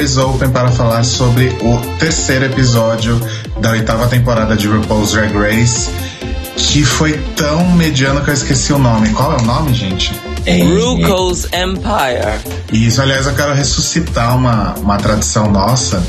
[0.00, 3.20] Open para falar sobre o terceiro episódio
[3.58, 5.90] da oitava temporada de RuPaul's Drag Race,
[6.56, 9.10] que foi tão mediano que eu esqueci o nome.
[9.10, 10.18] Qual é o nome, gente?
[10.46, 10.62] É.
[10.62, 12.40] RuPaul's Empire.
[12.72, 16.02] Isso, aliás, eu quero ressuscitar uma, uma tradição nossa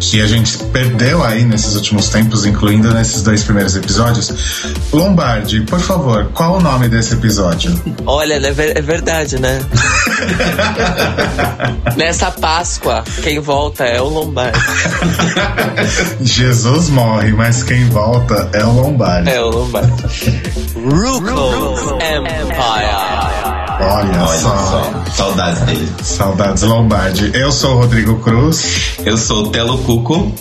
[0.00, 4.32] que a gente perdeu aí nesses últimos tempos, incluindo nesses dois primeiros episódios.
[4.92, 7.78] Lombardi, por favor, qual o nome desse episódio?
[8.06, 9.60] Olha, é, é verdade, né?
[11.96, 14.58] Nessa Páscoa, quem volta é o Lombardi.
[16.22, 19.30] Jesus morre, mas quem volta é o Lombardi.
[19.30, 20.02] É o Lombardi.
[20.74, 23.49] RuPaul's Empire.
[23.80, 24.56] Olha, Olha só.
[24.56, 24.92] só.
[25.16, 25.92] Saudades dele.
[26.02, 27.30] Saudades Lombardi.
[27.34, 28.96] Eu sou o Rodrigo Cruz.
[29.04, 30.30] Eu sou o Telo Cuco.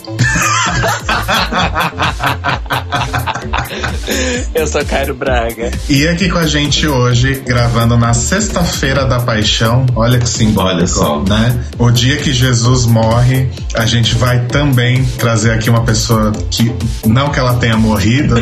[4.53, 5.71] Eu sou Cairo Braga.
[5.87, 9.85] E aqui com a gente hoje, gravando na Sexta-feira da Paixão.
[9.95, 11.23] Olha que simbólico, Olha só.
[11.23, 11.63] né?
[11.77, 16.71] O dia que Jesus morre, a gente vai também trazer aqui uma pessoa que,
[17.05, 18.35] não que ela tenha morrido,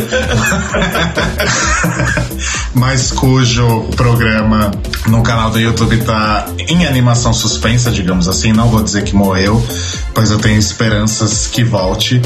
[2.73, 4.71] mas cujo programa
[5.07, 8.53] no canal do YouTube tá em animação suspensa, digamos assim.
[8.53, 9.65] Não vou dizer que morreu,
[10.13, 12.21] pois eu tenho esperanças que volte.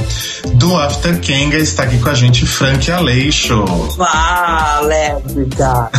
[0.53, 3.65] Do After Kenga está aqui com a gente Frank Aleixo.
[3.99, 5.91] Ah, lésbica!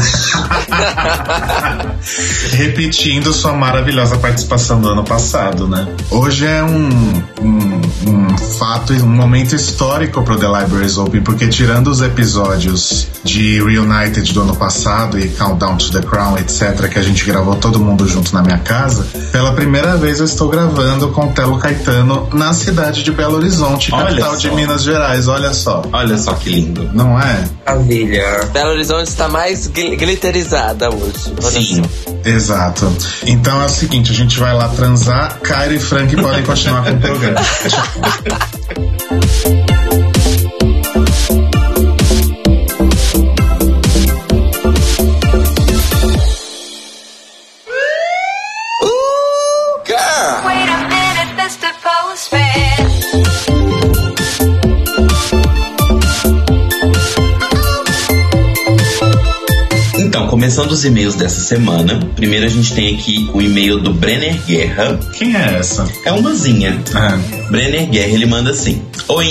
[2.52, 5.86] Repetindo sua maravilhosa participação do ano passado, né?
[6.10, 11.88] Hoje é um, um, um fato, um momento histórico pro The Libraries Open, porque tirando
[11.88, 17.02] os episódios de Reunited do ano passado e Countdown to the Crown, etc., que a
[17.02, 21.28] gente gravou todo mundo junto na minha casa, pela primeira vez eu estou gravando com
[21.28, 25.28] Telo Caetano na cidade de Belo Horizonte, capital de Minas Gerais.
[25.28, 25.82] Olha só.
[25.92, 26.90] Olha só que lindo.
[27.02, 27.44] Não é?
[27.66, 28.44] Maravilha.
[28.52, 31.34] Belo Horizonte está mais gl glitterizada hoje.
[31.50, 31.82] Sim.
[32.24, 32.96] Exato.
[33.26, 36.92] Então é o seguinte, a gente vai lá transar, Cairo e Frank podem continuar com
[36.92, 37.40] o programa.
[60.42, 64.98] Começando os e-mails dessa semana, primeiro a gente tem aqui o e-mail do Brenner Guerra.
[65.16, 65.88] Quem é essa?
[66.04, 66.82] É umazinha.
[66.92, 67.16] Ah.
[67.48, 69.24] Brenner Guerra, ele manda assim: Oi,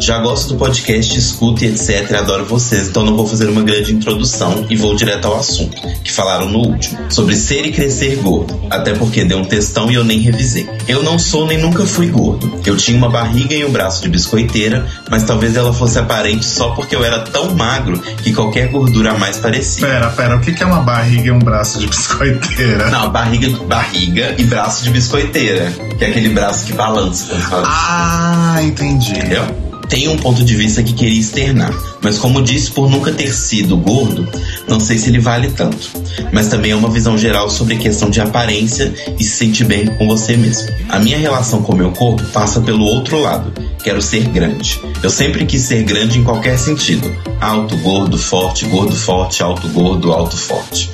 [0.00, 2.12] já gosto do podcast, escuto e etc.
[2.14, 6.12] Adoro vocês, então não vou fazer uma grande introdução e vou direto ao assunto, que
[6.12, 8.60] falaram no último, sobre ser e crescer gordo.
[8.70, 10.68] Até porque deu um textão e eu nem revisei.
[10.86, 12.60] Eu não sou nem nunca fui gordo.
[12.64, 16.70] Eu tinha uma barriga e um braço de biscoiteira, mas talvez ela fosse aparente só
[16.70, 19.86] porque eu era tão magro que qualquer gordura a mais parecia.
[19.86, 22.90] Pera, pera, o que é uma barriga e um braço de biscoiteira?
[22.90, 27.28] Não, barriga, barriga e braço de biscoiteira, que é aquele braço que balança.
[27.64, 29.12] Ah, entendi.
[29.12, 29.67] Entendeu?
[29.88, 31.72] Tem um ponto de vista que queria externar,
[32.02, 34.28] mas como disse, por nunca ter sido gordo,
[34.68, 35.90] não sei se ele vale tanto.
[36.32, 39.86] Mas também é uma visão geral sobre a questão de aparência e se sentir bem
[39.86, 40.68] com você mesmo.
[40.88, 43.52] A minha relação com o meu corpo passa pelo outro lado.
[43.82, 44.80] Quero ser grande.
[45.02, 47.10] Eu sempre quis ser grande em qualquer sentido.
[47.40, 50.90] Alto, gordo, forte, gordo, forte, alto, gordo, alto, forte.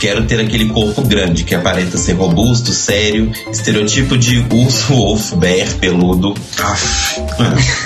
[0.00, 5.68] Quero ter aquele corpo grande que aparenta ser robusto, sério, estereotipo de urso, wolf, bear,
[5.74, 6.34] peludo.
[6.58, 7.20] Aff.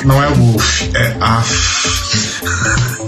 [0.05, 2.50] Não é wolf, é af.
[2.51, 3.00] Thank you.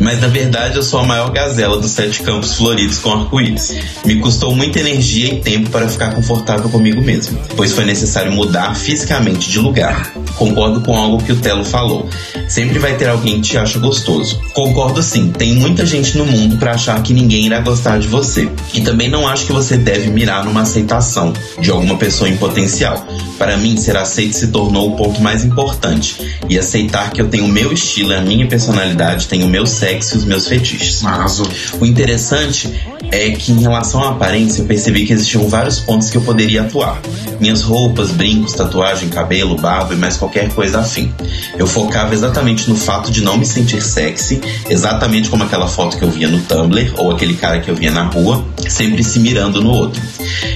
[0.00, 3.74] Mas na verdade eu sou a maior gazela dos sete campos floridos com arco-íris.
[4.04, 8.74] Me custou muita energia e tempo para ficar confortável comigo mesmo, pois foi necessário mudar
[8.74, 10.12] fisicamente de lugar.
[10.36, 12.08] Concordo com algo que o Telo falou.
[12.48, 14.40] Sempre vai ter alguém que te acha gostoso.
[14.52, 18.48] Concordo sim, tem muita gente no mundo para achar que ninguém irá gostar de você.
[18.72, 23.06] E também não acho que você deve mirar numa aceitação de alguma pessoa em potencial.
[23.36, 26.16] Para mim, ser aceito se tornou o ponto mais importante.
[26.48, 29.66] E aceitar que eu tenho o meu estilo e a minha personalidade tem o meu
[29.66, 31.02] sexo e os meus fetiches.
[31.02, 32.72] Mas o interessante
[33.10, 36.62] é que em relação à aparência eu percebi que existiam vários pontos que eu poderia
[36.62, 37.00] atuar.
[37.40, 41.12] Minhas roupas, brincos, tatuagem, cabelo, barba e mais qualquer coisa afim.
[41.56, 46.04] Eu focava exatamente no fato de não me sentir sexy, exatamente como aquela foto que
[46.04, 49.60] eu via no Tumblr ou aquele cara que eu via na rua, sempre se mirando
[49.62, 50.02] no outro.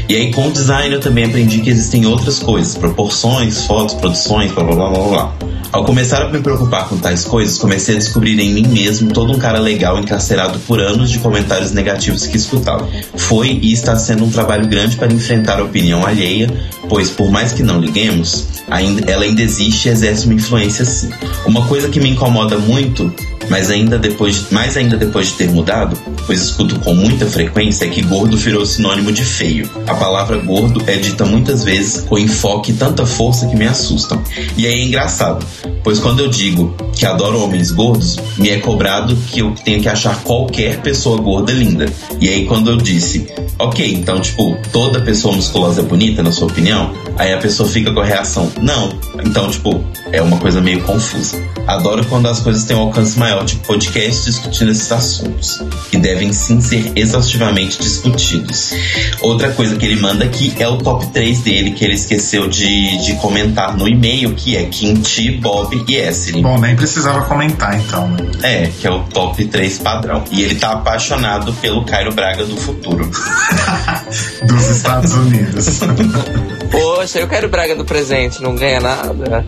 [0.09, 4.53] E aí com o design eu também aprendi que existem outras coisas, proporções, fotos, produções,
[4.53, 5.35] blá blá blá blá blá.
[5.73, 9.33] Ao começar a me preocupar com tais coisas, comecei a descobrir em mim mesmo todo
[9.33, 12.89] um cara legal encarcerado por anos de comentários negativos que escutava.
[13.17, 16.51] Foi e está sendo um trabalho grande para enfrentar a opinião alheia,
[16.89, 21.11] pois por mais que não liguemos, ainda, ela ainda existe e exerce uma influência sim.
[21.47, 23.13] Uma coisa que me incomoda muito
[23.49, 25.97] Mas ainda depois, mais ainda depois de ter mudado,
[26.27, 29.69] pois escuto com muita frequência que gordo virou sinônimo de feio.
[29.87, 34.23] A palavra gordo é dita muitas vezes com enfoque e tanta força que me assustam.
[34.57, 35.45] E aí é engraçado,
[35.83, 39.89] pois quando eu digo que adoro homens gordos, me é cobrado que eu tenho que
[39.89, 41.87] achar qualquer pessoa gorda linda.
[42.21, 43.27] E aí quando eu disse,
[43.59, 46.93] ok, então tipo, toda pessoa musculosa é bonita, na sua opinião?
[47.17, 48.91] Aí a pessoa fica com a reação, não.
[49.25, 51.41] Então, tipo, é uma coisa meio confusa.
[51.67, 56.33] Adoro quando as coisas têm um alcance maial, tipo podcast discutindo esses assuntos, que devem
[56.33, 58.73] sim ser exaustivamente discutidos.
[59.21, 62.99] Outra coisa que ele manda aqui é o top 3 dele, que ele esqueceu de,
[63.05, 66.43] de comentar no e-mail, que é Quinti, Bob e Essery.
[66.43, 68.19] Bom, nem precisava comentar então, né?
[68.43, 70.25] É, que é o top 3 padrão.
[70.31, 73.09] E ele tá apaixonado pelo Cairo Braga do futuro.
[74.47, 75.81] Dos Estados Unidos.
[76.73, 79.45] Poxa, eu quero Braga do presente, não ganha nada.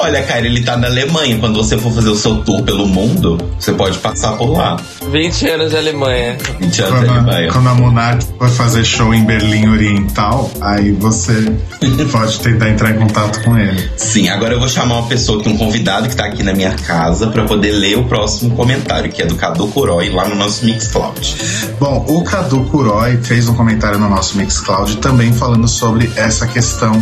[0.07, 1.37] Olha, cara, ele tá na Alemanha.
[1.37, 4.77] Quando você for fazer o seu tour pelo mundo, você pode passar por lá.
[5.11, 6.37] 20 anos de Alemanha.
[6.61, 7.51] 20 anos quando, de a, Alemanha.
[7.51, 11.51] quando a Monark for fazer show em Berlim Oriental, aí você
[12.09, 13.85] pode tentar entrar em contato com ele.
[13.97, 16.71] Sim, agora eu vou chamar uma pessoa que um convidado que tá aqui na minha
[16.71, 20.63] casa pra poder ler o próximo comentário, que é do Cadu Curói, lá no nosso
[20.63, 21.35] Mixcloud.
[21.81, 26.93] Bom, o Cadu Curói fez um comentário no nosso Mixcloud também falando sobre essa questão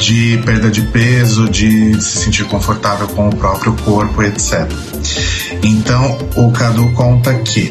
[0.00, 4.66] de perda de peso, de se sentir confortável com o próprio corpo, etc.
[5.62, 7.70] Então, o Cadu conta que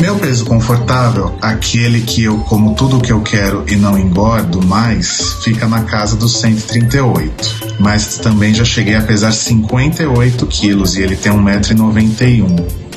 [0.00, 4.66] meu peso confortável, aquele que eu como tudo o que eu quero e não engordo
[4.66, 7.76] mais, fica na casa dos 138.
[7.78, 12.89] Mas também já cheguei a pesar 58 quilos e ele tem 1,91m.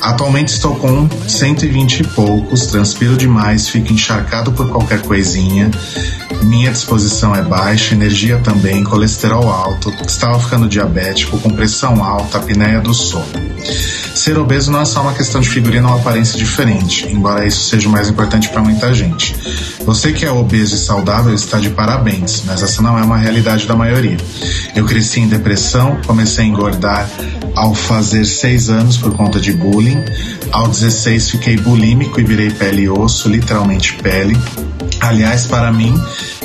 [0.00, 5.70] Atualmente estou com 120 e poucos, transpiro demais, fico encharcado por qualquer coisinha.
[6.42, 12.80] Minha disposição é baixa, energia também, colesterol alto, estava ficando diabético, com pressão alta, apneia
[12.80, 13.24] do sono.
[14.14, 17.88] Ser obeso não é só uma questão de figurino ou aparência diferente, embora isso seja
[17.88, 19.34] o mais importante para muita gente.
[19.84, 23.66] Você que é obeso e saudável está de parabéns, mas essa não é uma realidade
[23.66, 24.16] da maioria.
[24.74, 27.10] Eu cresci em depressão, comecei a engordar
[27.54, 30.02] ao fazer 6 anos por conta de bullying.
[30.52, 34.36] Ao 16 fiquei bulímico e virei pele e osso, literalmente pele.
[35.00, 35.94] Aliás, para mim,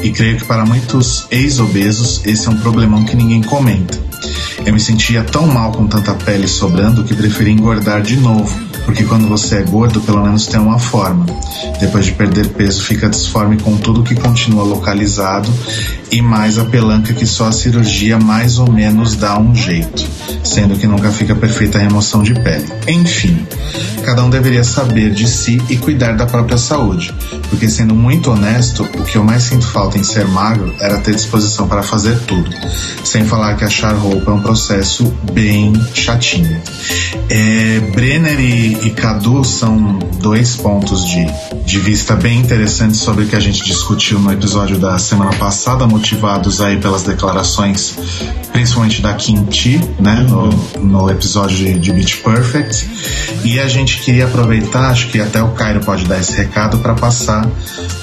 [0.01, 3.97] e creio que para muitos ex-obesos, esse é um problemão que ninguém comenta.
[4.65, 9.03] Eu me sentia tão mal com tanta pele sobrando que preferi engordar de novo, porque
[9.03, 11.23] quando você é gordo, pelo menos tem uma forma.
[11.79, 15.47] Depois de perder peso, fica disforme com tudo que continua localizado
[16.11, 20.03] e mais a pelanca que só a cirurgia mais ou menos dá um jeito,
[20.43, 22.65] sendo que nunca fica perfeita a remoção de pele.
[22.87, 23.45] Enfim,
[24.03, 27.13] cada um deveria saber de si e cuidar da própria saúde,
[27.49, 31.13] porque sendo muito honesto, o que eu mais sinto falta em ser magro era ter
[31.13, 32.49] disposição para fazer tudo,
[33.03, 36.59] sem falar que achar roupa é um processo bem chatinho.
[37.29, 41.25] É, Brenner e, e Cadu são dois pontos de,
[41.65, 45.85] de vista bem interessantes sobre o que a gente discutiu no episódio da semana passada,
[45.85, 47.95] motivados aí pelas declarações,
[48.51, 50.49] principalmente da Kim Chi, né, no,
[50.79, 52.89] no episódio de, de Beach Perfect.
[53.43, 56.93] E a gente queria aproveitar, acho que até o Cairo pode dar esse recado para
[56.93, 57.49] passar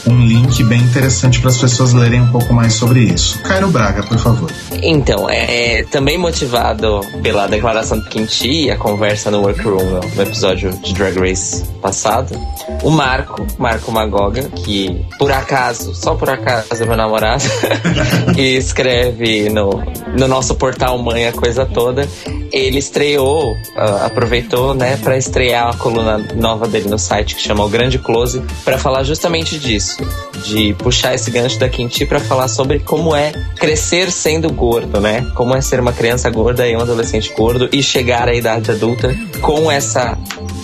[0.06, 3.38] um link bem interessante para as pessoas lerem um pouco mais sobre isso.
[3.40, 4.50] Cairo Braga, por favor.
[4.82, 10.26] Então, é também motivado pela declaração do Quinti e a conversa no Workroom no, no
[10.56, 12.34] episódio de Drag Race passado.
[12.82, 17.44] O Marco, Marco Magoga, que por acaso, só por acaso é meu namorado,
[18.36, 19.82] e escreve no,
[20.16, 22.08] no nosso portal Mãe a coisa toda.
[22.52, 27.64] Ele estreou, uh, aproveitou, né, para estrear a coluna nova dele no site que chama
[27.64, 29.98] O Grande Close, para falar justamente disso,
[30.44, 35.26] de puxar esse gancho da Quinti para falar sobre como é crescer sendo gordo, né?
[35.34, 39.14] Como é ser uma criança gorda e um adolescente gordo e chegar à idade adulta
[39.40, 40.16] com essa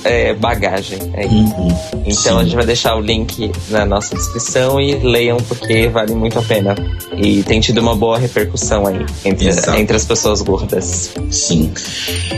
[0.05, 0.99] é, bagagem.
[1.15, 1.69] É Uhum.
[2.05, 2.39] então Sim.
[2.39, 6.43] a gente vai deixar o link na nossa descrição e leiam porque vale muito a
[6.43, 6.75] pena.
[7.17, 9.79] E tem tido uma boa repercussão aí entre, Exato.
[9.79, 11.13] entre as pessoas gordas.
[11.31, 11.73] Sim.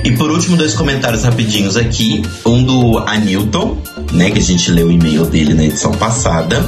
[0.05, 2.23] E por último, dois comentários rapidinhos aqui.
[2.45, 3.77] Um do Anilton,
[4.13, 4.31] né?
[4.31, 6.63] Que a gente leu o e-mail dele na edição passada.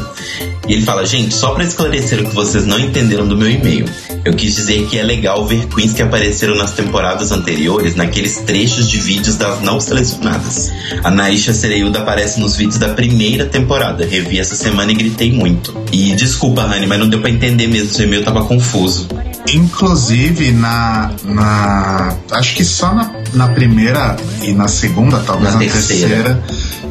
[0.68, 3.84] E ele fala, gente, só pra esclarecer o que vocês não entenderam do meu e-mail.
[4.24, 8.90] Eu quis dizer que é legal ver queens que apareceram nas temporadas anteriores naqueles trechos
[8.90, 10.72] de vídeos das não selecionadas.
[11.04, 14.04] A Naisha Sereiuda aparece nos vídeos da primeira temporada.
[14.04, 15.72] Revi essa semana e gritei muito.
[15.92, 17.90] E desculpa, Rani, mas não deu pra entender mesmo.
[17.90, 19.06] Seu e-mail tava confuso.
[19.54, 22.16] Inclusive, na, na.
[22.32, 26.08] Acho que só na, na primeira e na segunda, talvez Na na, terceira.
[26.08, 26.42] terceira.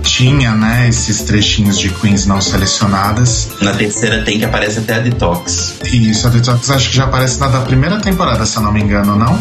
[0.04, 3.25] tinha, né, esses trechinhos de Queens não selecionadas.
[3.62, 5.75] Na terceira tem que aparece até a Detox.
[5.91, 8.82] Isso, a Detox acho que já aparece na da primeira temporada, se eu não me
[8.82, 9.38] engano, não?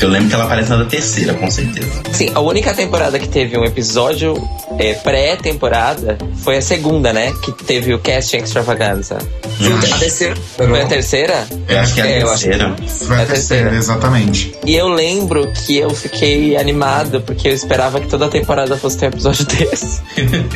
[0.00, 1.88] Eu lembro que ela aparece na da terceira, com certeza.
[2.12, 4.34] Sim, a única temporada que teve um episódio
[4.78, 7.32] é, pré-temporada foi a segunda, né?
[7.42, 9.16] Que teve o casting extravaganza.
[9.16, 10.34] A terceira.
[10.56, 11.46] Foi a terceira?
[11.66, 12.76] Eu acho que é a É, terceira.
[12.76, 13.76] Foi a É a terceira, terceira.
[13.76, 14.54] exatamente.
[14.66, 19.06] E eu lembro que eu fiquei animado, porque eu esperava que toda temporada fosse ter
[19.06, 20.00] um episódio desse.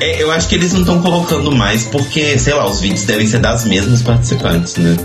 [0.00, 3.26] É, eu acho que eles não estão colocando mais porque, sei lá, os vídeos devem
[3.26, 4.96] ser das mesmas participantes, né?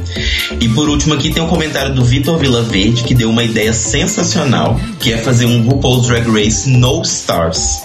[0.59, 4.79] E por último aqui tem um comentário do Vitor Vilaverde que deu uma ideia sensacional,
[4.99, 7.79] que é fazer um RuPaul's Drag Race No Stars.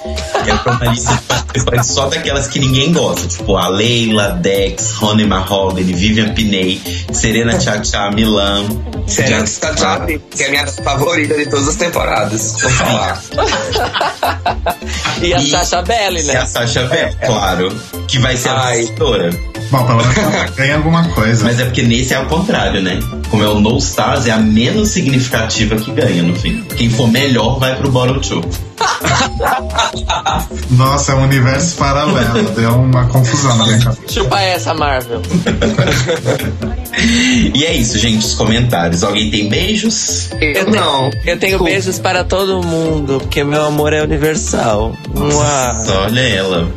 [0.45, 4.31] Que é pra uma lista de participantes só daquelas que ninguém gosta, tipo a Leila,
[4.41, 6.81] Dex, Honey Mahogany, Vivian Piney,
[7.12, 8.65] Serena Chacha, Milan.
[9.07, 12.57] Serena Tachari, que é a minha favorita de todas as temporadas.
[12.61, 13.23] Vou falar.
[15.23, 16.37] E a E- Sasha Belli, E né?
[16.37, 17.73] a Sasha Bell, claro,
[18.07, 18.86] que vai ser a Ai.
[18.87, 19.31] Vencedora.
[19.71, 21.45] Bom, pelo menos ela ganha alguma coisa.
[21.45, 23.00] Mas é porque nesse é ao contrário, né?
[23.31, 26.62] Como é o No Stars, é a menos significativa que ganha no fim.
[26.76, 28.45] Quem for melhor vai pro Bottom Two.
[30.71, 32.50] Nossa, é um universo paralelo.
[32.55, 34.02] Deu uma confusão na minha cabeça.
[34.09, 35.23] Chupa essa, Marvel.
[37.55, 39.02] E é isso, gente, os comentários.
[39.02, 40.31] Alguém tem beijos?
[40.40, 41.11] Eu não.
[41.25, 44.95] Eu tenho beijos para todo mundo, porque meu amor é universal.
[45.85, 46.71] Só olha ela.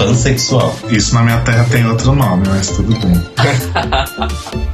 [0.00, 0.74] Pansexual.
[0.88, 3.22] Isso na minha terra tem outro nome, mas tudo bem.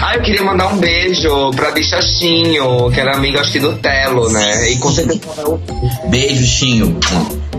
[0.00, 4.30] Ah, eu queria mandar um beijo pra Bichachinho, que era amiga acho que do Telo,
[4.30, 4.70] né?
[4.70, 5.20] E com certeza
[6.08, 6.98] Beijo, Chinho.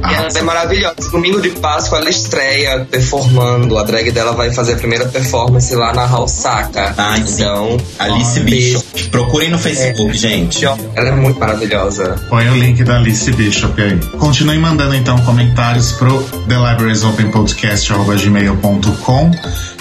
[0.10, 1.10] E ela é maravilhosa.
[1.12, 3.77] Domingo de Páscoa ela estreia performando.
[3.77, 6.94] A drag dela vai fazer a primeira performance lá na Halsaka.
[6.94, 7.34] Sim.
[7.34, 8.80] então, Alice beijo.
[8.80, 9.04] Bishop.
[9.10, 10.63] Procurem no Facebook, gente.
[10.66, 12.16] Ela é muito maravilhosa.
[12.30, 13.98] Põe o link da Alice Bishop aí.
[14.20, 19.32] Continue mandando então comentários pro thelibrariesopenpodcast.gmail.com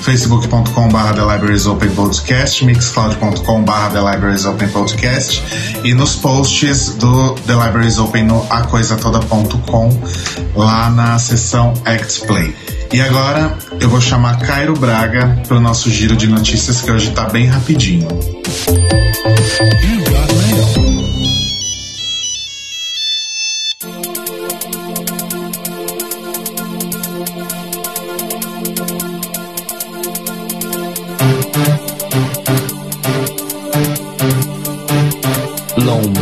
[0.00, 5.42] facebook.com.br The Libraries Open Podcast, mixcloud.com.br The Libraries Open Podcast
[5.84, 10.00] e nos posts do The Libraries Open no acoisatoda.com
[10.54, 12.54] lá na seção Act Play.
[12.92, 17.10] E agora eu vou chamar Cairo Braga para o nosso giro de notícias que hoje
[17.10, 18.08] tá bem rapidinho.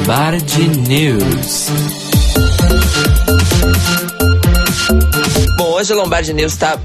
[0.04, 1.68] Lombardi News.
[5.56, 6.78] Bom, hoje o Lombardi News tá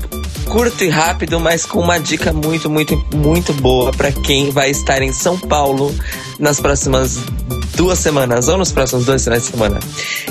[0.46, 5.02] curto e rápido, mas com uma dica muito, muito, muito boa para quem vai estar
[5.02, 5.94] em São Paulo
[6.40, 7.20] nas próximas
[7.80, 9.80] duas semanas, ou nos próximos dois finais de semana,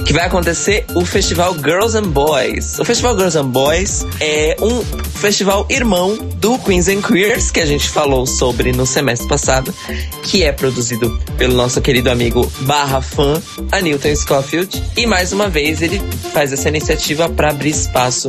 [0.05, 2.79] que vai acontecer o Festival Girls and Boys.
[2.79, 4.85] O Festival Girls and Boys é um
[5.19, 9.75] festival irmão do Queens and Queers, que a gente falou sobre no semestre passado,
[10.23, 13.41] que é produzido pelo nosso querido amigo barra fã,
[13.73, 14.83] Anilton Schofield.
[14.95, 16.03] E mais uma vez ele
[16.35, 18.29] faz essa iniciativa para abrir espaço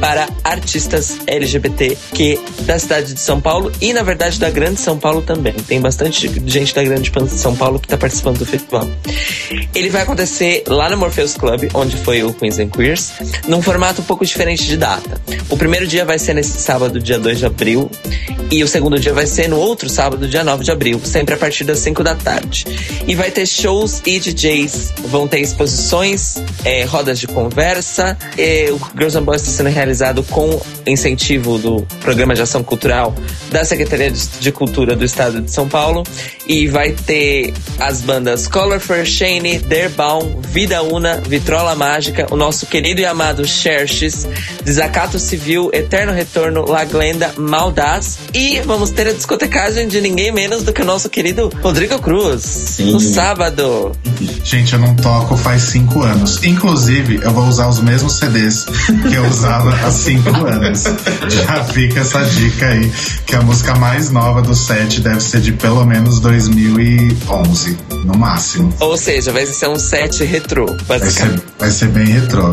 [0.00, 4.98] para artistas LGBT que da cidade de São Paulo e na verdade da Grande São
[4.98, 5.52] Paulo também.
[5.52, 8.53] Tem bastante gente da Grande São Paulo que está participando do festival.
[9.74, 13.12] Ele vai acontecer lá no Morpheus Club, onde foi o Queens and Queers,
[13.46, 15.20] num formato um pouco diferente de data.
[15.48, 17.90] O primeiro dia vai ser nesse sábado, dia 2 de abril,
[18.50, 21.36] e o segundo dia vai ser no outro sábado, dia 9 de abril, sempre a
[21.36, 22.64] partir das 5 da tarde.
[23.06, 28.16] E vai ter shows e DJs, vão ter exposições, eh, rodas de conversa.
[28.38, 33.14] eh, o Girls and Boys está sendo realizado com incentivo do Programa de Ação Cultural
[33.50, 36.04] da Secretaria de Cultura do Estado de São Paulo.
[36.46, 42.66] E vai ter as bandas Color for Shane, Derbaum, Vida Una, Vitrola Mágica, o nosso
[42.66, 44.26] querido e amado Xerxes,
[44.64, 48.18] Desacato Civil, Eterno Retorno, La Glenda, Maldaz.
[48.32, 52.42] E vamos ter a discotecagem de ninguém menos do que o nosso querido Rodrigo Cruz.
[52.42, 52.92] Sim.
[52.92, 53.92] No sábado.
[54.44, 56.42] Gente, eu não toco faz cinco anos.
[56.44, 58.64] Inclusive, eu vou usar os mesmos CDs
[59.08, 60.84] que eu usava há cinco anos.
[61.28, 62.92] Já fica essa dica aí,
[63.26, 68.33] que a música mais nova do set deve ser de pelo menos 2011, no máximo.
[68.80, 72.50] Ou seja, vai ser um set retrô, Vai ser, vai ser bem retrô.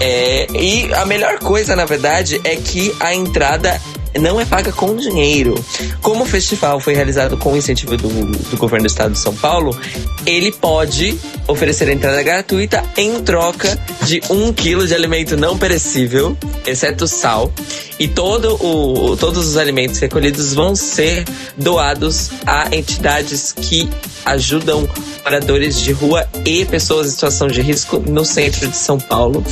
[0.00, 3.80] É, e a melhor coisa, na verdade, é que a entrada
[4.18, 5.54] não é paga com dinheiro.
[6.02, 9.78] Como o festival foi realizado com incentivo do, do governo do estado de São Paulo,
[10.24, 17.06] ele pode oferecer entrada gratuita em troca de um quilo de alimento não perecível, exceto
[17.06, 17.52] sal,
[17.98, 21.24] e todo o, todos os alimentos recolhidos vão ser
[21.56, 23.88] doados a entidades que
[24.24, 24.88] ajudam
[25.24, 29.42] moradores de rua e pessoas em situação de risco no centro de São Paulo.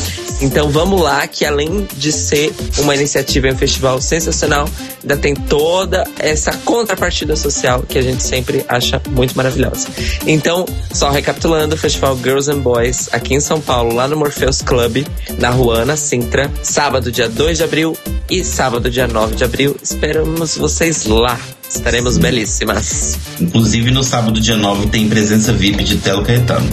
[0.41, 4.54] Então vamos lá, que além de ser uma iniciativa e um festival sensacional,
[5.03, 9.89] ainda tem toda essa contrapartida social que a gente sempre acha muito maravilhosa.
[10.27, 14.63] Então, só recapitulando, o Festival Girls and Boys aqui em São Paulo, lá no Morpheus
[14.63, 15.05] Club,
[15.39, 17.97] na Ruana, Sintra, sábado, dia 2 de abril
[18.31, 19.77] e sábado, dia 9 de abril.
[19.83, 21.39] Esperamos vocês lá.
[21.69, 23.19] Estaremos belíssimas.
[23.41, 26.69] Inclusive, no sábado, dia 9, tem presença VIP de Telo Caetano.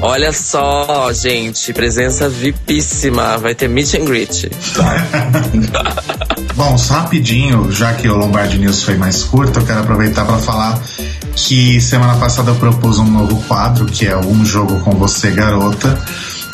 [0.00, 3.38] Olha só, gente, presença VIPíssima.
[3.38, 4.50] Vai ter meet and greet.
[6.56, 10.38] Bom, só rapidinho, já que o Lombardi News foi mais curto, eu quero aproveitar para
[10.38, 10.80] falar
[11.34, 16.02] que semana passada eu propus um novo quadro, que é Um Jogo com Você, Garota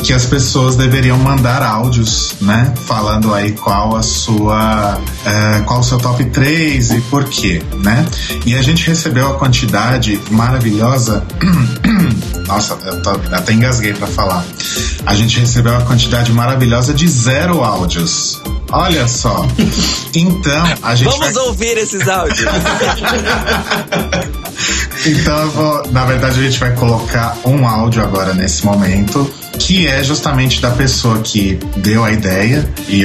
[0.02, 2.74] que as pessoas deveriam mandar áudios, né?
[2.86, 5.00] Falando aí qual a sua.
[5.24, 8.04] É, qual o seu top 3 e por quê, né?
[8.44, 11.24] E a gente recebeu a quantidade maravilhosa.
[12.46, 14.44] Nossa, eu tô, até engasguei para falar.
[15.06, 18.40] A gente recebeu a quantidade maravilhosa de zero áudios.
[18.72, 19.46] Olha só.
[20.14, 21.10] Então, a gente.
[21.10, 21.44] Vamos vai...
[21.44, 22.40] ouvir esses áudios.
[25.06, 30.02] então, vou, na verdade, a gente vai colocar um áudio agora nesse momento que é
[30.02, 33.02] justamente da pessoa que deu a ideia e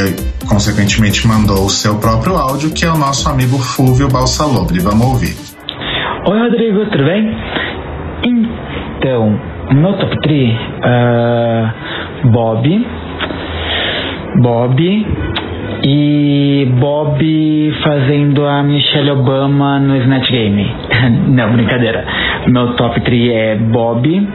[0.47, 4.79] consequentemente mandou o seu próprio áudio, que é o nosso amigo Fúvio Balsalobre.
[4.79, 5.35] Vamos ouvir.
[6.25, 7.37] Oi, Rodrigo, tudo bem?
[8.23, 9.39] Então,
[9.71, 11.73] meu top 3, uh, ah,
[12.25, 12.87] Bob,
[14.41, 15.05] Bob
[15.83, 20.75] e Bob fazendo a Michelle Obama no Snatch Game.
[21.29, 22.05] Não, brincadeira.
[22.47, 24.27] Meu top 3 é Bob,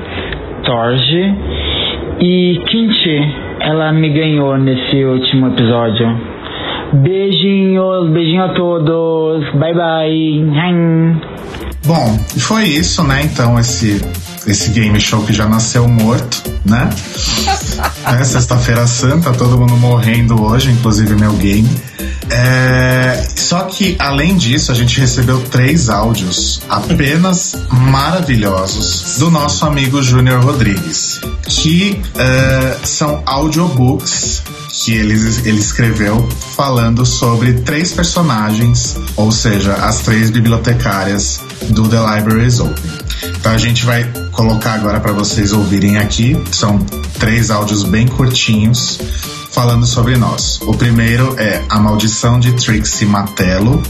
[0.64, 1.34] Torge
[2.22, 3.18] e Kinti,
[3.60, 6.06] ela me ganhou nesse último episódio.
[7.02, 9.44] Beijinhos, beijinho a todos.
[9.54, 11.18] Bye bye.
[11.84, 13.22] Bom, foi isso, né?
[13.24, 14.00] Então, esse,
[14.46, 16.88] esse game show que já nasceu morto, né?
[18.06, 21.68] é, Sexta-feira Santa, todo mundo morrendo hoje, inclusive meu game.
[22.34, 30.02] É, só que, além disso, a gente recebeu três áudios apenas maravilhosos do nosso amigo
[30.02, 35.12] Júnior Rodrigues, que é, são audiobooks que ele,
[35.44, 42.60] ele escreveu falando sobre três personagens, ou seja, as três bibliotecárias do The Library is
[42.60, 42.92] Open.
[43.38, 46.42] Então a gente vai colocar agora para vocês ouvirem aqui.
[46.50, 46.78] São
[47.18, 48.98] três áudios bem curtinhos
[49.52, 50.58] falando sobre nós.
[50.62, 53.82] O primeiro é A Maldição de Trixie Matello.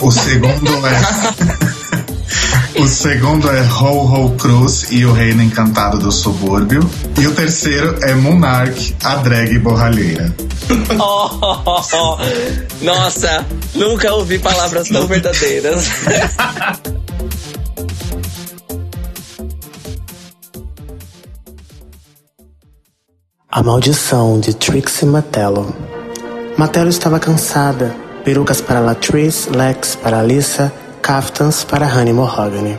[0.00, 2.78] o segundo é.
[2.80, 6.88] o segundo é Ho Ho Cruz e o Reino Encantado do Subúrbio.
[7.18, 10.34] E o terceiro é Monarch, a drag borralheira.
[10.98, 12.16] Oh, oh, oh.
[12.82, 15.90] Nossa, nunca ouvi palavras tão verdadeiras.
[23.54, 25.74] A Maldição de Trixie Matello.
[26.56, 27.94] Matello estava cansada.
[28.24, 32.78] Perucas para Latrice, Lex para Alissa, caftans para Honey Mahogany.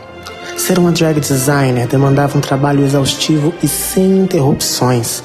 [0.56, 5.22] Ser uma drag designer demandava um trabalho exaustivo e sem interrupções,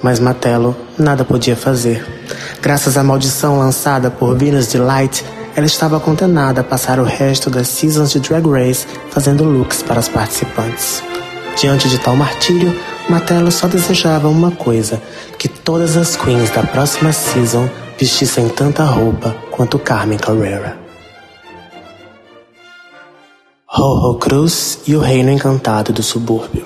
[0.00, 2.06] mas Matello nada podia fazer.
[2.60, 5.24] Graças à maldição lançada por Venus Delight,
[5.56, 9.98] ela estava condenada a passar o resto das seasons de Drag Race fazendo looks para
[9.98, 11.02] as participantes.
[11.56, 12.72] Diante de tal martírio,
[13.12, 14.98] Matelo só desejava uma coisa:
[15.38, 20.78] que todas as queens da próxima season vestissem tanta roupa quanto Carmen Carrera.
[23.68, 26.64] Ho-Ho Cruz e o Reino Encantado do Subúrbio.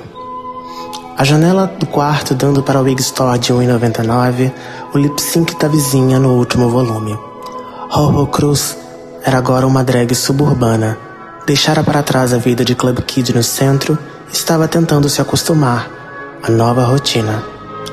[1.19, 4.53] A janela do quarto dando para o Wig Store de 1,99,
[4.95, 7.19] o lip sync da vizinha no último volume.
[7.93, 8.77] Ho-Ho Cruz
[9.25, 10.97] era agora uma drag suburbana.
[11.45, 13.99] Deixara para trás a vida de Club Kid no centro
[14.33, 15.96] estava tentando se acostumar
[16.47, 17.43] a nova rotina.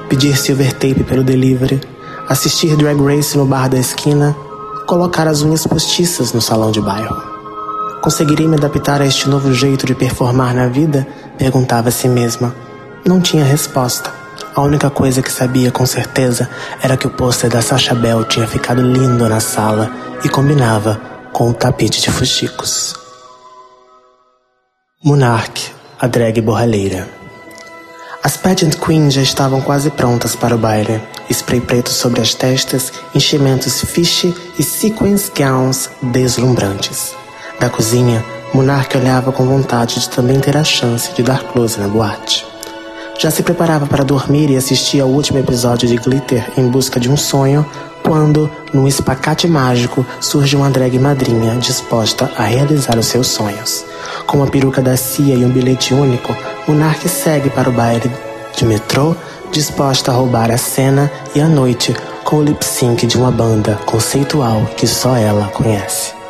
[0.07, 1.81] Pedir silver tape pelo delivery,
[2.29, 4.35] assistir drag race no bar da esquina,
[4.85, 7.23] colocar as unhas postiças no salão de bairro.
[8.01, 11.07] Conseguirei me adaptar a este novo jeito de performar na vida?
[11.37, 12.53] Perguntava a si mesma.
[13.03, 14.11] Não tinha resposta.
[14.55, 16.47] A única coisa que sabia com certeza
[16.81, 19.89] era que o pôster da Sacha Bell tinha ficado lindo na sala
[20.23, 22.93] e combinava com o tapete de fuxicos.
[25.03, 27.22] Monarch, a drag borralheira.
[28.23, 31.01] As pageant queens já estavam quase prontas para o baile.
[31.29, 37.13] Spray preto sobre as testas, enchimentos fiche e sequins gowns deslumbrantes.
[37.59, 41.89] Da cozinha, Monarque olhava com vontade de também ter a chance de dar close na
[41.89, 42.45] boate.
[43.19, 47.09] Já se preparava para dormir e assistir ao último episódio de Glitter em busca de
[47.09, 47.65] um sonho,
[48.03, 53.85] quando, num espacate mágico, surge uma drag madrinha disposta a realizar os seus sonhos.
[54.27, 56.35] Com uma peruca da CIA e um bilhete único,
[56.67, 58.11] Monarque segue para o baile
[58.55, 59.15] de metrô,
[59.51, 63.79] disposta a roubar a cena e a noite com o lip sync de uma banda
[63.85, 66.22] conceitual que só ela conhece.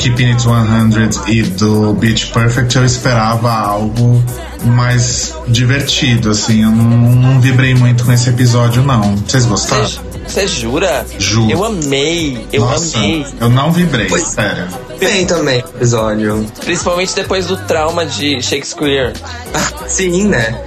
[0.00, 4.22] Keeping It 100 e do Beach Perfect eu esperava algo
[4.64, 6.62] mais divertido, assim.
[6.62, 9.16] Eu não, não vibrei muito com esse episódio, não.
[9.16, 9.88] Vocês gostaram?
[10.26, 11.04] Você jura?
[11.18, 11.50] Juro.
[11.50, 13.26] Eu amei, eu Nossa, amei.
[13.40, 14.68] eu não vibrei, Pois- sério.
[14.98, 16.46] Bem também episódio.
[16.60, 19.12] Principalmente depois do trauma de Shakespeare.
[19.88, 20.58] Sim, né?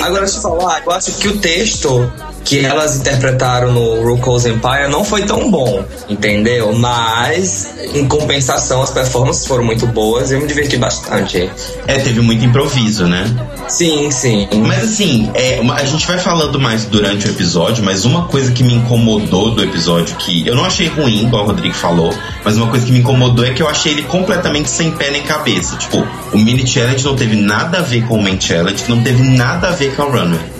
[0.00, 2.10] Agora, deixa eu falar, eu acho que o texto
[2.44, 6.72] que elas interpretaram no RuPaul's Empire não foi tão bom, entendeu?
[6.74, 11.50] Mas, em compensação, as performances foram muito boas e eu me diverti bastante.
[11.86, 13.24] É, teve muito improviso, né?
[13.68, 14.48] Sim, sim.
[14.66, 18.62] Mas assim, é, a gente vai falando mais durante o episódio, mas uma coisa que
[18.62, 22.12] me incomodou do episódio, que eu não achei ruim, igual o Rodrigo falou,
[22.44, 25.22] mas uma coisa que me incomodou é que eu achei ele completamente sem pé nem
[25.22, 25.76] cabeça.
[25.76, 29.22] Tipo, o mini challenge não teve nada a ver com o main challenge, não teve
[29.22, 30.51] nada a ver com a runway.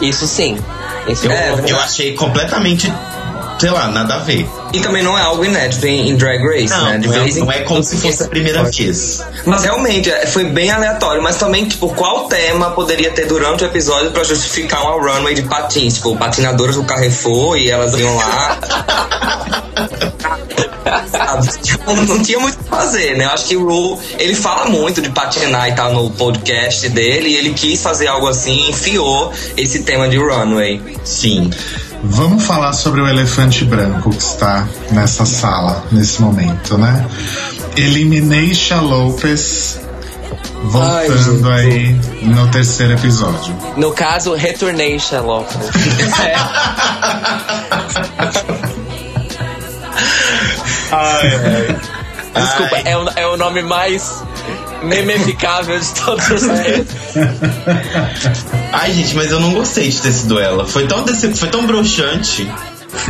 [0.00, 0.56] Isso sim.
[1.06, 2.92] Isso Eu, É, eu achei completamente,
[3.58, 4.48] sei lá, nada a ver.
[4.72, 6.98] E também não é algo inédito em, em Drag Race, Não, né?
[6.98, 9.22] De não, é, vez em não é como se fosse a primeira vez.
[9.44, 11.22] Mas realmente, é, foi bem aleatório.
[11.22, 15.42] Mas também, tipo, qual tema poderia ter durante o episódio pra justificar uma runway de
[15.42, 15.94] patins?
[15.94, 18.58] Tipo, patinadoras do Carrefour e elas iam lá.
[21.62, 23.24] Tipo, não tinha muito o que fazer, né?
[23.24, 27.30] Eu acho que o Ru, ele fala muito de patinar e tal no podcast dele.
[27.30, 30.80] E ele quis fazer algo assim enfiou esse tema de runway.
[31.04, 31.50] Sim.
[32.02, 37.06] Vamos falar sobre o elefante branco que está nessa sala, nesse momento, né?
[37.76, 39.80] Elimination Lopez
[40.64, 43.54] voltando Ai, aí no terceiro episódio.
[43.76, 45.56] No caso, Returnation Lopes.
[52.34, 52.82] Desculpa, Ai.
[52.84, 54.22] é o, é o nome mais
[54.82, 56.94] memeficável de todos os tempos.
[58.72, 60.66] Ai, gente, mas eu não gostei de ter sido ela.
[60.66, 61.34] Foi tão, decep...
[61.36, 62.50] foi tão broxante.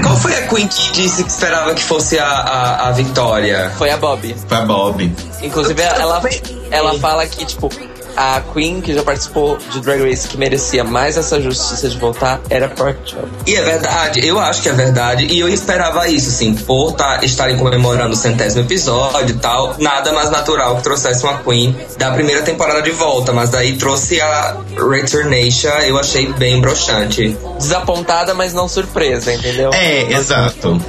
[0.02, 3.72] Qual foi a Queen que disse que esperava que fosse a, a, a Vitória?
[3.78, 4.36] Foi a Bob.
[4.46, 5.12] Foi a Bob.
[5.42, 6.22] Inclusive, ela,
[6.70, 7.70] ela fala que, tipo,
[8.16, 12.40] a Queen, que já participou de Drag Race, que merecia mais essa justiça de voltar,
[12.48, 13.28] era Pork Chop.
[13.46, 17.20] E é verdade, eu acho que é verdade, e eu esperava isso, assim, por tá,
[17.22, 22.10] estarem comemorando o centésimo episódio e tal, nada mais natural que trouxesse uma Queen da
[22.12, 27.36] primeira temporada de volta, mas daí trouxe a Returnation, eu achei bem broxante.
[27.58, 29.70] Desapontada, mas não surpresa, entendeu?
[29.72, 30.80] É, exato.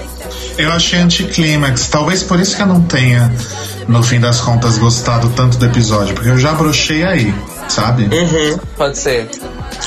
[0.58, 3.34] Eu achei anticlímax, talvez por isso que eu não tenha,
[3.92, 7.36] no fim das contas, gostado tanto do episódio, porque eu já brochei aí,
[7.68, 8.04] sabe?
[8.04, 8.58] Uhum.
[8.78, 9.30] Pode ser.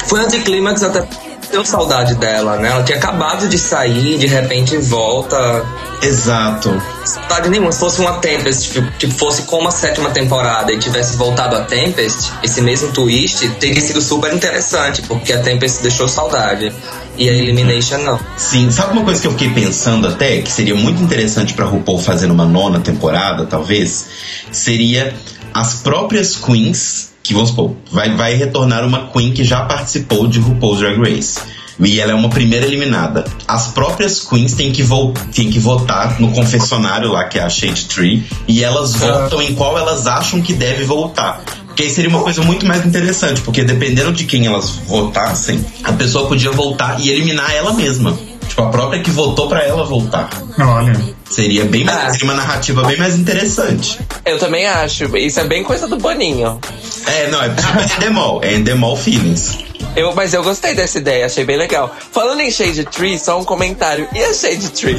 [0.07, 1.07] Foi anticlímax até
[1.55, 2.69] deu saudade dela, né?
[2.69, 5.65] Ela tinha acabado de sair, de repente volta.
[6.03, 6.83] Exato.
[7.05, 7.71] Saudade nenhuma.
[7.71, 11.63] Se fosse uma Tempest, tipo, tipo, fosse como a sétima temporada e tivesse voltado a
[11.63, 16.75] Tempest, esse mesmo twist teria sido super interessante, porque a Tempest deixou saudade.
[17.17, 18.19] E a Elimination não.
[18.37, 21.99] Sim, sabe uma coisa que eu fiquei pensando até, que seria muito interessante pra RuPaul
[21.99, 24.07] fazer numa nona temporada, talvez?
[24.51, 25.15] Seria
[25.53, 30.41] as próprias queens, que vamos supor, vai, vai retornar uma queen que já participou de
[30.41, 31.39] RuPaul's Drag Race.
[31.79, 33.25] E ela é uma primeira eliminada.
[33.49, 37.49] As próprias queens têm que, vo têm que votar no confessionário lá, que é a
[37.49, 41.43] Shade Tree, e elas votam em qual elas acham que deve voltar.
[41.75, 45.93] Porque aí seria uma coisa muito mais interessante, porque dependendo de quem elas votassem, a
[45.93, 48.17] pessoa podia voltar e eliminar ela mesma.
[48.49, 50.31] Tipo, a própria que votou pra ela voltar.
[50.57, 50.93] Olha,
[51.35, 52.11] Seria bem mais, Ah.
[52.11, 53.99] seria uma narrativa bem mais interessante.
[54.25, 55.17] Eu também acho.
[55.17, 56.61] Isso é bem coisa do Boninho.
[57.07, 59.59] É, não, é, é Endemol, é Endemol Feelings.
[59.97, 61.95] Eu, mas eu gostei dessa ideia, achei bem legal.
[62.13, 64.09] Falando em Shade Tree, só um comentário.
[64.15, 64.97] E a Shade Tree?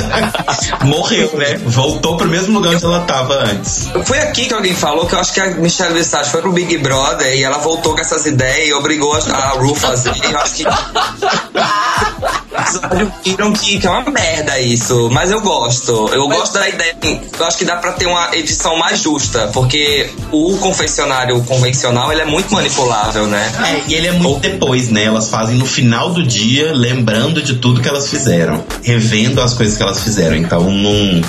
[0.84, 1.58] Morreu, né?
[1.66, 3.88] Voltou pro mesmo lugar onde ela tava antes.
[4.04, 6.76] Foi aqui que alguém falou que eu acho que a Michelle Visage foi pro Big
[6.78, 10.12] Brother e ela voltou com essas ideias e obrigou a, a Ru fazer.
[10.30, 10.64] Eu acho que.
[13.24, 16.08] viram que, que é uma merda isso, mas eu gosto.
[16.12, 16.96] Eu gosto da ideia.
[17.38, 22.22] Eu acho que dá pra ter uma edição mais justa, porque o confessionário convencional ele
[22.22, 23.52] é muito manipulável, né?
[23.66, 25.04] É, e ele é muito depois, né?
[25.04, 29.76] Elas fazem no final do dia, lembrando de tudo que elas fizeram, revendo as coisas
[29.76, 30.36] que elas fizeram.
[30.36, 31.22] Então não,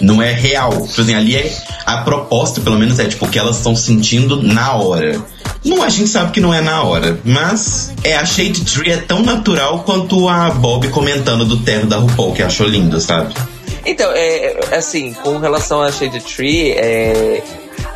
[0.00, 0.86] não é real.
[0.86, 1.54] Tipo assim, ali é.
[1.84, 5.20] A proposta, pelo menos, é tipo o que elas estão sentindo na hora.
[5.64, 8.98] Não, a gente sabe que não é na hora, mas é a Shade Tree é
[8.98, 13.34] tão natural quanto a Bob comentando do terno da RuPaul, que achou lindo, sabe?
[13.86, 17.42] Então, é, é, assim, com relação a Shade Tree, é,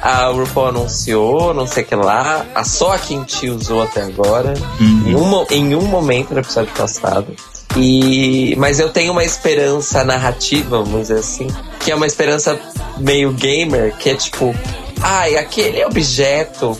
[0.02, 4.54] a RuPaul anunciou, não sei o que lá, a só a Kimchi usou até agora,
[4.80, 7.34] em, um, em um momento no episódio passado.
[7.76, 11.48] E, mas eu tenho uma esperança narrativa, vamos dizer assim,
[11.80, 12.58] que é uma esperança
[12.98, 14.54] meio gamer, que é tipo,
[15.00, 16.76] ai, aquele objeto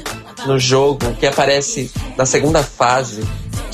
[0.46, 3.22] no jogo que aparece na segunda fase,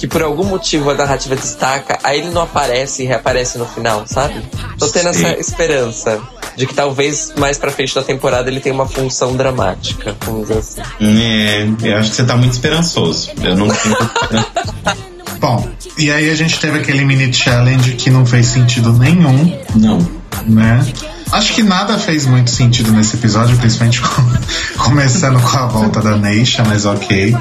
[0.05, 4.05] que por algum motivo a narrativa destaca, aí ele não aparece e reaparece no final,
[4.07, 4.35] sabe?
[4.79, 5.25] Tô tendo Sim.
[5.25, 6.21] essa esperança
[6.57, 10.59] de que talvez mais pra frente da temporada ele tenha uma função dramática, vamos dizer
[10.59, 10.83] assim.
[11.01, 13.31] É, eu acho que você tá muito esperançoso.
[13.43, 13.97] Eu não tenho.
[15.41, 19.99] Bom, e aí a gente teve aquele mini challenge que não fez sentido nenhum, não.
[20.47, 20.87] né?
[21.33, 24.23] Acho que nada fez muito sentido nesse episódio, principalmente com-
[24.85, 27.35] começando com a volta da Neisha, mas ok.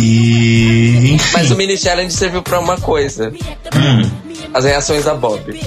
[0.00, 1.30] E enfim.
[1.32, 3.32] Mas o mini challenge serviu pra uma coisa:
[3.74, 4.10] Hum.
[4.54, 5.60] as reações da Bob.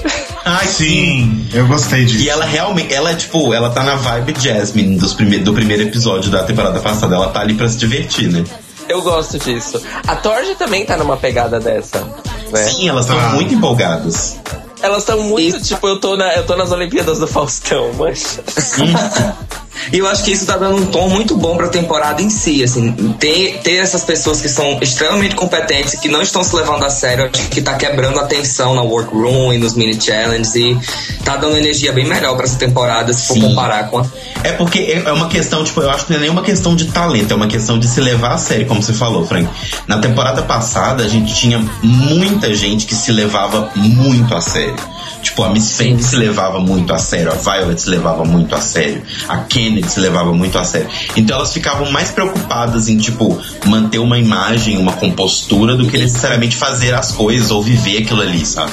[0.46, 2.24] Ai, Sim, eu gostei disso.
[2.24, 6.32] E ela realmente, ela, tipo, ela tá na vibe Jasmine dos prime do primeiro episódio
[6.32, 7.16] da temporada passada.
[7.16, 8.44] Ela tá ali pra se divertir, né?
[8.88, 9.80] Eu gosto disso.
[10.08, 12.00] A Torge também tá numa pegada dessa.
[12.52, 12.64] Né?
[12.64, 13.30] Sim, elas estão Tá.
[13.30, 14.38] muito empolgadas.
[14.82, 18.40] Elas estão muito, tipo, eu tô, na, eu tô nas Olimpíadas do Faustão, mas.
[19.92, 22.64] E eu acho que isso tá dando um tom muito bom pra temporada em si,
[22.64, 22.92] assim.
[23.20, 27.30] Ter, ter essas pessoas que são extremamente competentes, que não estão se levando a sério,
[27.34, 30.78] acho que tá quebrando a tensão na workroom e nos mini challenges e
[31.24, 33.42] tá dando energia bem melhor pra essa temporada, se for Sim.
[33.42, 34.06] comparar com a.
[34.44, 36.86] É porque é é uma questão, tipo, eu acho que não é nenhuma questão de
[36.86, 39.50] talento, é uma questão de se levar a sério, como você falou, Frank.
[39.88, 44.76] Na temporada passada, a gente tinha muita gente que se levava muito a sério.
[45.22, 48.62] Tipo, a Miss Fenty se levava muito a sério, a Violet se levava muito a
[48.62, 49.38] sério, a
[49.70, 50.90] Kennedy se levava muito a sério.
[51.16, 56.56] Então elas ficavam mais preocupadas em, tipo, manter uma imagem, uma compostura, do que necessariamente
[56.56, 58.72] fazer as coisas ou viver aquilo ali, sabe?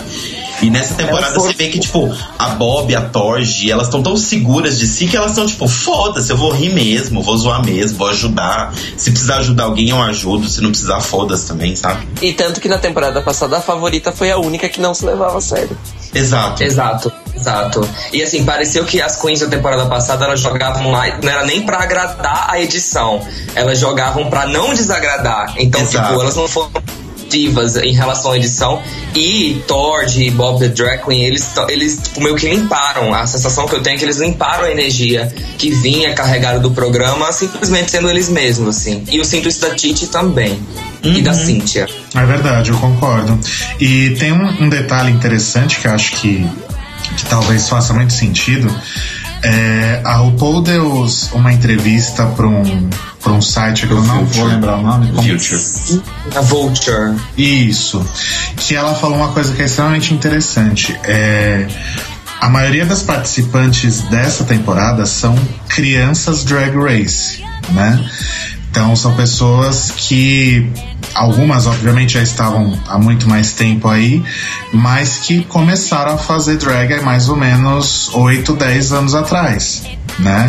[0.62, 4.78] E nessa temporada você vê que, tipo, a Bob, a Torge, elas estão tão seguras
[4.78, 8.08] de si que elas estão, tipo, foda-se, eu vou rir mesmo, vou zoar mesmo, vou
[8.08, 8.72] ajudar.
[8.96, 10.48] Se precisar ajudar alguém, eu ajudo.
[10.48, 12.08] Se não precisar, foda-se também, sabe?
[12.22, 15.36] E tanto que na temporada passada a favorita foi a única que não se levava
[15.36, 15.76] a sério.
[16.14, 16.62] Exato.
[16.62, 17.88] Exato, exato.
[18.12, 21.62] E assim, pareceu que as queens da temporada passada elas jogavam mais, não era nem
[21.62, 25.54] pra agradar a edição, elas jogavam pra não desagradar.
[25.58, 26.08] Então, Exato.
[26.08, 26.70] tipo, elas não foram
[27.28, 28.80] divas em relação à edição.
[29.14, 33.14] E Tord e Bob the Drag Queen, eles, eles tipo, meio que limparam.
[33.14, 36.70] A sensação que eu tenho é que eles limparam a energia que vinha carregada do
[36.70, 39.04] programa, simplesmente sendo eles mesmos, assim.
[39.10, 40.60] E eu sinto isso da Titi também.
[41.02, 41.86] E da Cynthia.
[42.16, 43.38] É verdade, eu concordo.
[43.78, 46.44] E tem um, um detalhe interessante que eu acho que,
[47.14, 48.72] que talvez faça muito sentido.
[49.42, 52.90] É, a RuPaul deu uma entrevista para um,
[53.22, 55.12] pra um site que eu não vou lembrar o nome.
[55.12, 56.02] Future.
[56.34, 57.16] A Vulture.
[57.36, 58.04] Isso.
[58.56, 60.98] Que ela falou uma coisa que é extremamente interessante.
[61.04, 61.66] É,
[62.40, 65.36] a maioria das participantes dessa temporada são
[65.68, 68.04] crianças drag race, né?
[68.70, 70.70] Então são pessoas que
[71.16, 74.22] algumas obviamente já estavam há muito mais tempo aí,
[74.72, 79.82] mas que começaram a fazer drag há mais ou menos 8, 10 anos atrás,
[80.18, 80.48] né?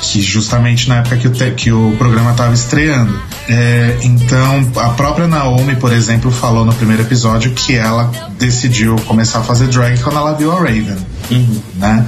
[0.00, 3.18] que justamente na época que o, que o programa estava estreando.
[3.48, 9.38] É, então, a própria Naomi, por exemplo, falou no primeiro episódio que ela decidiu começar
[9.38, 10.98] a fazer drag quando ela viu a Raven,
[11.76, 12.06] né?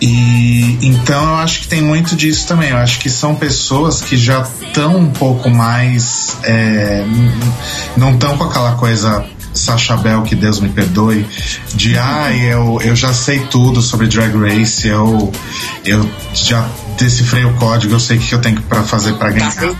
[0.00, 2.70] E então eu acho que tem muito disso também.
[2.70, 6.36] Eu acho que são pessoas que já estão um pouco mais.
[6.44, 7.04] é,
[7.96, 11.26] não estão com aquela coisa Sacha Bell, que Deus me perdoe,
[11.74, 15.32] de ai, eu, eu já sei tudo sobre Drag Race, eu,
[15.84, 16.64] eu já
[16.96, 19.52] decifrei o código, eu sei o que eu tenho para fazer para ganhar.
[19.56, 19.74] Né?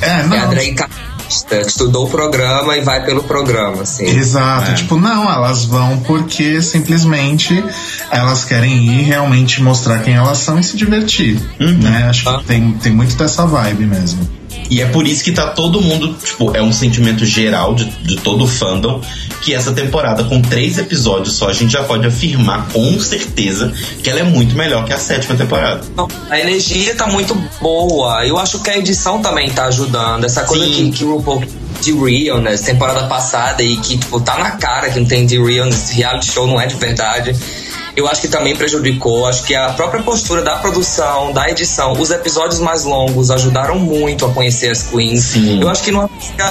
[0.00, 0.48] É, É a não.
[0.48, 4.04] drag ca- artista, que estudou o programa e vai pelo programa, assim.
[4.06, 4.74] Exato, É.
[4.74, 7.62] tipo, não, elas vão porque simplesmente
[8.10, 12.06] elas querem ir realmente mostrar quem elas são e se divertir, né?
[12.08, 12.38] Acho Ah.
[12.38, 14.28] que tem, tem muito dessa vibe mesmo.
[14.70, 18.16] E é por isso que tá todo mundo, tipo, é um sentimento geral de, de
[18.16, 19.00] todo o fandom
[19.42, 23.72] que essa temporada, com três episódios só, a gente já pode afirmar com certeza
[24.02, 25.82] que ela é muito melhor que a sétima temporada.
[25.94, 28.26] Não, A energia tá muito boa.
[28.26, 30.24] Eu acho que a edição também tá ajudando.
[30.24, 30.90] Essa coisa Sim.
[30.90, 31.44] que, que o RuPaul
[31.82, 35.90] de realness, temporada passada, e que, tipo, tá na cara que não tem de realness,
[35.90, 37.36] reality show não é de verdade.
[37.96, 39.26] Eu acho que também prejudicou.
[39.26, 44.26] Acho que a própria postura da produção, da edição, os episódios mais longos ajudaram muito
[44.26, 45.24] a conhecer as queens.
[45.24, 45.60] Sim.
[45.60, 46.08] Eu acho que não,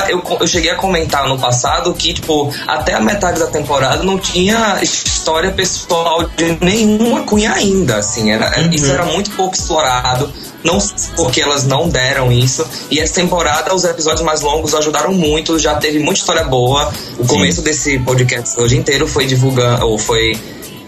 [0.10, 4.18] eu, eu cheguei a comentar no passado que, tipo, até a metade da temporada não
[4.18, 8.32] tinha história pessoal de nenhuma queen ainda, assim.
[8.32, 10.32] Era, Isso era muito pouco explorado.
[10.64, 12.66] Não sei porque elas não deram isso.
[12.90, 15.60] E essa temporada, os episódios mais longos ajudaram muito.
[15.60, 16.92] Já teve muita história boa.
[17.18, 20.40] O começo desse podcast hoje inteiro foi divulgando, ou foi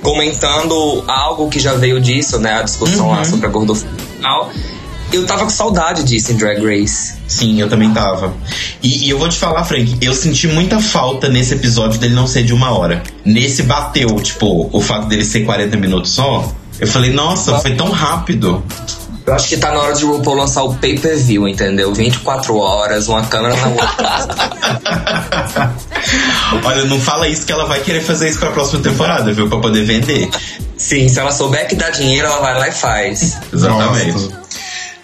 [0.06, 2.60] comentando algo que já veio disso, né?
[2.60, 4.52] A discussão lá sobre a gordofobia e tal.
[5.12, 7.15] Eu tava com saudade disso em Drag Race.
[7.28, 8.34] Sim, eu também tava.
[8.84, 12.28] E, e eu vou te falar, Frank, eu senti muita falta nesse episódio dele não
[12.28, 13.02] ser de uma hora.
[13.24, 16.52] Nesse bateu, tipo, o fato dele ser 40 minutos só.
[16.80, 18.63] Eu falei, nossa, foi tão rápido.
[19.26, 21.92] Eu acho que tá na hora de RuPaul lançar o pay-per-view, entendeu?
[21.94, 24.26] 24 horas, uma câmera na outra.
[26.64, 29.50] Olha, não fala isso que ela vai querer fazer isso pra próxima temporada, viu?
[29.50, 30.30] Pra poder vender.
[30.78, 33.38] Sim, se ela souber que dá dinheiro, ela vai lá e faz.
[33.52, 34.12] Exatamente.
[34.12, 34.44] Gosto.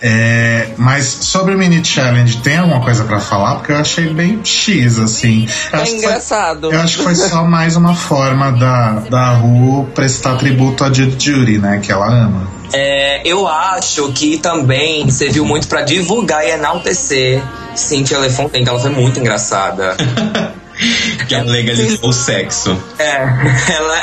[0.02, 3.56] É, mas sobre o mini challenge, tem alguma coisa pra falar?
[3.56, 5.48] Porque eu achei bem X, assim.
[5.72, 6.72] Eu É acho que foi- engraçado.
[6.74, 11.24] eu acho que foi só mais uma forma da, da Ru prestar tributo a Judy
[11.24, 11.80] Judy, né?
[11.84, 12.48] Que ela ama.
[12.74, 17.42] É, eu acho que também serviu muito pra divulgar e enaltecer
[17.76, 19.96] Cynthia LeFontaine, que ela foi muito engraçada.
[21.28, 22.78] Que ela legalizou o sexo.
[22.98, 23.15] É,
[23.72, 24.02] ela,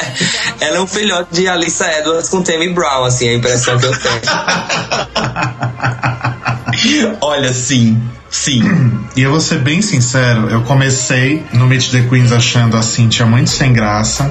[0.61, 3.93] ela é um filhote de Alissa Edwards com Tammy Brown, assim, a impressão que eu
[3.99, 4.21] tenho.
[7.21, 8.63] Olha, sim, sim.
[9.17, 13.27] E eu vou ser bem sincero, eu comecei no Meet the Queens achando a Cintia
[13.27, 14.31] muito sem graça.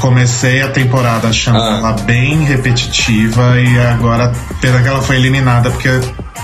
[0.00, 1.76] Comecei a temporada achando Ah.
[1.78, 5.88] ela bem repetitiva e agora, pena que ela foi eliminada porque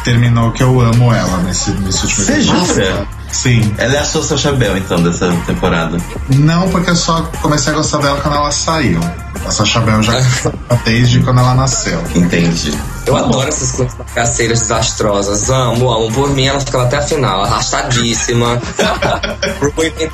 [0.04, 3.09] terminou que eu amo ela nesse, nesse último Você episódio.
[3.37, 3.75] Sim.
[3.77, 5.99] Ela é a sua Sacha Bell, então, dessa temporada.
[6.31, 8.99] Não, porque eu só comecei a gostar dela quando ela saiu.
[9.46, 10.14] A Sacha Bell já
[10.85, 12.03] desde quando ela nasceu.
[12.14, 12.72] Entendi.
[13.06, 15.48] Eu adoro essas coisas caceiras desastrosas.
[15.48, 16.12] Amo, amo.
[16.12, 18.60] Por mim, ela ficava até a final, arrastadíssima.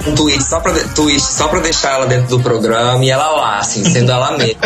[0.06, 3.58] Um twist só, pra, twist só pra deixar ela dentro do programa e ela lá,
[3.58, 4.58] assim, sendo ela mesma.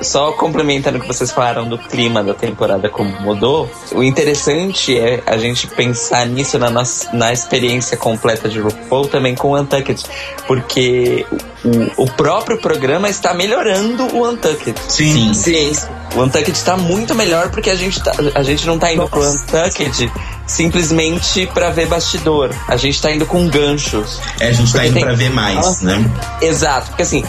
[0.00, 5.22] Só complementando o que vocês falaram do clima da temporada como mudou, o interessante é
[5.26, 10.04] a gente pensar nisso na, nossa, na experiência completa de RuPaul também com o Untucked,
[10.46, 11.26] porque
[11.64, 14.74] o, o próprio programa está melhorando o Untucked.
[14.88, 15.32] Sim.
[15.34, 15.72] Sim,
[16.14, 19.20] O Untucked está muito melhor porque a gente, tá, a gente não tá indo pro
[19.26, 20.10] Untucked
[20.46, 22.50] simplesmente pra ver bastidor.
[22.68, 24.20] A gente tá indo com ganchos.
[24.40, 26.04] É, a gente tá Porque indo tem- pra ver mais, né?
[26.40, 27.24] Exato, porque assim,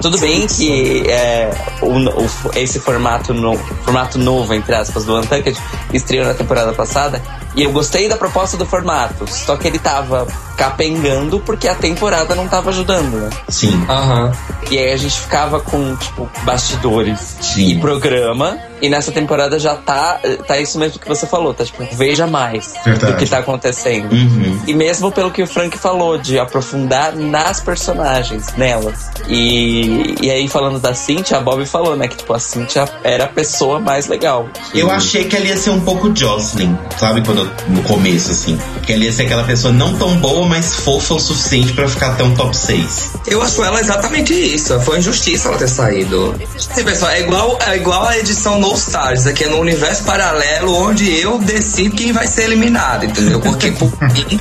[0.00, 1.50] tudo bem que é,
[1.82, 5.58] o, o- esse formato, no, formato novo, entre aspas, do Untucked
[5.92, 7.20] estreou na temporada passada
[7.54, 12.34] e eu gostei da proposta do formato, só que ele tava capengando porque a temporada
[12.34, 13.30] não tava ajudando, né?
[13.48, 13.86] Sim.
[13.88, 14.32] aham.
[14.70, 17.68] E aí a gente ficava com, tipo, bastidores Sim.
[17.70, 18.58] e programa.
[18.80, 22.74] E nessa temporada já tá, tá isso mesmo que você falou, tá tipo, veja mais
[22.84, 23.12] Verdade.
[23.12, 24.12] do que tá acontecendo.
[24.12, 24.60] Uhum.
[24.66, 29.10] E mesmo pelo que o Frank falou, de aprofundar nas personagens, nelas.
[29.26, 32.06] E, e aí, falando da Cintia, a Bob falou, né?
[32.06, 34.48] Que tipo, a Cintia era a pessoa mais legal.
[34.74, 37.24] Eu achei que ela ia ser um pouco Jocelyn, sabe?
[37.24, 38.58] Quando, no começo, assim.
[38.82, 42.12] Que ela ia ser aquela pessoa não tão boa, mas fofa o suficiente pra ficar
[42.12, 43.10] até um top 6.
[43.26, 44.78] Eu acho ela exatamente isso.
[44.80, 46.34] Foi injustiça ela ter saído.
[46.56, 50.74] Sim, pessoal, é igual, é igual a edição No Stars, aqui é no universo paralelo
[50.74, 53.40] onde eu decido quem vai ser eliminado, entendeu?
[53.40, 54.40] Porque por mim,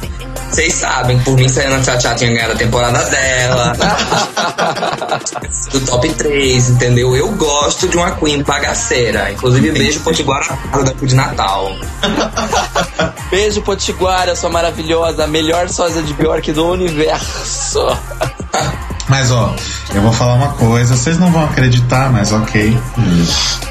[0.49, 3.73] vocês sabem, por mim, Serena Tchá tinha ganhado a temporada dela.
[5.71, 7.15] do top 3, entendeu?
[7.15, 9.31] Eu gosto de uma Queen bagaceira.
[9.31, 11.75] Inclusive, beijo Potiguara da de Natal.
[13.29, 17.85] Beijo, Potiguara, sua maravilhosa, a melhor sósia de Bjork do universo.
[19.09, 19.55] Mas ó,
[19.95, 22.77] eu vou falar uma coisa, vocês não vão acreditar, mas ok.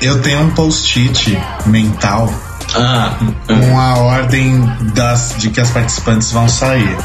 [0.00, 2.32] Eu tenho um post-it mental
[2.74, 3.14] Ah,
[3.46, 4.64] com a ordem
[4.94, 6.96] das, de que as participantes vão sair.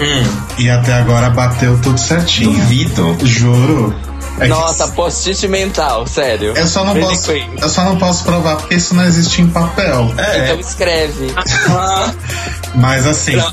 [0.00, 0.24] Hum.
[0.58, 2.52] E até agora bateu tudo certinho.
[2.58, 3.16] duvido.
[3.24, 3.94] Juro.
[4.38, 6.52] É Nossa, post-it mental, sério.
[6.56, 10.12] Eu só, não posso, eu só não posso provar porque isso não existe em papel.
[10.18, 11.34] É, Então escreve.
[12.74, 13.52] Mas assim, não.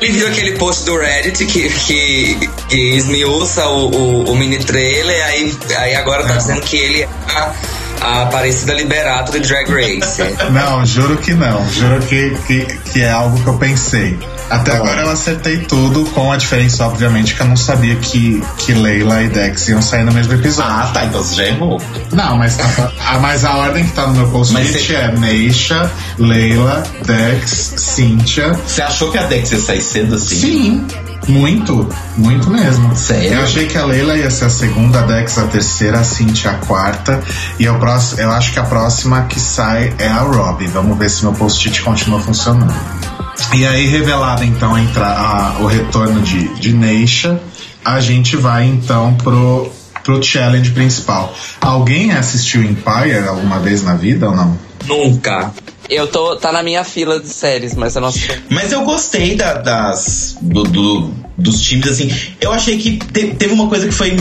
[0.00, 5.24] Ele viu aquele post do Reddit que, que, que esmiuça o, o, o mini trailer,
[5.26, 6.38] aí, aí agora tá Não.
[6.38, 7.52] dizendo que ele é a,
[8.00, 10.22] a Aparecida Liberato do Drag Race.
[10.52, 11.66] não, juro que não.
[11.70, 12.60] Juro que, que,
[12.92, 14.18] que é algo que eu pensei.
[14.48, 18.72] Até agora eu acertei tudo, com a diferença, obviamente, que eu não sabia que, que
[18.74, 20.70] Leila e Dex iam sair no mesmo episódio.
[20.70, 21.82] Ah, tá, então você já errou.
[22.12, 25.10] Não, mas, tá- a, mas a ordem que tá no meu Mas post-it você- é
[25.18, 28.52] Neisha, Leila, Dex, Cynthia.
[28.52, 30.36] Você achou que a Dex ia sair cedo assim?
[30.36, 30.86] Sim,
[31.28, 32.94] muito, muito mesmo.
[32.96, 33.32] Sério?
[33.34, 36.52] Eu achei que a Leila ia ser a segunda, a Dex a terceira, a Cintia
[36.52, 37.22] a quarta.
[37.58, 40.66] E eu, próximo, eu acho que a próxima que sai é a Robbie.
[40.68, 42.74] Vamos ver se meu post-it continua funcionando.
[43.54, 47.40] E aí, revelado então a entra- a- o retorno de, de Neisha,
[47.84, 49.70] a gente vai então pro,
[50.02, 51.34] pro challenge principal.
[51.60, 54.58] Alguém assistiu Empire alguma vez na vida ou não?
[54.86, 55.52] Nunca.
[55.88, 56.36] Eu tô.
[56.36, 58.36] Tá na minha fila de séries, mas eu não sei.
[58.50, 62.10] Mas eu gostei da- das do- do- dos times, assim.
[62.40, 64.16] Eu achei que te- teve uma coisa que foi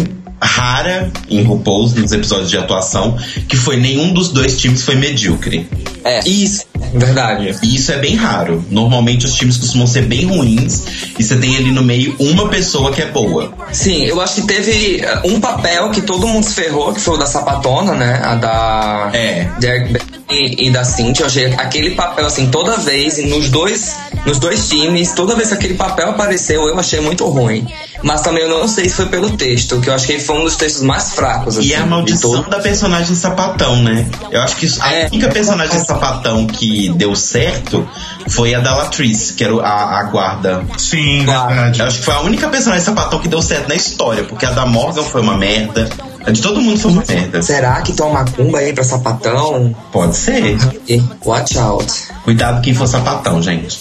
[0.46, 3.18] rara em RuPaul's, nos episódios de atuação,
[3.48, 5.68] que foi nenhum dos dois times foi medíocre.
[6.04, 6.20] É.
[6.28, 7.56] Isso, verdade.
[7.64, 8.64] E isso é bem raro.
[8.70, 10.84] Normalmente os times costumam ser bem ruins
[11.18, 13.52] e você tem ali no meio uma pessoa que é boa.
[13.72, 17.16] Sim, eu acho que teve uh, um papel que todo mundo se ferrou, que foi
[17.16, 18.22] o da sapatona, né?
[18.24, 19.10] A da.
[19.14, 19.48] É.
[19.60, 21.24] Derek e, e da Cintia.
[21.24, 23.96] Eu achei aquele papel, assim, toda vez, e nos dois,
[24.26, 27.66] nos dois times, toda vez que aquele papel apareceu, eu achei muito ruim.
[28.04, 30.44] Mas também eu não sei se foi pelo texto, que eu acho que foi um
[30.44, 34.08] dos textos mais fracos, assim, E é a de maldição da personagem sapatão, né?
[34.32, 35.06] Eu acho que a É.
[35.08, 37.88] única personagem sapatão que deu certo
[38.30, 40.66] foi a da Latrice, que era a, a guarda.
[40.78, 41.48] Sim, Claro.
[41.48, 41.80] verdade.
[41.80, 44.52] Eu acho que foi a única personagem sapatão que deu certo na história, porque a
[44.52, 45.90] da Morgan foi uma merda.
[46.26, 47.42] A de todo mundo foi uma merda.
[47.42, 49.76] Será que toma macumba aí pra sapatão?
[49.92, 50.58] Pode ser.
[50.88, 51.94] E Watch out.
[52.24, 53.80] Cuidado quem for sapatão, gente.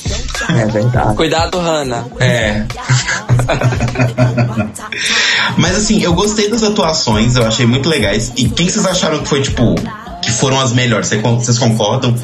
[0.51, 1.16] É verdade.
[1.16, 2.05] Cuidado, Hannah.
[2.20, 2.64] É.
[5.57, 8.32] Mas assim, eu gostei das atuações, eu achei muito legais.
[8.36, 9.74] E quem vocês acharam que foi, tipo,
[10.22, 11.09] que foram as melhores?
[11.09, 12.14] Vocês concordam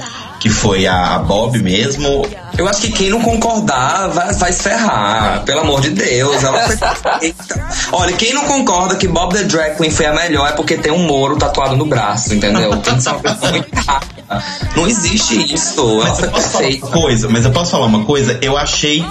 [0.41, 2.26] que foi a, a Bob mesmo?
[2.59, 5.43] Eu acho que quem não concordar vai, vai se ferrar.
[5.45, 6.43] Pelo amor de Deus.
[6.43, 7.68] Ela foi perfeita.
[7.93, 10.91] Olha, quem não concorda que Bob the Drag Queen foi a melhor é porque tem
[10.93, 12.76] um Moro tatuado no braço, entendeu?
[12.78, 13.68] Tem que ser uma pessoa muito.
[14.76, 15.80] Não existe isso.
[15.80, 16.86] Ela Mas foi eu posso falar perfeita.
[16.86, 18.38] uma coisa, mas eu posso falar uma coisa?
[18.43, 19.05] Eu achei.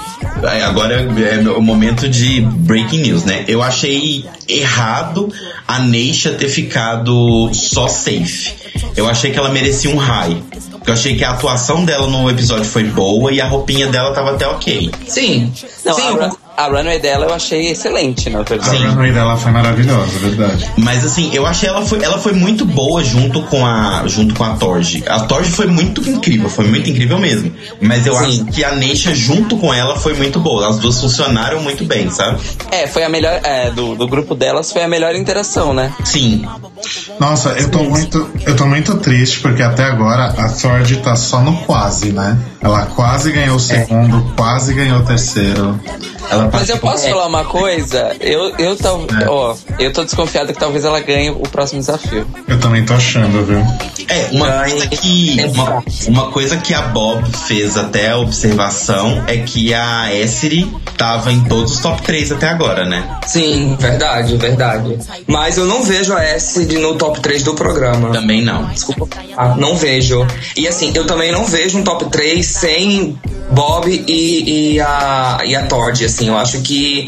[0.44, 3.44] é, Agora é o momento de breaking news, né?
[3.48, 5.30] Eu achei errado
[5.68, 8.54] a Neisha ter ficado só safe.
[8.96, 10.42] Eu achei que ela merecia um high.
[10.80, 14.14] Porque eu achei que a atuação dela no episódio foi boa e a roupinha dela
[14.14, 14.92] tava até ok.
[15.08, 15.52] Sim.
[15.86, 18.78] Não, Sim, a, a runway dela eu achei excelente, na A verdade.
[18.78, 18.86] Sim.
[18.88, 20.70] runway dela foi maravilhosa, verdade.
[20.78, 24.44] Mas assim, eu achei ela foi, ela foi muito boa junto com a junto com
[24.44, 25.04] a Torge.
[25.08, 27.52] A Torge foi muito incrível, foi muito incrível mesmo.
[27.82, 28.26] Mas eu Sim.
[28.26, 30.68] acho que a Neisha junto com ela foi muito boa.
[30.70, 32.40] As duas funcionaram muito bem, sabe?
[32.72, 33.40] É, foi a melhor.
[33.44, 35.94] É, do, do grupo delas foi a melhor interação, né?
[36.04, 36.46] Sim.
[37.20, 41.42] Nossa, eu tô muito, eu tô muito triste porque até agora a Sword tá só
[41.42, 42.38] no quase, né?
[42.62, 45.80] Ela quase ganhou o segundo, quase ganhou o terceiro.
[46.30, 48.16] Ela Mas eu posso falar uma coisa?
[48.20, 49.28] Eu, eu, tal, É.
[49.30, 52.26] ó, eu tô desconfiado que talvez ela ganhe o próximo desafio.
[52.48, 53.60] Eu também tô achando, viu?
[54.08, 59.38] É, uma coisa que uma, uma coisa que a Bob fez até a observação é
[59.38, 63.20] que a Essiri tava em todos os top 3 até agora, né?
[63.28, 64.98] Sim, verdade, verdade.
[65.28, 66.20] Mas eu não vejo a
[66.66, 68.10] de- no top 3 do programa.
[68.12, 68.66] Também não.
[68.66, 70.26] Desculpa, ah, não vejo.
[70.58, 73.18] E assim, eu também não vejo um top 3 sem
[73.52, 76.28] Bob e, e a, e a Tord, assim.
[76.30, 77.08] Eu acho que,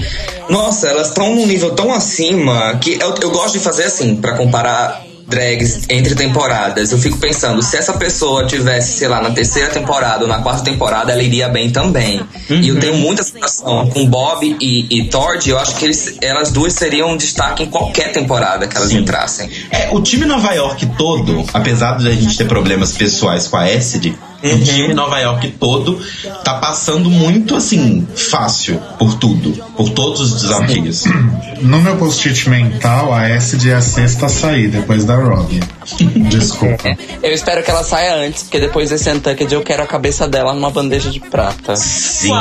[0.49, 4.37] nossa, elas estão num nível tão acima que eu, eu gosto de fazer assim, pra
[4.37, 6.91] comparar drags entre temporadas.
[6.91, 10.63] Eu fico pensando, se essa pessoa tivesse, sei lá, na terceira temporada ou na quarta
[10.63, 12.21] temporada, ela iria bem também.
[12.49, 16.51] E eu tenho muita sensação com Bob e, e Tord, eu acho que eles, elas
[16.51, 18.97] duas seriam um destaque em qualquer temporada que elas Sim.
[18.97, 19.49] entrassem.
[19.71, 23.71] É, o time Nova York todo, apesar de a gente ter problemas pessoais com a
[23.71, 24.13] Essid,
[24.43, 24.55] Uhum.
[24.55, 25.99] o time Nova York todo
[26.43, 31.03] tá passando muito assim, fácil por tudo, por todos os desafios.
[31.61, 35.59] No meu post-it mental, a Acid é a sexta a sair, depois da Robbie.
[36.29, 36.97] Desculpa.
[37.21, 40.53] Eu espero que ela saia antes, porque depois desse Untucked eu quero a cabeça dela
[40.53, 41.75] numa bandeja de prata.
[41.75, 42.31] Sim.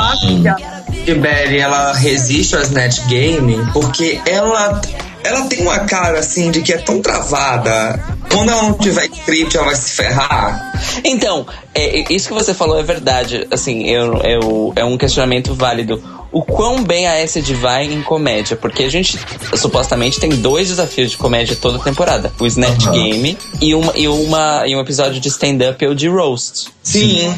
[1.05, 4.81] que Belly ela resiste ao Snatch Game porque ela
[5.23, 7.99] ela tem uma cara assim de que é tão travada
[8.31, 10.71] quando ela não tiver script, ela vai se ferrar.
[11.03, 11.45] Então,
[11.75, 13.47] é, isso que você falou é verdade.
[13.51, 16.01] Assim, eu, eu, é um questionamento válido.
[16.31, 18.55] O quão bem a Acid vai em comédia?
[18.55, 19.19] Porque a gente
[19.55, 22.93] supostamente tem dois desafios de comédia toda temporada: o Snatch Aham.
[22.93, 26.69] Game e, uma, e, uma, e um episódio de stand-up ou de roast.
[26.81, 27.33] Sim.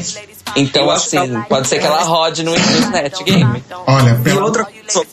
[0.56, 1.18] Então, assim,
[1.48, 3.64] pode ser que ela rode no, Snatch Game.
[3.86, 4.44] Olha, E pela...
[4.44, 5.08] outra coisa sobre,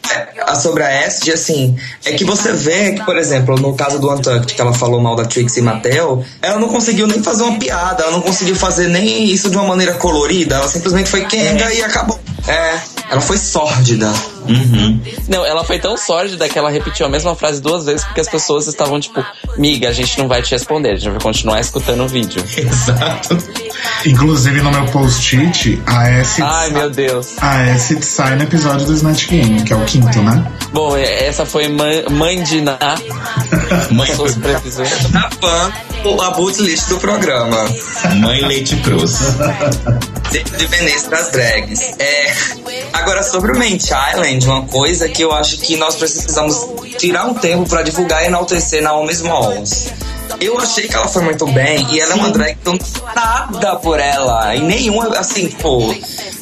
[0.45, 1.75] a- sobre a Acid, assim,
[2.05, 5.15] é que você vê que, por exemplo, no caso do Untucked, que ela falou mal
[5.15, 9.25] da Trixie Mattel, ela não conseguiu nem fazer uma piada, ela não conseguiu fazer nem
[9.25, 12.19] isso de uma maneira colorida, ela simplesmente foi Kenga e acabou.
[12.47, 12.79] É,
[13.09, 14.11] ela foi sórdida.
[14.47, 14.99] Uhum.
[15.27, 18.27] Não, ela foi tão sórdida que ela repetiu a mesma frase duas vezes porque as
[18.29, 19.23] pessoas estavam tipo,
[19.57, 22.43] miga, a gente não vai te responder, a gente vai continuar escutando o vídeo.
[22.57, 23.37] Exato.
[24.05, 27.37] Inclusive no meu post-it, a Acid, Ai, meu Deus.
[27.39, 30.43] a Acid sai no episódio do Snatch Game, que é o quinto, né?
[30.73, 32.77] Bom, é- essa foi mãe, mãe de Ná,
[33.91, 34.09] Mãe.
[35.11, 35.71] Da fã,
[36.23, 37.65] a boot list do programa.
[38.17, 39.19] mãe Leite Cruz.
[40.31, 41.81] De Veneza das drags.
[41.99, 42.33] É,
[42.93, 43.77] agora, sobre o Main
[44.31, 46.65] Challenge, uma coisa que eu acho que nós precisamos
[46.97, 49.91] tirar um tempo pra divulgar e enaltecer Naomi Smalls.
[50.39, 52.79] Eu achei que ela foi muito bem e ela é uma drag que eu não
[52.79, 54.55] tenho nada por ela.
[54.55, 55.93] Em nenhum, assim, pô.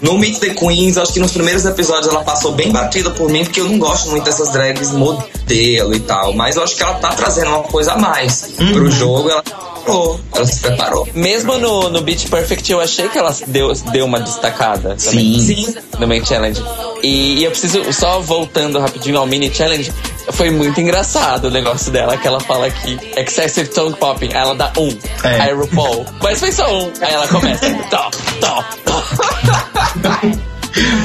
[0.02, 3.44] No Meet the Queens, acho que nos primeiros episódios ela passou bem batida por mim,
[3.44, 6.34] porque eu não gosto muito dessas drags modelo e tal.
[6.34, 9.30] Mas eu acho que ela tá trazendo uma coisa a mais pro jogo.
[9.30, 9.44] Ela
[9.90, 11.08] preparou, ela se preparou.
[11.14, 14.96] Mesmo no, no Beach Perfect, eu achei que ela deu, deu uma destacada.
[14.96, 15.40] também.
[15.40, 15.40] Sim.
[15.40, 15.76] Sim.
[16.00, 16.62] No Main Challenge.
[17.04, 19.92] E, e eu preciso, só voltando rapidinho ao Mini Challenge,
[20.32, 24.56] foi muito engraçado o negócio dela, que ela fala que excessive tongue popping, aí ela
[24.56, 24.90] dá um.
[25.24, 25.42] É.
[25.42, 26.92] Aí RuPaul, mas foi só um.
[27.02, 28.10] Aí ela começa, tó,
[28.40, 29.04] tó, tó.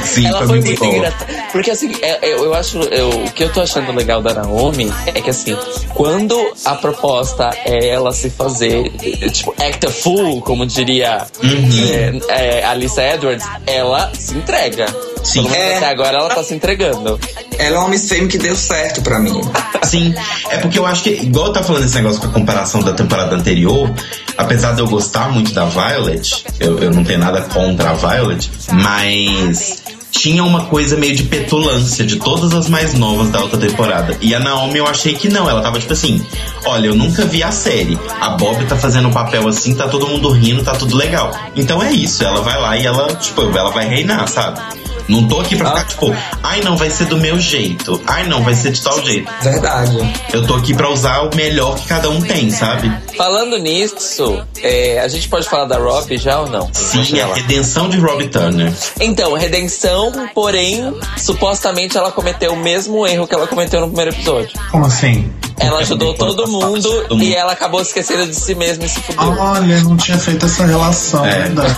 [0.03, 1.25] Sim, Ela foi, foi muito muito engraçada.
[1.51, 2.79] Porque assim, é- eu, eu acho.
[2.79, 5.57] Eu, o que eu tô achando legal da Naomi é que assim,
[5.93, 8.89] quando a proposta é ela se fazer,
[9.31, 12.19] tipo, act a fool, como diria Uhum.
[12.29, 14.85] é, é, Alice Edwards, ela se entrega.
[15.25, 15.47] Sim.
[15.47, 15.77] É.
[15.77, 17.19] até agora ela tá se entregando.
[17.57, 19.41] Ela é uma Miss Fame que deu certo pra mim.
[19.83, 20.13] Sim,
[20.49, 22.93] é porque eu acho que, igual eu tava falando esse negócio com a comparação da
[22.93, 23.91] temporada anterior,
[24.37, 28.51] apesar de eu gostar muito da Violet, eu, eu não tenho nada contra a Violet,
[28.71, 34.17] mas tinha uma coisa meio de petulância de todas as mais novas da outra temporada.
[34.21, 36.25] E a Naomi eu achei que não, ela tava tipo assim:
[36.65, 37.97] olha, eu nunca vi a série.
[38.21, 41.31] A Bob tá fazendo um papel assim, tá todo mundo rindo, tá tudo legal.
[41.55, 44.59] Então é isso, ela vai lá e ela, tipo, ela vai reinar, sabe?
[45.07, 48.01] Não tô aqui pra ficar tipo, ai não, vai ser do meu jeito.
[48.07, 49.31] Ai não, vai ser de tal jeito.
[49.41, 49.97] Verdade.
[50.33, 52.91] Eu tô aqui pra usar o melhor que cada um tem, sabe?
[53.15, 56.69] Falando nisso, é, a gente pode falar da Rob já ou não?
[56.73, 58.73] Sim, a redenção de Robbie Turner.
[58.99, 64.51] Então, redenção, porém, supostamente ela cometeu o mesmo erro que ela cometeu no primeiro episódio.
[64.71, 65.31] Como assim?
[65.57, 67.23] Ela ajudou todo mundo Todo mundo.
[67.23, 69.31] e ela acabou esquecendo de si mesma e se fudeu.
[69.39, 71.43] Olha, não tinha feito essa relação, É.
[71.43, 71.75] verdade.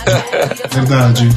[0.74, 1.28] Verdade.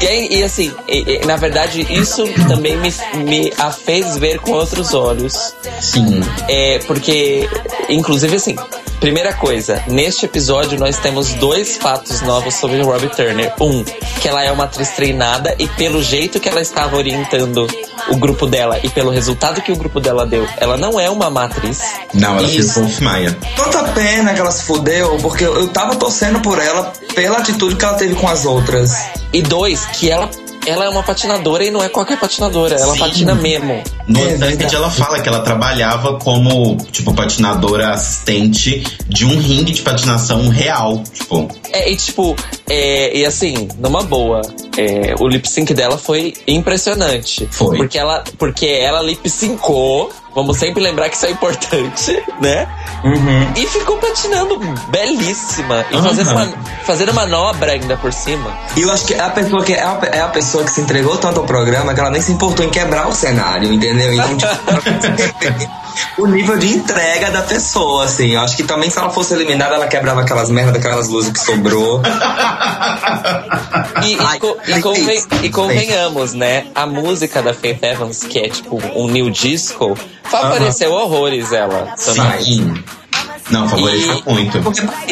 [0.00, 2.92] E, aí, e assim, e- e, na verdade, isso também me,
[3.24, 5.54] me a fez ver com outros olhos.
[5.80, 6.20] Sim.
[6.48, 7.48] É, porque,
[7.88, 8.56] inclusive, assim,
[9.04, 13.52] primeira coisa, neste episódio nós temos dois fatos novos sobre Robbie Turner.
[13.60, 17.66] Um, que ela é uma atriz treinada e pelo jeito que ela estava orientando
[18.08, 21.28] o grupo dela e pelo resultado que o grupo dela deu, ela não é uma
[21.28, 21.82] má atriz.
[22.14, 22.74] Não, ela fez.
[22.76, 23.36] Wolf Maia.
[23.54, 27.76] Tanta pena que ela se fudeu, porque eu eu tava torcendo por ela pela atitude
[27.76, 28.90] que ela teve com as outras.
[29.34, 30.30] E dois, que ela,
[30.66, 32.98] ela é uma patinadora e não é qualquer patinadora, ela Sim.
[32.98, 33.82] patina mesmo.
[34.06, 39.72] No É Untucked ela fala que ela trabalhava como, tipo, patinadora assistente de um ringue
[39.72, 41.02] de patinação real.
[41.12, 42.36] Tipo, É, e tipo,
[42.68, 44.40] é, e assim, numa boa,
[44.76, 47.48] é, o lip sync dela foi impressionante.
[47.50, 47.76] Foi.
[47.76, 52.66] Porque ela, porque ela lip syncou, vamos sempre lembrar que isso é importante, né?
[53.56, 54.58] E ficou patinando
[54.88, 55.84] belíssima.
[55.90, 56.08] E Aham.
[56.08, 56.46] fazendo, uma,
[56.84, 58.50] fazendo manobra ainda por cima.
[58.76, 60.80] E eu acho que é a pessoa que é a, é a pessoa que se
[60.80, 64.12] entregou tanto ao programa que ela nem se importou em quebrar o cenário, entendeu?
[64.12, 64.52] Então, tipo,
[66.18, 68.32] o nível de entrega da pessoa, assim.
[68.34, 71.38] Eu acho que também se ela fosse eliminada, ela quebrava aquelas merda daquelas luzes que
[71.40, 72.00] sobrou.
[74.04, 76.66] E, e Ai, co- e conven- e convenhamos, né?
[76.74, 82.42] A música da Faith Evans, que é tipo um new disco, favoreceu horrores ela também.
[82.44, 82.84] sim.
[83.50, 84.58] Não, favoreceu muito.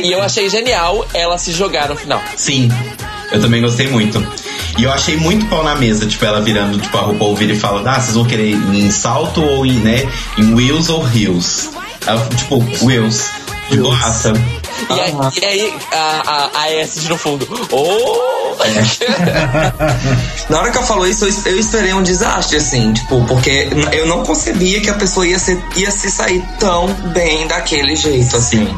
[0.03, 2.21] E eu achei genial ela se jogar no final.
[2.37, 2.71] Sim,
[3.31, 4.19] eu também gostei muito.
[4.79, 7.59] E eu achei muito pau na mesa, tipo, ela virando, tipo, a RuPaul vira e
[7.59, 10.09] fala, ah, vocês vão querer em salto ou em, né,
[10.39, 11.71] em wheels ou heels?
[12.07, 13.31] Ela, tipo, wheels.
[13.71, 14.33] De boaça.
[14.91, 17.49] E aí, e aí a, a, a S no fundo.
[17.71, 18.33] Oh!
[20.51, 24.07] Na hora que ela falou isso, eu eu esperei um desastre, assim, tipo, porque eu
[24.07, 28.69] não concebia que a pessoa ia, ser, ia se sair tão bem daquele jeito, assim.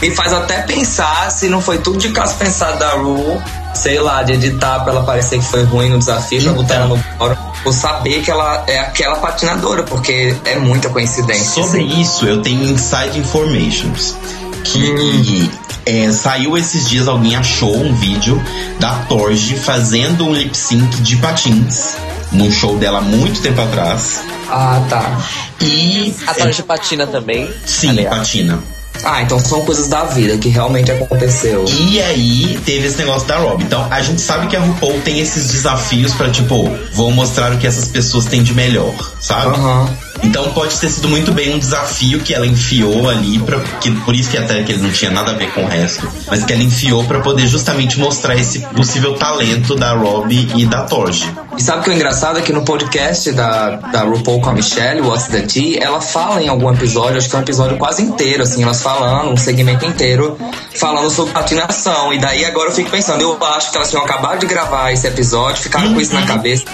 [0.00, 3.40] Me faz até pensar se não foi tudo de caso pensado da Ru,
[3.74, 6.88] sei lá, de editar pra ela parecer que foi ruim no desafio, pra botar ela
[6.88, 11.62] no fórum, por saber que ela é aquela patinadora, porque é muita coincidência.
[11.62, 14.16] Sobre isso, eu tenho inside informations.
[14.64, 15.50] Que
[15.86, 18.42] é, saiu esses dias, alguém achou um vídeo
[18.78, 21.96] da Torge fazendo um lip sync de patins
[22.30, 24.20] num show dela muito tempo atrás.
[24.50, 25.18] Ah, tá.
[25.62, 26.14] E.
[26.26, 27.50] A Torge patina também.
[27.64, 28.18] Sim, aliás.
[28.18, 28.62] patina.
[29.04, 31.64] Ah, então são coisas da vida que realmente aconteceu.
[31.68, 33.62] E aí teve esse negócio da Rob.
[33.62, 37.58] Então a gente sabe que a RuPaul tem esses desafios pra tipo, vou mostrar o
[37.58, 39.56] que essas pessoas têm de melhor, sabe?
[39.56, 39.88] Aham.
[40.22, 44.14] Então pode ter sido muito bem um desafio que ela enfiou ali para que por
[44.14, 46.52] isso que até que ele não tinha nada a ver com o resto, mas que
[46.52, 51.32] ela enfiou pra poder justamente mostrar esse possível talento da Rob e da Torge.
[51.56, 52.38] E sabe o que é engraçado?
[52.38, 56.42] É que no podcast da, da RuPaul com a Michelle, What's the Tea, ela fala
[56.42, 59.84] em algum episódio, acho que é um episódio quase inteiro, assim, elas falando, um segmento
[59.84, 60.38] inteiro,
[60.76, 62.12] falando sobre patinação.
[62.12, 65.06] E daí agora eu fico pensando, eu acho que elas tinham acabado de gravar esse
[65.06, 66.64] episódio, ficaram com isso na cabeça,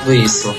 [0.00, 0.54] tudo isso.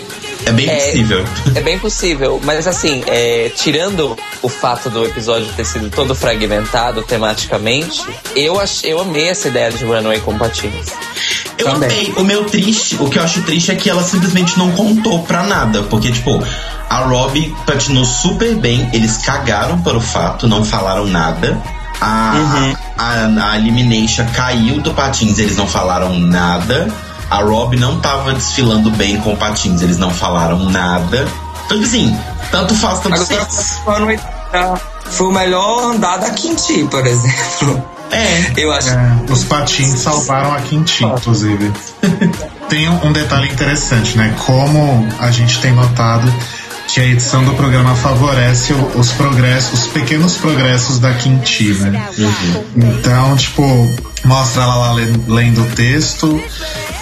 [0.45, 0.75] É bem É.
[0.75, 1.25] possível.
[1.55, 7.01] É bem possível, mas assim, é, tirando o fato do episódio ter sido todo fragmentado
[7.03, 8.03] tematicamente,
[8.35, 10.85] eu, ach, eu amei essa ideia de Runaway com patins.
[11.57, 11.89] Eu Também.
[11.89, 12.13] amei.
[12.17, 15.43] O meu triste, o que eu acho triste é que ela simplesmente não contou pra
[15.43, 15.83] nada.
[15.83, 16.41] Porque, tipo,
[16.89, 21.57] a Rob patinou super bem, eles cagaram para o fato, não falaram nada.
[22.01, 26.89] A, a, a Elimination caiu do patins, eles não falaram nada.
[27.29, 31.27] A Rob não tava desfilando bem com patins, eles não falaram nada.
[31.65, 32.19] Então, tipo assim,
[32.51, 34.19] tanto faz, tanto Agora, fez.
[35.11, 37.83] foi o melhor andar da Quinti, por exemplo.
[38.11, 38.53] É.
[38.55, 38.89] Eu acho.
[38.89, 41.71] É, os patins salvaram a Quinti, inclusive.
[42.69, 44.33] tem um, um detalhe interessante, né?
[44.45, 46.31] Como a gente tem notado
[46.87, 52.07] que a edição do programa favorece os progressos, os pequenos progressos da Quinti, né?
[52.75, 53.63] Então, tipo,
[54.23, 56.41] mostra ela lá le- lendo o texto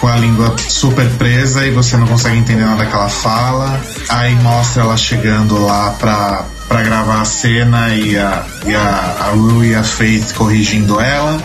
[0.00, 3.80] com a língua super presa e você não consegue entender nada que ela fala.
[4.08, 9.30] Aí mostra ela chegando lá pra, pra gravar a cena e a, e a, a
[9.30, 11.40] Rue e a Faith corrigindo ela.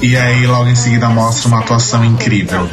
[0.00, 2.68] E aí logo em seguida mostra uma atuação incrível.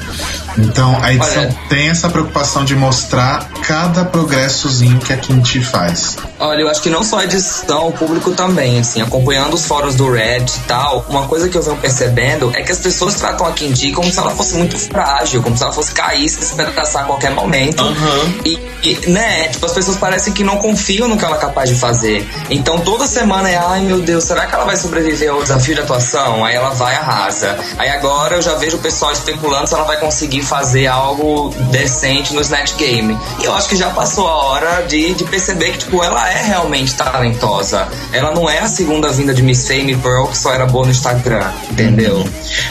[0.58, 1.56] Então a edição Olha.
[1.70, 6.18] tem essa preocupação de mostrar cada progressozinho que a Quinti faz.
[6.40, 9.96] Olha, eu acho que não só a edição, o público também, assim, acompanhando os fóruns
[9.96, 13.46] do Red e tal, uma coisa que eu venho percebendo é que as pessoas tratam
[13.48, 17.04] a Quinti como se ela fosse muito frágil, como se ela fosse cair, se despedaçar
[17.04, 17.82] a qualquer momento.
[17.82, 18.34] Aham.
[18.46, 21.70] E, e, né, tipo, as pessoas parecem que não confiam no que ela é capaz
[21.70, 22.28] de fazer.
[22.50, 25.82] Então toda semana é, ai meu Deus, será que ela vai sobreviver ao desafio de
[25.82, 26.44] atuação?
[26.44, 27.58] Aí ela vai e arrasa.
[27.78, 32.34] Aí agora eu já vejo o pessoal especulando se ela vai conseguir fazer algo decente
[32.34, 33.18] no Snatch Game.
[33.42, 36.44] E eu acho que já passou a hora de, de perceber que, tipo, ela é
[36.44, 37.88] realmente talentosa.
[38.12, 40.92] Ela não é a segunda vinda de Miss Fame Pearl que só era boa no
[40.92, 42.26] Instagram, entendeu?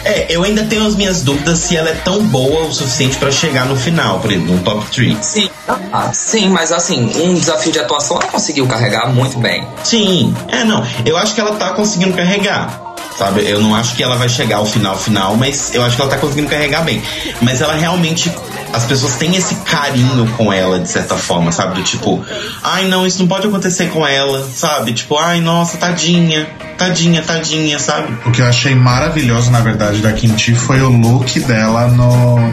[0.05, 3.31] É, eu ainda tenho as minhas dúvidas se ela é tão boa o suficiente pra
[3.31, 5.19] chegar no final, por exemplo, no top 3.
[5.21, 5.51] Sim,
[5.93, 9.67] ah, sim, mas assim, um desafio de atuação ela conseguiu carregar muito bem.
[9.83, 10.85] Sim, é não.
[11.05, 12.84] Eu acho que ela tá conseguindo carregar.
[13.19, 16.03] Sabe, eu não acho que ela vai chegar ao final final, mas eu acho que
[16.03, 17.03] ela tá conseguindo carregar bem.
[17.41, 18.33] Mas ela realmente.
[18.73, 21.77] As pessoas têm esse carinho com ela, de certa forma, sabe?
[21.77, 22.25] Do tipo,
[22.61, 24.93] ai não, isso não pode acontecer com ela, sabe?
[24.93, 26.45] Tipo, ai nossa, tadinha,
[26.77, 28.13] tadinha, tadinha, sabe?
[28.27, 32.53] O que eu achei maravilhoso, na verdade, da Quinti foi o look dela no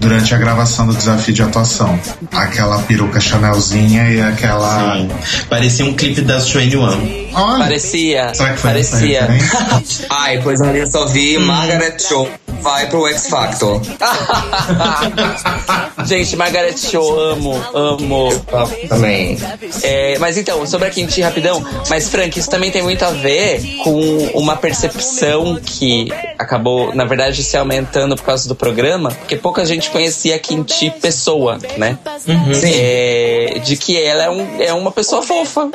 [0.00, 2.00] durante a gravação do desafio de atuação.
[2.32, 4.96] Aquela peruca Chanelzinha e aquela.
[4.96, 5.10] Sim.
[5.48, 7.30] Parecia um clipe das 21.
[7.34, 9.28] Olha, Parecia, será que foi parecia.
[10.08, 12.26] Ai, pois ali eu só vi Margaret Cho
[12.62, 13.80] vai pro X Factor.
[16.06, 18.28] Gente, Margaret Show, amo, amo.
[18.88, 19.38] Também.
[19.82, 23.60] É, mas então, sobre a Quinti rapidão, mas Frank, isso também tem muito a ver
[23.84, 24.00] com
[24.34, 29.90] uma percepção que acabou, na verdade, se aumentando por causa do programa, porque pouca gente
[29.90, 31.98] conhecia a Quinti pessoa, né?
[32.54, 32.72] Sim.
[32.74, 35.68] É, de que ela é, um- é uma pessoa fofa.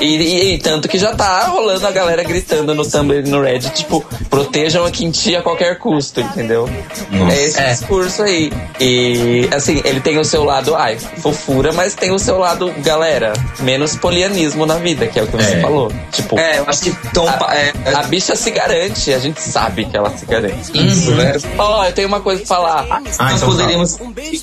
[0.00, 3.42] E, e- e tanto que já tá rolando a galera gritando no Tumblr e no
[3.42, 6.68] Reddit, tipo, protejam a Quinti a qualquer custo, entendeu?
[7.10, 7.34] Nossa.
[7.36, 7.70] É esse É.
[7.72, 8.52] discurso aí.
[8.80, 13.32] E, assim, ele tem o seu lado, ai, fofura, mas tem o seu lado, galera,
[13.60, 15.60] menos polianismo na vida, que é o que você É.
[15.60, 15.92] falou.
[16.12, 17.28] Tipo, É, eu acho que Tom.
[17.28, 20.70] a, É, é a bicha se garante, a gente sabe que ela se garante.
[20.74, 21.34] isso, né?
[21.58, 22.86] Ó, eu tenho uma coisa pra falar.
[22.90, 23.98] Ah, Nós então poderíamos.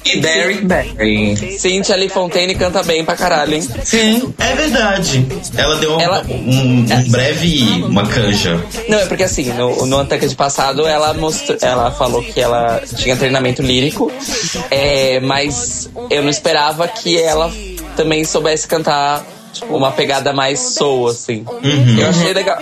[0.06, 1.58] E Derek Barry.
[1.60, 3.68] Cynthia Lee Fontaine canta bem pra caralho, hein?
[3.84, 5.26] Sim, é verdade.
[5.56, 7.84] Ela deu um- Ela- um, um breve.
[7.88, 8.64] uma canja.
[8.88, 13.16] Não, é porque assim, no, no Untucked passado ela mostrou, ela falou que ela tinha
[13.16, 14.12] treinamento lírico,
[14.72, 17.52] é, mas eu não esperava que ela
[17.96, 21.44] também soubesse cantar tipo, uma pegada mais soul, assim.
[21.64, 22.00] Uhum.
[22.00, 22.58] Eu achei legal.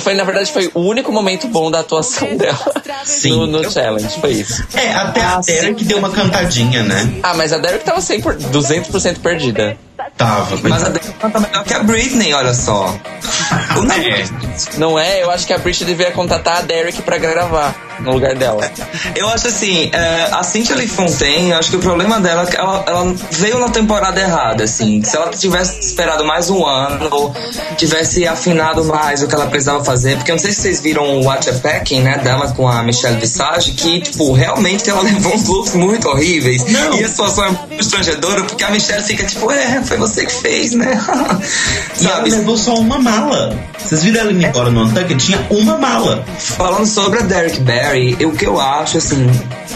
[0.00, 2.58] Foi, na- verdade, foi o único momento bom da atuação dela
[3.04, 3.30] Sim.
[3.30, 4.20] no, no challenge.
[4.20, 4.64] Foi isso.
[4.74, 7.12] É, até a Ah, Derek deu uma cantadinha, né?
[7.22, 9.76] Ah, mas a Derek tava 100 por, 200% perdida.
[10.18, 10.58] Tava.
[10.68, 12.94] Mas a Derek canta melhor que a Britney, olha só.
[13.98, 14.78] É.
[14.78, 15.22] Não é?
[15.22, 18.70] Eu acho que a Britney devia contatar a Derek pra gravar no lugar dela.
[19.14, 22.46] Eu acho assim, é, a Cynthia Lee Fontaine, eu acho que o problema dela é
[22.46, 25.02] que ela, ela veio na temporada errada, assim.
[25.02, 27.34] Se ela tivesse esperado mais um ano, ou
[27.76, 31.04] tivesse afinado mais o que ela precisava fazer, porque eu não sei se vocês viram
[31.04, 35.34] o Watch a Packing, né, dela com a Michelle Visage, que, tipo, realmente ela levou
[35.34, 36.64] uns looks muito horríveis.
[36.98, 40.32] E a situação é muito constrangedora, porque a Michelle fica, tipo, é, foi você que
[40.32, 40.98] fez, né?
[42.00, 42.30] E ela Sabe?
[42.30, 43.58] levou só uma mala.
[43.76, 45.24] Vocês viram ela indo embora no Untucked?
[45.24, 46.24] Tinha uma mala.
[46.38, 49.26] Falando sobre a Derek Barry, o que eu acho, assim,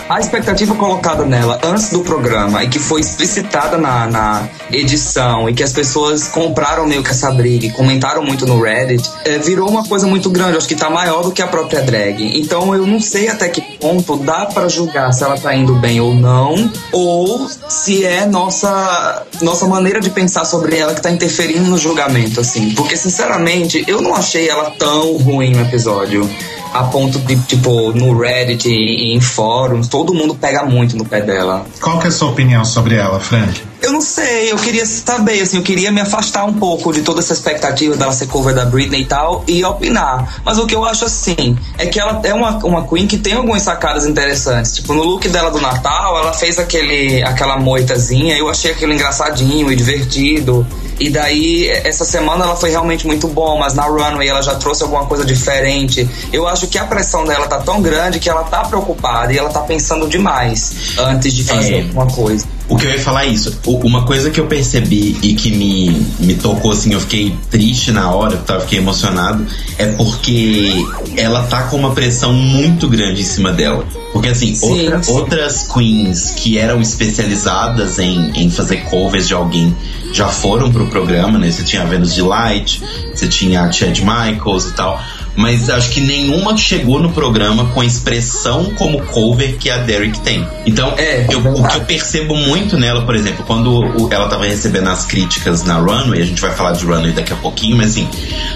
[0.07, 5.55] a expectativa colocada nela antes do programa e que foi explicitada na, na edição e
[5.55, 9.69] que as pessoas compraram meio que essa briga e comentaram muito no Reddit, é, virou
[9.69, 10.59] uma coisa muito grande.
[10.59, 12.39] Acho que tá maior do que a própria drag.
[12.39, 15.99] Então eu não sei até que ponto dá pra julgar se ela tá indo bem
[15.99, 21.65] ou não, ou se é nossa, nossa maneira de pensar sobre ela que tá interferindo
[21.65, 22.75] no julgamento, assim.
[22.75, 26.29] Porque, sinceramente, eu não achei ela tão ruim no episódio.
[26.73, 31.21] A ponto de, tipo, no Reddit e em fóruns, todo mundo pega muito no pé
[31.21, 31.67] dela.
[31.81, 33.61] Qual que é a sua opinião sobre ela, Frank?
[33.83, 37.21] Eu não sei, eu queria saber, assim, eu queria me afastar um pouco de toda
[37.21, 40.41] essa expectativa dela ser cover da Britney e tal e opinar.
[40.45, 43.35] Mas o que eu acho assim é que ela é uma, uma Queen que tem
[43.35, 44.73] algumas sacadas interessantes.
[44.77, 49.71] Tipo, no look dela do Natal, ela fez aquele, aquela moitazinha, eu achei aquilo engraçadinho
[49.71, 50.65] e divertido.
[51.01, 54.85] E daí, essa semana ela foi realmente muito bom, mas na runway ela já trouxe
[54.85, 56.09] alguma coisa diferente.
[56.33, 59.51] Eu acho que a pressão dela tá tão grande que ela tá preocupada e ela
[59.51, 61.83] tá pensando demais antes de fazer É.
[61.83, 62.47] alguma coisa.
[62.73, 63.55] O que eu ia falar é isso.
[63.67, 68.11] Uma coisa que eu percebi e que me, me tocou assim, eu fiquei triste na
[68.11, 69.47] hora, eu tava, fiquei emocionado,
[69.77, 70.85] é porque
[71.17, 73.85] ela tá com uma pressão muito grande em cima dela.
[74.13, 75.13] Porque assim, Sim, outra- sim.
[75.13, 79.75] outras queens que eram especializadas em, em fazer covers de alguém
[80.13, 81.51] já foram pro programa, né?
[81.51, 82.83] Você tinha a Venus de Light,
[83.15, 85.01] você tinha a Chad Michaels e tal.
[85.35, 90.21] Mas acho que nenhuma chegou no programa com a expressão como cover que a Derek
[90.21, 90.47] tem.
[90.67, 94.45] Então, É, eu- o que eu percebo muito nela, por exemplo, quando o- ela tava
[94.45, 97.93] recebendo as críticas na Runway, a gente vai falar de Runway daqui a pouquinho, mas
[97.93, 98.09] assim,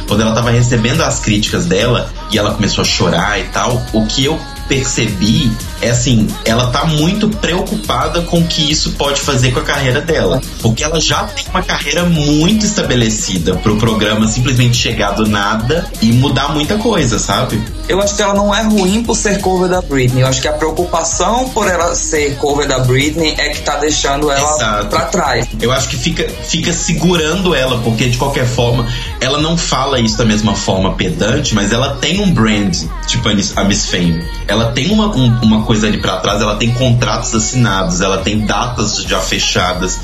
[0.07, 4.05] quando ela tava recebendo as críticas dela e ela começou a chorar e tal, o
[4.07, 5.51] que eu percebi
[5.83, 10.01] é assim, ela tá muito preocupada com o que isso pode fazer com a carreira
[10.01, 10.41] dela.
[10.63, 16.13] Porque ela já tem uma carreira muito estabelecida pro programa simplesmente chegar do nada e
[16.13, 17.63] mudar muita coisa, sabe?
[17.89, 20.23] Eu acho que ela não é ruim por ser cover da Britney.
[20.23, 24.31] Eu acho que a preocupação por ela ser cover da Britney é que tá deixando
[24.31, 24.87] ela Exato.
[24.87, 25.47] pra trás.
[25.61, 28.87] Eu acho que fica, fica segurando ela, porque de qualquer forma,
[29.21, 32.75] ela não fala isso da mesma forma pedante, mas ela tem um brand,
[33.07, 34.25] tipo a Miss- Fame.
[34.49, 38.41] Ela tem uma, um- uma coisa ali pra trás, ela tem contratos assinados, ela tem
[38.41, 39.99] datas já fechadas,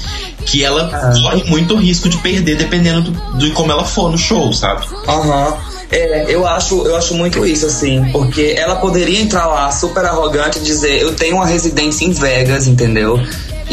[0.46, 0.88] que ela
[1.22, 4.86] corre muito risco de perder dependendo do, de como ela for no show, sabe?
[5.08, 5.56] Aham.
[5.90, 10.58] É, eu acho, eu acho muito isso, assim, porque ela poderia entrar lá super arrogante
[10.58, 13.20] e dizer, eu tenho uma residência em Vegas, entendeu?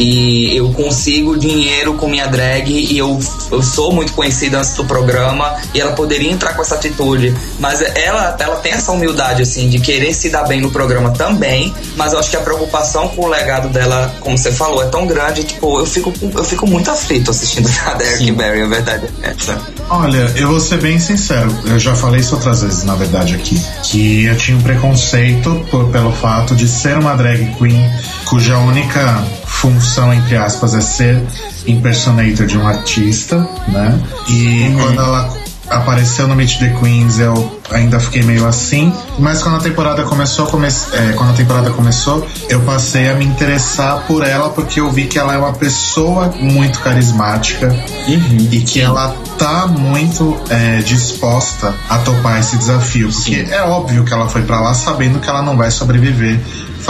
[0.00, 3.20] E eu consigo dinheiro com minha drag e eu,
[3.52, 7.34] eu sou muito conhecida antes do programa e ela poderia entrar com essa atitude.
[7.58, 11.74] Mas ela, ela tem essa humildade, assim, de querer se dar bem no programa também,
[11.96, 15.06] mas eu acho que a preocupação com o legado dela, como você falou, é tão
[15.06, 18.32] grande, tipo, eu fico, com- eu fico muito aflito assistindo a Derek Sim.
[18.32, 19.60] Barry, a verdade é essa.
[19.90, 23.60] Olha, eu vou ser bem sincero, eu já falei isso outras vezes, na verdade, aqui,
[23.82, 27.90] que eu tinha um preconceito por- pelo fato de ser uma drag queen
[28.24, 31.22] cuja única função, entre aspas, é ser
[31.66, 33.36] impersonator de um artista,
[33.68, 34.00] né?
[34.28, 35.30] E quando ela
[35.68, 38.92] apareceu no Meet the Queens, eu ainda fiquei meio assim.
[39.18, 43.24] Mas quando a temporada começou, come é, quando a temporada começou, eu passei a me
[43.24, 47.68] interessar por ela porque eu vi que ela é uma pessoa muito carismática
[48.08, 53.10] e que ela tá muito é, disposta a topar esse desafio.
[53.12, 56.40] Porque é óbvio que ela foi pra lá sabendo que ela não vai sobreviver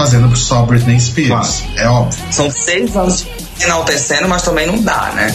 [0.01, 1.63] fazendo só Britney Spears.
[1.77, 2.19] É óbvio.
[2.31, 3.27] São seis anos
[3.61, 5.35] enaltecendo, mas também não dá, né?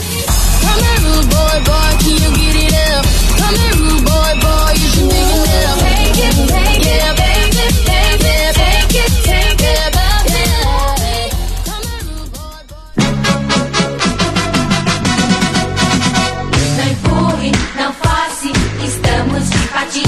[19.95, 20.01] Se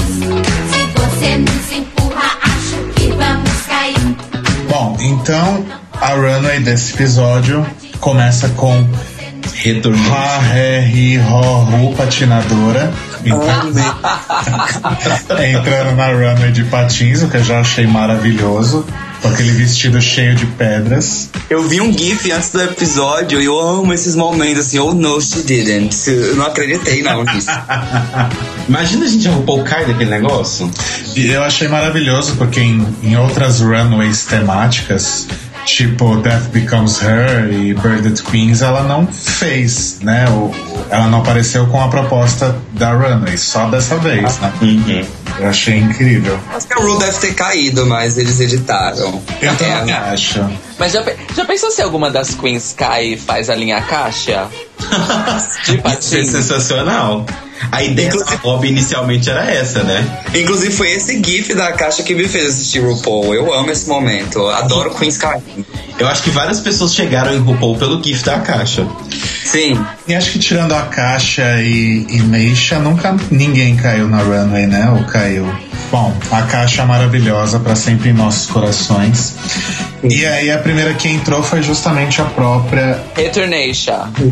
[0.94, 4.27] você nos empurra, acho que vamos cair.
[4.68, 5.64] Bom, então
[6.00, 7.66] a runway desse episódio
[8.00, 8.86] começa com
[9.54, 10.12] Retornou.
[10.12, 12.92] Ha, ré, ri, ro, ru, patinadora.
[13.24, 13.78] Entrando,
[15.42, 18.84] entrando na runway de patins, o que eu já achei maravilhoso.
[19.20, 21.28] Com aquele vestido cheio de pedras.
[21.50, 25.20] Eu vi um GIF antes do episódio e eu amo esses momentos assim, oh no,
[25.20, 26.08] she didn't.
[26.08, 27.50] Eu não acreditei não nisso.
[28.68, 30.70] Imagina a gente a RuPaul cai daquele negócio.
[31.16, 35.26] Eu achei maravilhoso porque em, em outras runways temáticas,
[35.68, 40.24] tipo Death Becomes Her e Birded Queens, ela não fez, né?
[40.30, 40.50] O,
[40.90, 44.52] ela não apareceu com a proposta da runway, só dessa vez, né?
[44.60, 45.04] Uhum.
[45.40, 46.38] Eu achei incrível.
[46.54, 49.22] Acho que a Ru deve ter caído, mas eles editaram.
[49.40, 50.44] Eu É, também acho.
[50.78, 51.04] Mas já,
[51.34, 54.46] já pensou se alguma das queens cai e faz a linha caixa?
[54.78, 56.30] De Isso é patins?
[56.30, 57.26] sensacional.
[57.72, 60.22] A ideia da Bob inicialmente era essa, né?
[60.32, 63.34] Inclusive foi esse GIF da caixa que me fez assistir RuPaul.
[63.34, 64.46] Eu amo esse momento.
[64.46, 65.66] Adoro Queens caindo.
[65.98, 68.86] Eu acho que várias pessoas chegaram em RuPaul pelo GIF da caixa.
[69.44, 69.84] Sim.
[70.06, 74.88] E acho que tirando a Caixa e, e Neisha, nunca ninguém caiu na runway, né?
[74.90, 75.50] Ou caiu.
[75.90, 79.34] Bom, a Caixa maravilhosa para sempre em nossos corações.
[80.04, 83.02] E aí a primeira que entrou foi justamente a própria.
[83.16, 84.08] Returnation.
[84.20, 84.30] O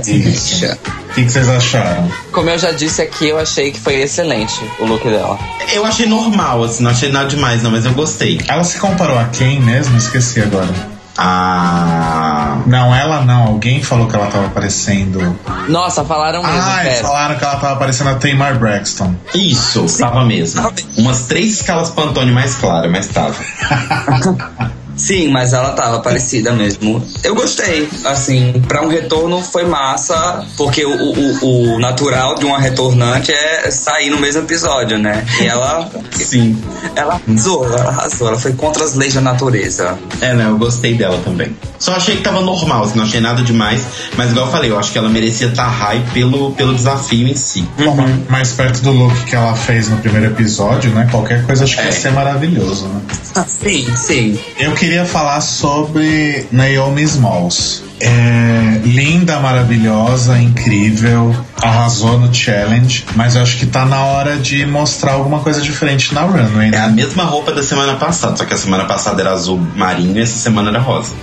[1.14, 2.10] que, que vocês acharam?
[2.30, 5.38] Como eu já disse aqui, eu achei que foi excelente o look dela.
[5.72, 8.38] Eu achei normal, assim, não achei nada demais, não, mas eu gostei.
[8.46, 9.96] Ela se comparou a quem mesmo?
[9.96, 10.95] Esqueci agora.
[11.18, 12.58] Ah.
[12.66, 13.46] Não, ela não.
[13.46, 15.38] Alguém falou que ela tava parecendo.
[15.68, 19.14] Nossa, falaram mesmo, Ah, falaram que ela tava parecendo a Tamar Braxton.
[19.34, 20.72] Isso, tava mesmo.
[20.96, 23.36] Umas três escalas Pantone mais clara, mas tava.
[24.96, 27.04] Sim, mas ela tava parecida mesmo.
[27.22, 27.88] Eu gostei.
[28.04, 33.70] Assim, pra um retorno foi massa, porque o, o, o natural de uma retornante é
[33.70, 35.24] sair no mesmo episódio, né?
[35.40, 35.88] E ela.
[36.12, 36.58] Sim.
[36.94, 38.28] Ela arrasou, ela arrasou.
[38.28, 39.98] Ela foi contra as leis da natureza.
[40.20, 40.46] É, né?
[40.46, 41.54] Eu gostei dela também.
[41.78, 43.82] Só achei que tava normal, assim, não achei nada demais.
[44.16, 47.34] Mas igual eu falei, eu acho que ela merecia estar high pelo, pelo desafio em
[47.36, 47.68] si.
[47.78, 47.96] Bom,
[48.30, 51.06] mais perto do look que ela fez no primeiro episódio, né?
[51.10, 51.86] Qualquer coisa acho que É.
[51.86, 53.00] ia ser maravilhoso, né?
[53.46, 54.38] Sim, sim.
[54.58, 57.82] Eu queria falar sobre Naomi Smalls.
[57.98, 64.64] É linda, maravilhosa, incrível, arrasou no challenge, mas eu acho que tá na hora de
[64.64, 66.92] mostrar alguma coisa diferente na runway, É a né?
[66.92, 70.38] mesma roupa da semana passada, só que a semana passada era azul marinho e essa
[70.38, 71.14] semana era rosa.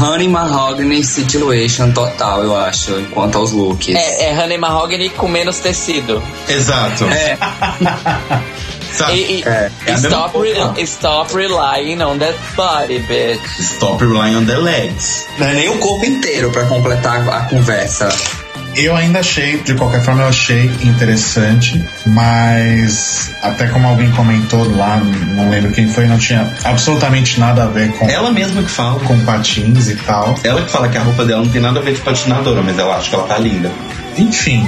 [0.00, 3.94] Honey Mahogany Situation total, eu acho, enquanto aos looks.
[3.94, 6.22] É, é Honey Mahogany com menos tecido.
[6.48, 7.04] Exato.
[7.06, 7.36] É,
[8.92, 9.12] Sabe?
[9.14, 13.40] E, e- é mesma stop, re- stop relying on that body, bitch.
[13.60, 15.26] Stop relying on the legs.
[15.38, 18.08] não é nem o corpo inteiro pra completar a conversa.
[18.74, 24.96] Eu ainda achei, de qualquer forma, eu achei interessante, mas até como alguém comentou lá,
[24.96, 28.98] não lembro quem foi, não tinha absolutamente nada a ver com, Ela mesma que fala.
[29.00, 30.34] com patins e tal.
[30.42, 32.78] Ela que fala que a roupa dela não tem nada a ver de patinadora, mas
[32.78, 33.70] ela acha que ela tá linda.
[34.16, 34.66] Enfim,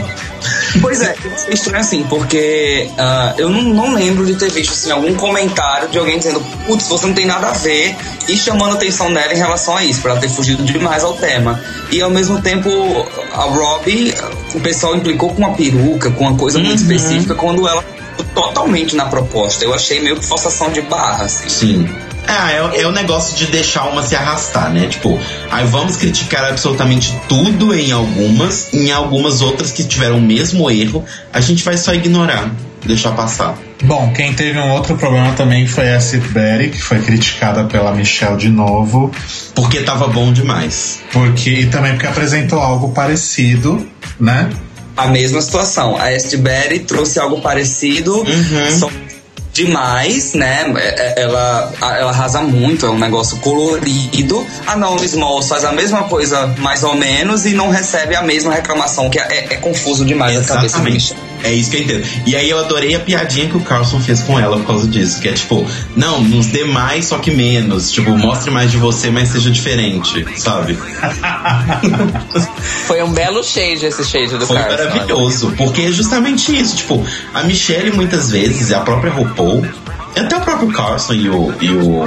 [0.80, 1.14] Pois é,
[1.48, 5.88] é estranho assim, porque ah, eu não, não lembro de ter visto assim, algum comentário
[5.88, 7.96] de alguém dizendo, putz, você não tem nada a ver,
[8.28, 11.14] e chamando a atenção dela em relação a isso, pra ela ter fugido demais ao
[11.14, 11.62] tema.
[11.90, 12.70] E ao mesmo tempo,
[13.32, 14.14] a Robbie,
[14.54, 17.84] o pessoal implicou com uma peruca, com uma coisa muito específica, quando ela
[18.34, 19.64] totalmente na proposta.
[19.64, 21.48] Eu achei meio que forçação de barra, assim.
[21.48, 21.88] Sim.
[22.26, 24.86] Ah, é, o- é o negócio de deixar uma se arrastar, né?
[24.88, 25.18] Tipo,
[25.50, 31.04] aí vamos criticar absolutamente tudo em algumas, em algumas outras que tiveram o mesmo erro,
[31.32, 32.50] a gente vai só ignorar,
[32.84, 33.54] deixar passar.
[33.82, 37.92] Bom, quem teve um outro problema também foi a Sid Betty, que foi criticada pela
[37.92, 39.10] Michelle de novo,
[39.54, 41.00] Porque tava bom demais.
[41.12, 43.86] porque e também porque apresentou algo parecido,
[44.18, 44.48] né?
[44.96, 45.96] a mesma situação.
[46.00, 48.78] A Esther Betty trouxe algo parecido, Uhum.
[48.78, 48.88] só
[49.54, 50.70] demais, né?
[50.76, 54.44] É- é- Ela, ela arrasa muito, é um negócio colorido.
[54.66, 58.52] A Naomi Smalls faz a mesma coisa, mais ou menos, e não recebe a mesma
[58.52, 61.14] reclamação, que é, é- é confuso demais a cabeça Exatamente.
[61.44, 62.06] É isso que eu entendo.
[62.26, 65.20] E aí eu adorei a piadinha que o Carlson fez com ela por causa disso.
[65.20, 67.92] Que é tipo, não, nos dê mais, só que menos.
[67.92, 70.78] Tipo, mostre mais de você, mas seja diferente, sabe?
[72.86, 74.84] Foi um belo shade esse shade do Foi Carson.
[74.84, 75.52] maravilhoso.
[75.56, 76.76] Porque é justamente isso.
[76.76, 79.66] Tipo, a Michelle muitas vezes, a própria RuPaul,
[80.16, 81.54] até o próprio Carlson e o.
[81.60, 82.04] E o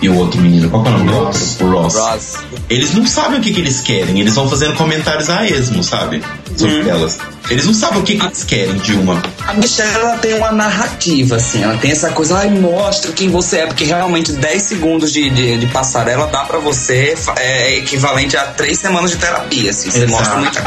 [0.00, 1.40] e o outro menino, qual que é o nome do outro?
[1.66, 1.94] O Ross.
[1.96, 2.34] Ross.
[2.70, 6.22] Eles não sabem o que, que eles querem, eles vão fazendo comentários a esmo, sabe?
[6.56, 7.18] Sobre elas.
[7.50, 9.22] Eles não sabem o que, que eles querem de uma.
[9.46, 13.58] A Michelle ela tem uma narrativa, assim, ela tem essa coisa, ai, mostra quem você
[13.58, 18.36] é, porque realmente 10 segundos de, de, de passarela dá pra você, fa- é equivalente
[18.36, 20.10] a 3 semanas de terapia, assim, você Exato.
[20.12, 20.62] mostra muita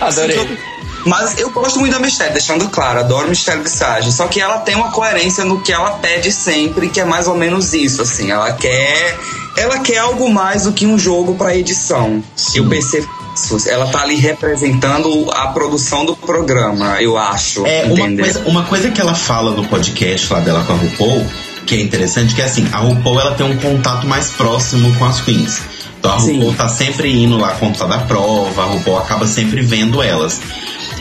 [0.00, 0.58] Adorei.
[1.04, 4.12] Mas eu gosto muito da Michelle, deixando claro, adoro Michelle Visage.
[4.12, 7.34] Só que ela tem uma coerência no que ela pede sempre, que é mais ou
[7.34, 8.30] menos isso, assim.
[8.30, 9.18] Ela quer,
[9.56, 12.22] ela quer algo mais do que um jogo pra edição.
[12.36, 12.58] Sim.
[12.58, 13.68] Eu percebo isso.
[13.68, 17.64] Ela tá ali representando a produção do programa, eu acho.
[17.66, 18.24] É, uma entendeu?
[18.24, 21.26] coisa, uma coisa que ela fala no podcast lá dela com a RuPaul,
[21.66, 25.04] que é interessante, que é assim, a RuPaul ela tem um contato mais próximo com
[25.04, 25.60] as queens.
[25.98, 26.38] Então a Sim.
[26.38, 30.40] RuPaul tá sempre indo lá contar da prova, a RuPaul acaba sempre vendo elas.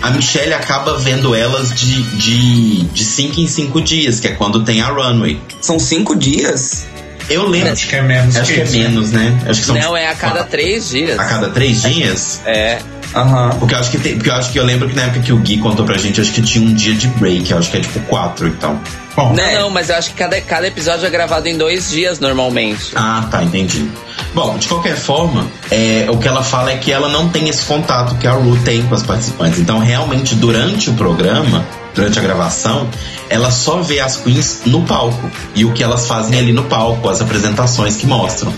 [0.01, 4.63] A Michelle acaba vendo elas de, de, de cinco em cinco dias, que é quando
[4.63, 5.39] tem a runway.
[5.61, 6.87] São cinco dias?
[7.29, 7.71] Eu lembro.
[7.71, 8.79] Acho que é menos Acho que é isso, né?
[8.87, 9.39] menos, né?
[9.47, 11.19] Acho que são Não, é a cada três dias.
[11.19, 12.41] a cada três dias.
[12.45, 12.79] É.
[13.15, 13.49] Aham.
[13.59, 15.33] Porque eu acho que tem, porque eu acho que eu lembro que na época que
[15.33, 17.71] o Gui contou pra gente, eu acho que tinha um dia de break, eu acho
[17.71, 18.79] que é tipo quatro, então.
[19.15, 19.59] Bom, Não, É.
[19.59, 22.91] não, mas eu acho que cada, cada episódio é gravado em dois dias normalmente.
[22.95, 23.89] Ah, tá, entendi.
[24.33, 27.63] Bom, de qualquer forma, é, o que ela fala é que ela não tem esse
[27.63, 29.59] contato que a Ru tem com as participantes.
[29.59, 31.65] Então, realmente, durante o programa,
[31.99, 32.89] durante a gravação,
[33.29, 35.29] ela só vê as queens no palco.
[35.53, 38.53] E o que elas fazem ali no palco, as apresentações que mostram.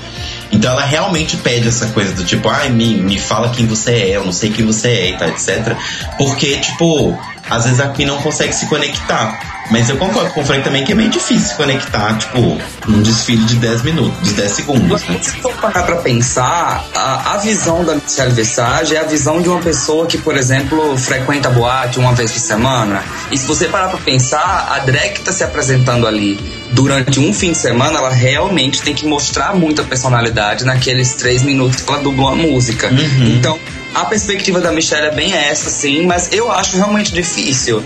[0.52, 4.18] Então ela realmente pede essa coisa do tipo, ai, me, me fala quem você é,
[4.18, 5.76] eu não sei quem você é e tal, etc.
[6.18, 7.18] Porque, tipo,
[7.50, 9.51] às vezes a Queen não consegue se conectar.
[9.72, 12.58] Mas eu concordo com o Frank também que é meio difícil conectar, tipo,
[12.88, 15.18] num desfile de 10 minutos, de 10 segundos, né?
[15.22, 19.48] Se for parar pra pensar, a, a visão da Michelle Visage é a visão de
[19.48, 23.02] uma pessoa que, por exemplo, frequenta boate uma vez por semana.
[23.32, 26.38] E se você parar pra pensar, a drag que tá se apresentando ali
[26.72, 31.82] durante um fim de semana, ela realmente tem que mostrar muita personalidade naqueles três minutos
[31.82, 32.90] que ela dubla uma música.
[32.90, 33.36] Uhum.
[33.38, 33.58] Então,
[33.94, 37.84] a perspectiva da Michelle é bem essa, sim, mas eu acho realmente difícil.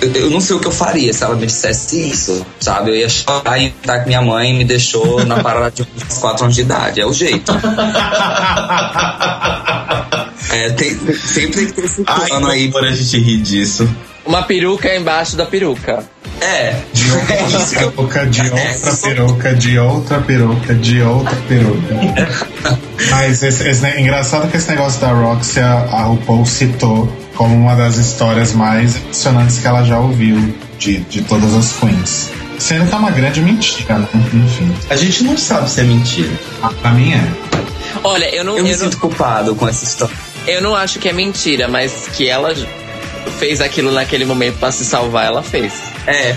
[0.00, 2.90] Eu, eu não sei o que eu faria se ela me dissesse isso, sabe?
[2.90, 6.44] Eu ia chorar e estar que minha mãe me deixou na parada de uns 4
[6.44, 7.00] anos de idade.
[7.00, 7.52] É o jeito.
[10.48, 12.70] É, tem, sempre tem que ter esse plano aí.
[12.70, 13.86] por a gente rir disso.
[14.26, 16.04] Uma peruca embaixo da peruca.
[16.40, 16.74] É.
[16.92, 22.78] de outra É peruca, de outra peruca, de outra peruca, de outra peruca.
[23.10, 27.54] Mas esse, esse, é engraçado que esse negócio da Roxy, a, a RuPaul citou como
[27.54, 32.30] uma das histórias mais emocionantes que ela já ouviu de, de todas as queens.
[32.58, 34.08] Sendo que é uma grande mentira, né?
[34.32, 36.30] Enfim, A gente não sabe se é mentira.
[36.62, 37.20] a- pra mim é.
[38.02, 40.14] Olha, eu não, Eu me eu, não, sinto culpado com essa história.
[40.46, 42.54] eu não acho que é mentira, mas que ela
[43.38, 45.72] fez aquilo naquele momento pra se salvar, ela fez.
[46.06, 46.36] É.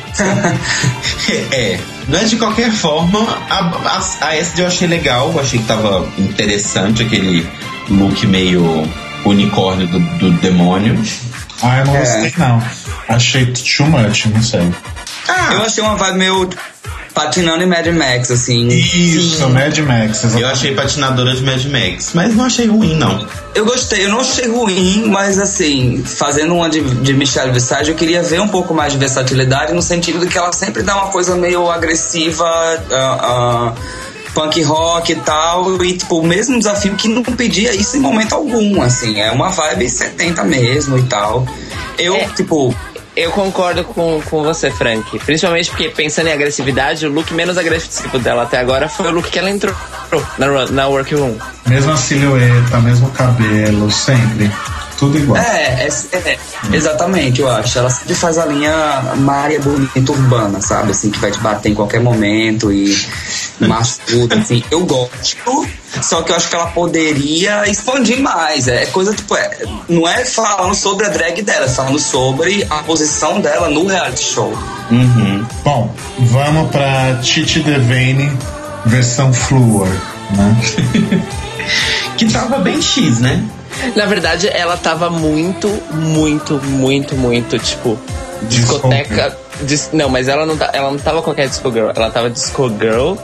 [1.55, 1.79] é.
[2.07, 3.19] Mas de qualquer forma,
[3.49, 7.47] a, a, a SD eu achei legal, eu achei que tava interessante aquele
[7.89, 8.87] look meio
[9.25, 10.99] unicórnio do, do demônio.
[11.61, 11.99] Ah, eu não É.
[11.99, 12.63] gostei não.
[13.07, 14.71] Achei too much, não sei.
[15.29, 16.49] Ah, Eu achei uma vibe meio
[17.13, 18.67] patinando em Mad Max, assim.
[18.67, 20.23] Isso, Mad Max.
[20.23, 20.43] eu exatamente.
[20.45, 23.27] achei patinadora de Mad Max, mas não achei ruim, não.
[23.55, 27.95] Eu gostei, eu não achei ruim, mas assim, fazendo uma de, de Michelle Visage, eu
[27.95, 31.07] queria ver um pouco mais de versatilidade no sentido de que ela sempre dá uma
[31.07, 32.45] coisa meio agressiva,
[32.91, 33.73] ah, ah,
[34.33, 38.33] punk rock e tal, e tipo, o mesmo desafio que não pedia isso em momento
[38.35, 41.45] algum, assim, é uma vibe 70 mesmo e tal.
[41.97, 42.27] Eu, É.
[42.29, 42.73] tipo,
[43.19, 45.19] Eu concordo com, com você, Frank.
[45.19, 49.29] Principalmente porque, pensando em agressividade, o look menos agressivo dela até agora foi o look
[49.29, 49.75] que ela entrou
[50.37, 51.35] na, na workroom.
[51.67, 54.49] Mesma silhueta, mesmo cabelo, sempre.
[54.99, 55.41] Tudo igual.
[55.41, 56.37] É, é, é,
[56.73, 57.79] exatamente, eu acho.
[57.79, 60.91] Ela sempre faz a linha Maria bonita urbana, sabe?
[60.91, 62.93] Assim, que vai te bater em qualquer momento e
[63.61, 64.61] macho tudo, assim.
[64.69, 65.65] Eu gosto,
[66.01, 68.67] só que eu acho que ela poderia expandir mais.
[68.67, 72.83] É coisa, tipo, é, não é falando sobre a drag dela, é falando sobre a
[72.83, 74.53] posição dela no reality show.
[74.91, 75.45] Uhum.
[75.63, 78.37] Bom, vamos pra Titi Devane,
[78.85, 79.87] versão Fluor,
[80.35, 80.61] né?
[82.17, 83.41] Que tava bem X, né?
[83.95, 87.97] Na verdade, ela tava muito, muito, muito, muito, tipo,
[88.43, 89.37] discoteca.
[89.61, 91.89] dis- não, mas ela não, ela não tava qualquer disco girl.
[91.95, 93.15] Ela tava disco girl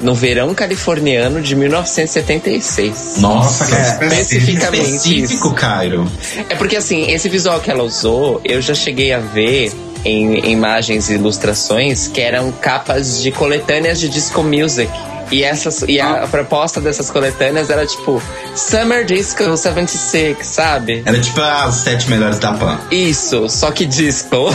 [0.00, 3.16] no verão californiano de 1976.
[3.18, 4.84] Nossa, que É, especificamente.
[4.84, 6.10] Específico, Cairo.
[6.48, 9.72] É porque assim, esse visual que ela usou, eu já cheguei a ver
[10.04, 14.90] em imagens e ilustrações que eram capas de coletâneas de disco music.
[15.30, 18.22] E, essas, e a, proposta dessas coletâneas era tipo
[18.54, 21.02] Summer Disco 76, sabe?
[21.04, 22.80] Era tipo as sete melhores da Pan.
[22.90, 24.36] Isso, só que disco.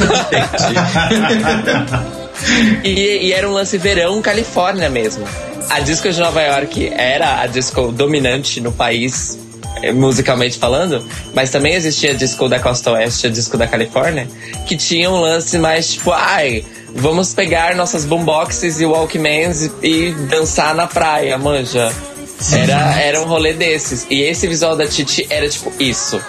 [2.83, 5.25] e, e era um lance verão Califórnia mesmo.
[5.69, 9.37] A disco de Nova York era a disco dominante no país,
[9.93, 11.03] musicalmente falando,
[11.33, 14.27] mas também existia disco da Costa Oeste, disco da Califórnia,
[14.67, 20.75] que tinha um lance mais tipo, ai, vamos pegar nossas boomboxes e walkmans e, dançar
[20.75, 21.91] na praia, manja.
[22.53, 24.07] Era, era um rolê desses.
[24.09, 26.21] E esse visual da Titi era tipo isso.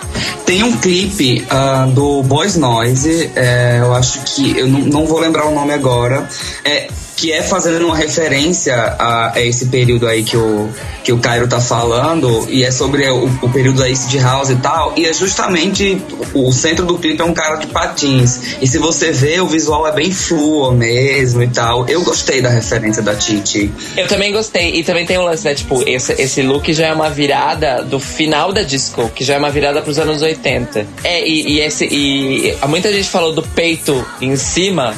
[0.45, 4.59] Tem um clipe ah, do Boys Noise, é, eu acho que.
[4.59, 6.29] Eu não, não vou lembrar o nome agora.
[6.65, 6.89] É,
[7.21, 10.71] que é fazendo uma referência a, a esse período aí que o,
[11.05, 14.57] que o Cairo tá falando, e é sobre o, o período da East House e
[14.57, 16.01] tal, e é justamente
[16.33, 18.57] o centro do clipe é um cara de patins.
[18.63, 21.87] E se você vê, o visual é bem fluo mesmo e tal.
[21.91, 23.71] Eu gostei da referência da Titi.
[23.99, 24.77] Eu também gostei.
[24.77, 25.55] E também tem um lance, né?
[25.55, 29.39] Tipo, esse, esse look já é uma virada do final da disco, que já é
[29.39, 30.87] uma virada pros anos 80.
[31.05, 31.85] É, e, e esse.
[31.85, 34.95] E muita gente falou do peito em cima,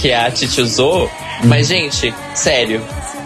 [0.00, 1.10] que a Titi usou.
[1.44, 2.82] Mas, gente, sério,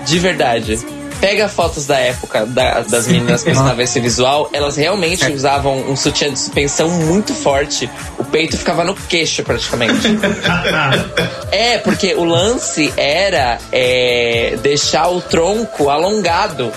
[0.07, 0.79] de verdade.
[1.21, 5.97] Pega fotos da época da- das meninas que usavam esse visual, elas realmente usavam um
[5.97, 7.91] sutiã de suspensão muito forte.
[8.17, 9.99] O peito ficava no queixo, praticamente.
[11.51, 16.73] É, porque o lance era é, deixar o tronco alongado.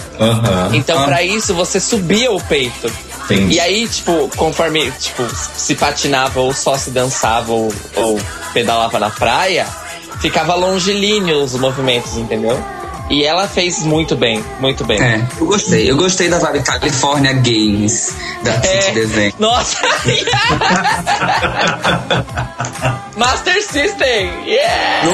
[0.73, 2.91] Então, pra isso, você subia o peito.
[3.25, 3.55] Entendi.
[3.55, 5.23] E aí, tipo, conforme tipo,
[5.55, 8.19] se patinava ou só se dançava ou, ou
[8.53, 9.67] pedalava na praia,
[10.21, 12.57] ficava longilíneo os movimentos, entendeu?
[13.09, 15.01] E ela fez muito bem, muito bem.
[15.01, 15.91] É, eu gostei.
[15.91, 18.91] Eu gostei da vibe California Games da Titi É.
[18.91, 19.33] Desenho.
[19.37, 19.75] Nossa!
[23.17, 24.29] Master System!
[24.45, 25.09] Yeah!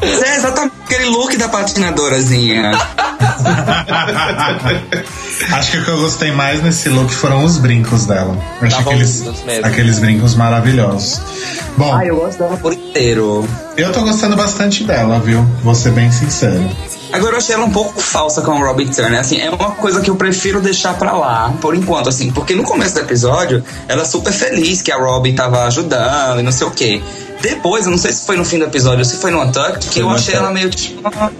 [0.00, 2.70] Mas é exatamente aquele look da patinadorazinha.
[5.52, 8.36] Acho que o que eu gostei mais nesse look foram os brincos dela.
[8.60, 9.24] Eu achei Estavam aqueles,
[9.62, 11.20] aqueles brincos maravilhosos.
[11.76, 13.48] Bom, Ai, eu gosto dela por inteiro.
[13.76, 15.42] eu tô gostando bastante dela, viu?
[15.62, 16.68] Vou ser bem sincero.
[17.12, 19.20] Agora eu achei ela um pouco falsa com a Robin Turner.
[19.20, 22.62] Assim, é uma coisa que eu prefiro deixar pra lá, por enquanto, assim, porque no
[22.62, 26.66] começo do episódio ela é super feliz que a Robin tava ajudando e não sei
[26.66, 27.02] o quê.
[27.42, 29.88] Depois, eu não sei se foi no fim do episódio ou se foi no Untucked,
[29.88, 31.30] que Foi eu achei ela meio tipo, ah,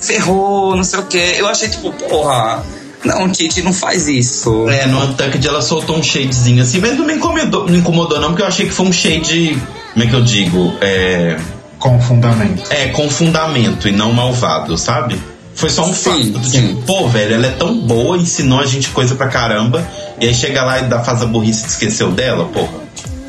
[0.00, 1.34] ferrou, não sei o quê.
[1.36, 2.62] Eu achei tipo, porra,
[3.04, 4.68] não, Titi, não faz isso.
[4.68, 8.28] É, no Untucked ela soltou um shadezinho assim, mas não me incomodou, me incomodou não,
[8.28, 9.60] porque eu achei que foi um shade,
[9.92, 10.74] como é que eu digo?
[10.80, 11.36] É,
[11.78, 12.62] Com fundamento.
[12.70, 15.20] é com fundamento e não malvado, sabe?
[15.54, 16.38] Foi só um Sim, fato.
[16.38, 16.68] do sim.
[16.68, 19.86] Tipo, pô, velho, ela é tão boa, ensinou a gente coisa pra caramba,
[20.20, 22.80] e aí chega lá e dá, faz a burrice e esqueceu dela, porra,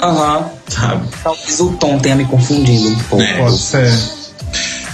[0.02, 0.46] Aham.
[0.68, 1.08] sabe?
[1.24, 3.24] Talvez o tom tenha me confundido um pouco.
[3.24, 3.38] É.
[3.38, 3.92] Pode ser.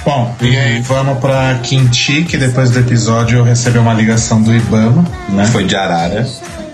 [0.07, 5.03] Bom, e aí vamos pra Quinti, que depois do episódio recebeu uma ligação do Ibama,
[5.27, 5.45] né?
[5.47, 6.25] Foi de arara.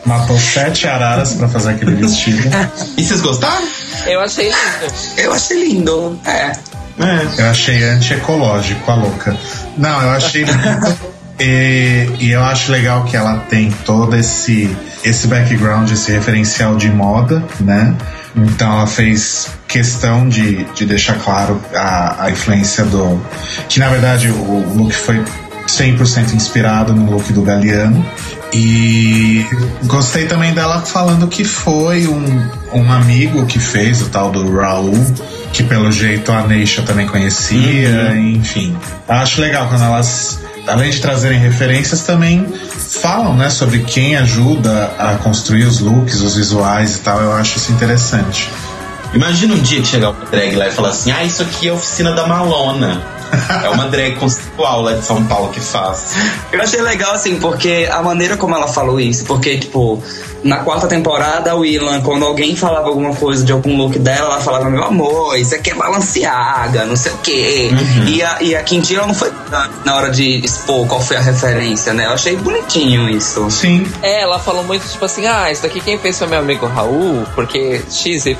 [0.05, 2.47] Matou sete araras pra fazer aquele vestido.
[2.95, 3.67] E vocês gostaram?
[4.05, 4.93] Eu achei lindo.
[5.17, 6.19] Eu achei lindo.
[6.23, 6.51] É.
[6.99, 7.27] É.
[7.39, 9.35] Eu achei anti-ecológico, a louca.
[9.79, 10.97] Não, eu achei lindo.
[11.39, 14.69] E, e eu acho legal que ela tem todo esse,
[15.03, 17.95] esse background, esse referencial de moda, né?
[18.35, 23.21] Então ela fez questão de, de deixar claro a, a influência do.
[23.69, 25.23] Que na verdade o, o look foi
[25.67, 28.05] 100% inspirado no look do Galeano.
[28.53, 29.45] E
[29.85, 34.93] gostei também dela falando que foi um, um amigo que fez, o tal do Raul,
[35.51, 38.77] que pelo jeito a Neisha também conhecia, enfim.
[39.07, 42.45] Eu acho legal quando elas, além de trazerem referências, também
[43.01, 47.21] falam né, sobre quem ajuda a construir os looks, os visuais e tal.
[47.21, 48.49] Eu acho isso interessante.
[49.13, 51.71] Imagina um dia que chegar uma drag lá e falar assim: ah, isso aqui é
[51.71, 53.01] a oficina da Malona.
[53.63, 56.15] É uma drag conceitual lá de São Paulo que faz.
[56.51, 60.03] Eu achei legal, assim, porque a maneira como ela falou isso, porque, tipo,
[60.43, 64.41] na quarta temporada, o Ilan, quando alguém falava alguma coisa de algum look dela, ela
[64.41, 67.69] falava, meu amor, isso aqui é Balenciaga, não sei o quê.
[68.07, 71.17] E a, e a Quintina ela não foi na, na hora de expor qual foi
[71.17, 72.05] a referência, né?
[72.05, 73.49] Eu achei bonitinho isso.
[73.49, 76.65] Sim, É, ela falou muito tipo assim: ah, isso daqui quem fez foi meu amigo
[76.67, 78.37] Raul, porque XYZ.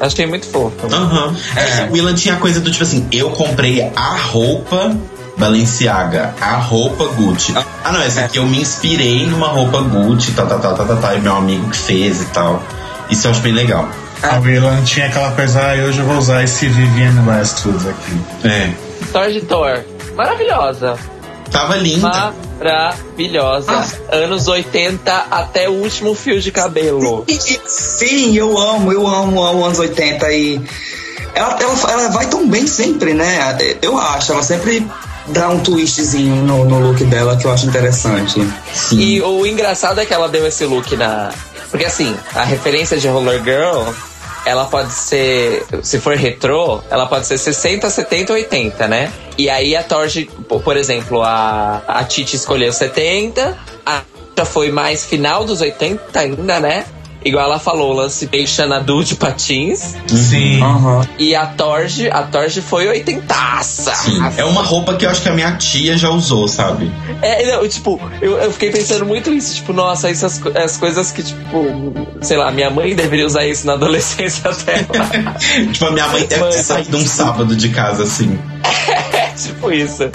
[0.00, 0.86] Achei muito fofo.
[0.92, 1.36] Aham.
[1.56, 4.96] É, o Willan tinha a coisa do tipo assim: eu comprei a roupa
[5.38, 7.54] Balenciaga, a roupa Gucci.
[7.84, 10.96] Ah, não, essa aqui eu me inspirei numa roupa Gucci, tá, tá, tá, tá, tá,
[10.96, 12.60] tá, e meu amigo que fez e tal.
[13.08, 13.88] Isso eu acho bem legal.
[14.22, 18.48] a Willan tinha aquela coisa, ah, hoje eu vou usar esse Vivienne Westwood aqui.
[18.48, 18.72] É.
[19.12, 19.84] Thor de Thor.
[20.16, 20.98] Maravilhosa.
[21.52, 22.34] Tava linda.
[22.58, 23.84] Maravilhosa.
[24.10, 27.24] Anos 80 até o último fio de cabelo.
[27.64, 30.60] Sim, eu amo, eu amo, amo anos 80 e
[31.34, 33.56] ela, ela, ela vai tão bem sempre, né?
[33.80, 34.84] Eu acho, ela sempre
[35.30, 38.40] dá um twistzinho no, no look dela que eu acho interessante.
[38.74, 38.98] Sim.
[38.98, 41.30] E o engraçado é que ela deu esse look na.
[41.70, 43.92] Porque assim, a referência de Roller Girl,
[44.46, 45.64] ela pode ser.
[45.82, 49.12] Se for retrô, ela pode ser 60, 70, 80, né?
[49.36, 54.02] E aí a Torge, po- por exemplo, a, a Titi escolheu 70, a
[54.36, 56.84] já foi mais final dos 80 ainda, né?
[57.28, 59.94] Igual ela falou, o lance bem Xanadu de patins.
[60.06, 60.60] Sim.
[61.18, 63.94] E a Torge, a Torge foi oitentaça.
[63.94, 64.18] Sim.
[64.36, 66.90] É uma roupa que eu acho que a minha tia já usou, sabe?
[67.20, 71.22] É, não, tipo, eu, eu fiquei pensando muito nisso, tipo, nossa, essas as coisas que,
[71.22, 71.66] tipo,
[72.22, 75.36] sei lá, minha mãe deveria usar isso na adolescência dela.
[75.72, 78.38] tipo, a minha mãe deve ter saído um sábado de casa assim.
[79.36, 80.10] tipo isso.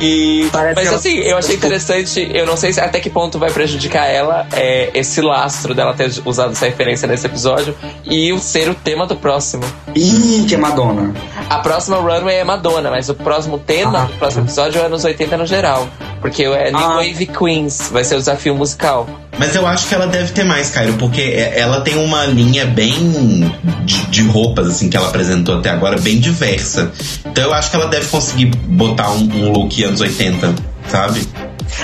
[0.00, 3.38] E, Parece mas ela- assim, eu achei interessante, eu não sei se até que ponto
[3.38, 8.38] vai prejudicar ela é, esse lastro dela ter usado essa referência nesse episódio e o
[8.38, 9.62] ser o tema do próximo.
[9.94, 11.14] Ih, que é Madonna.
[11.48, 14.04] A próxima runway é Madonna, mas o próximo tema Ah.
[14.06, 15.86] do próximo episódio é anos 80 no geral.
[16.20, 16.96] Porque é New Ah.
[16.96, 19.06] Wave Queens, vai ser o desafio musical.
[19.38, 22.64] Mas eu acho que ela deve ter mais, Cairo, porque é- ela tem uma linha
[22.66, 23.52] bem
[23.84, 26.90] de, de roupas, assim, que ela apresentou até agora, bem diversa.
[27.26, 30.54] Então eu acho que ela deve conseguir botar um, um look anos 80,
[30.88, 31.26] sabe?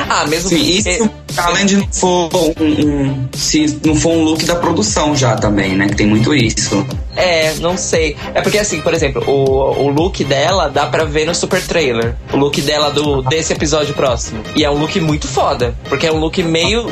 [0.09, 0.79] Ah, mesmo Sim, que.
[0.79, 5.37] isso além de não for um, um- se não for um look da produção já
[5.37, 5.89] também, né?
[5.89, 6.87] Que tem muito isso.
[7.17, 8.17] É, não sei.
[8.35, 12.15] É porque assim, por exemplo, o, o look dela dá pra ver no super trailer.
[12.33, 14.41] O look dela do, desse episódio próximo.
[14.55, 15.75] E é um look muito foda.
[15.89, 16.87] Porque é um look meio.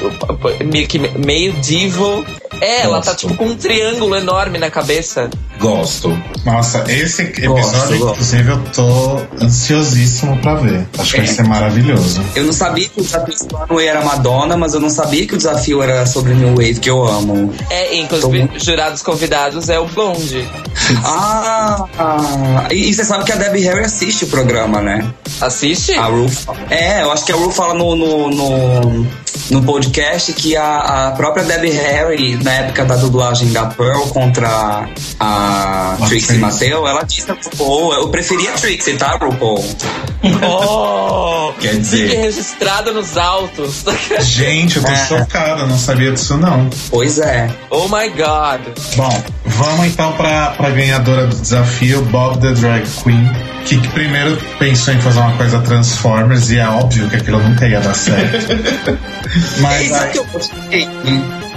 [0.65, 2.25] meio, que- meio divo.
[2.61, 3.21] É, ela tá Gosto.
[3.29, 5.31] tipo com um triângulo enorme na cabeça.
[5.61, 6.17] Gosto.
[6.45, 8.13] Nossa, esse episódio, Gosto, gosto.
[8.13, 10.87] inclusive, eu tô ansiosíssimo pra ver.
[10.99, 11.33] Acho que vai É.
[11.33, 12.23] ser maravilhoso.
[12.35, 13.35] Eu não sabia que o desafio
[13.69, 16.91] do era Madonna, mas eu não sabia que o desafio era sobre New Wave, que
[16.91, 17.53] eu amo.
[17.71, 20.49] É, inclusive, jurados convidados é o Blonde.
[21.05, 25.05] Ah, ah, e, e você sabe que a Debbie Harry assiste o programa, né?
[25.41, 25.93] Assiste?
[25.95, 26.27] A Ru.
[26.71, 29.07] É, eu acho que a Ru fala no, no, no,
[29.51, 34.49] no podcast que a, a própria Debbie Harry, na época da dublagem da Pearl contra
[35.21, 36.39] a A Trixie.
[36.39, 39.65] Mattel, ela disse a RuPaul, eu preferia a Trixie, tá, RuPaul?
[40.43, 41.53] Oh!
[41.61, 43.85] Quer Fique dizer, registrado nos autos.
[44.21, 45.07] Gente, eu tô É.
[45.07, 46.69] chocado, eu não sabia disso não.
[46.91, 47.49] Pois é.
[47.71, 48.61] oh my god.
[48.97, 53.29] Bom, vamos então pra, pra ganhadora do desafio, Bob the Drag Queen,
[53.65, 57.67] que, que primeiro pensou em fazer uma coisa Transformers e é óbvio que aquilo nunca
[57.67, 58.47] ia dar certo.
[59.61, 60.89] Mas Isso é aí, que eu gostei.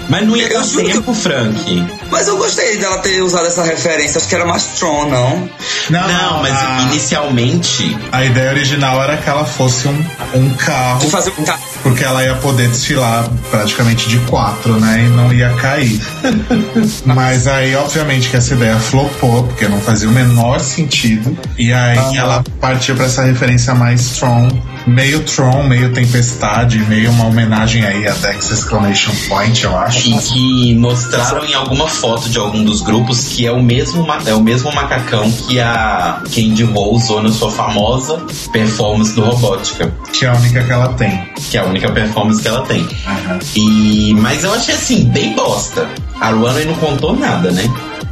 [0.10, 1.86] Mas não ia Eu dar juro que- tempo, Frank.
[2.11, 5.49] Mas eu gostei dela ter usado essa referência, acho que era mais Tron, não?
[5.90, 7.98] não, Não, mas a, inicialmente.
[8.11, 10.06] a ideia original era que ela fosse um,
[10.36, 11.61] um carro, De fazer um carro.
[11.84, 15.06] porque ela ia poder desfilar praticamente de quatro, né?
[15.06, 16.02] E não ia cair.
[17.06, 21.38] Mas aí, obviamente, que essa ideia flopou, porque não fazia o menor sentido.
[21.57, 24.49] E aí ela partiu pra essa referência mais Tron,
[24.86, 30.01] meio Tron, meio Tempestade, meio uma homenagem aí a Dex Exclamation Point, eu acho.
[30.10, 34.34] E que mostraram em alguma foto de algum dos grupos que é o mesmo, é
[34.34, 38.22] o mesmo macacão que a Candy Ho usou na sua famosa
[38.52, 41.23] performance do Robótica, Que é a única que ela tem.
[41.49, 42.88] que é a única performance que ela tem.
[43.06, 43.40] Aham.
[43.56, 45.88] E, mas eu achei assim, bem bosta.
[46.19, 47.64] A Runway não contou nada, né?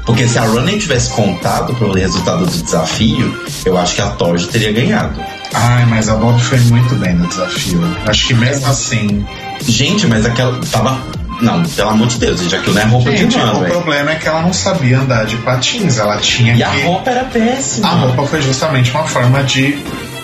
[0.06, 4.48] Porque se a Runway tivesse contado pro resultado do desafio, eu acho que a Torge
[4.48, 5.20] teria ganhado.
[5.54, 7.80] Ai, mas a Bob foi muito bem no desafio.
[8.06, 9.26] Acho que mesmo assim.
[9.68, 11.00] Gente, mas aquela tava.
[11.42, 13.72] Não, pelo amor de Deus, gente, aquilo não é roupa Gente, de o runway.
[13.72, 15.98] problema é que ela não sabia andar de patins.
[15.98, 16.82] Ela tinha E a que.
[16.84, 17.88] roupa era péssima.
[17.88, 19.78] A roupa foi justamente uma forma de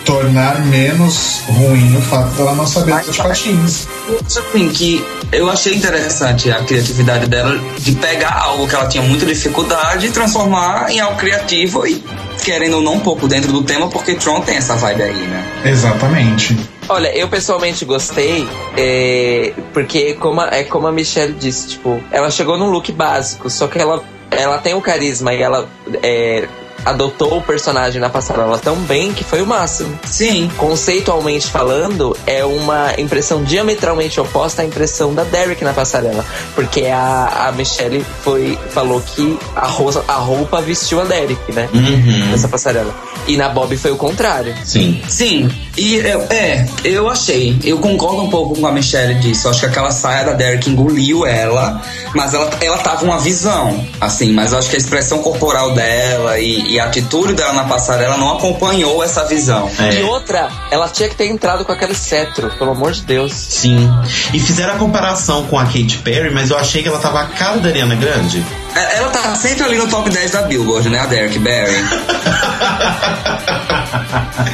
[0.04, 3.88] tornar menos ruim o fato dela não saber andar de patins.
[4.24, 9.26] Assim, que eu achei interessante a criatividade dela de pegar algo que ela tinha muita
[9.26, 12.04] dificuldade e transformar em algo criativo e
[12.44, 15.44] querendo ou não um pouco dentro do tema, porque Tron tem essa vibe aí, né?
[15.64, 16.56] Exatamente.
[16.88, 18.46] Olha, eu pessoalmente gostei,
[18.76, 23.50] é, porque como a, é como a Michelle disse, tipo, ela chegou num look básico,
[23.50, 25.68] só que ela, ela tem o carisma e ela
[26.02, 26.48] é,
[26.86, 29.98] adotou o personagem na passarela tão bem que foi o máximo.
[30.04, 30.48] Sim.
[30.56, 36.24] Conceitualmente falando, é uma impressão diametralmente oposta à impressão da Derek na passarela.
[36.54, 41.68] Porque a, a Michelle foi, falou que a, rosa, a roupa vestiu a Derek, né?
[41.74, 42.30] Uhum.
[42.30, 42.94] Nessa passarela.
[43.26, 44.54] E na Bob foi o contrário.
[44.64, 45.02] Sim.
[45.08, 49.46] Sim, e é, é, eu achei, eu concordo um pouco com a Michelle disso.
[49.46, 51.82] Eu acho que aquela saia da Derek engoliu ela,
[52.14, 56.38] mas ela, ela tava uma visão, assim, mas eu acho que a expressão corporal dela
[56.38, 59.70] e, e a atitude dela na passarela não acompanhou essa visão.
[59.78, 60.00] É.
[60.00, 63.32] E outra, ela tinha que ter entrado com aquele cetro, pelo amor de Deus.
[63.32, 63.88] Sim.
[64.32, 67.26] E fizeram a comparação com a Katy Perry, mas eu achei que ela tava a
[67.26, 68.44] cara da Ariana Grande.
[68.74, 71.76] É, Ela tá sempre ali no top 10 da Billboard, né, a Derek Barry?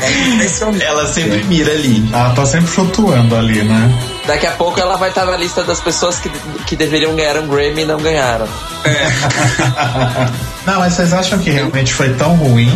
[0.01, 2.09] É Ela sempre mira ali.
[2.13, 3.99] Ela tá sempre flutuando ali, né?
[4.27, 6.31] Daqui a pouco ela vai estar na lista das pessoas que,
[6.67, 8.47] que deveriam ganhar um Grammy e não ganharam.
[10.67, 12.71] Não, mas vocês acham que realmente foi tão ruim?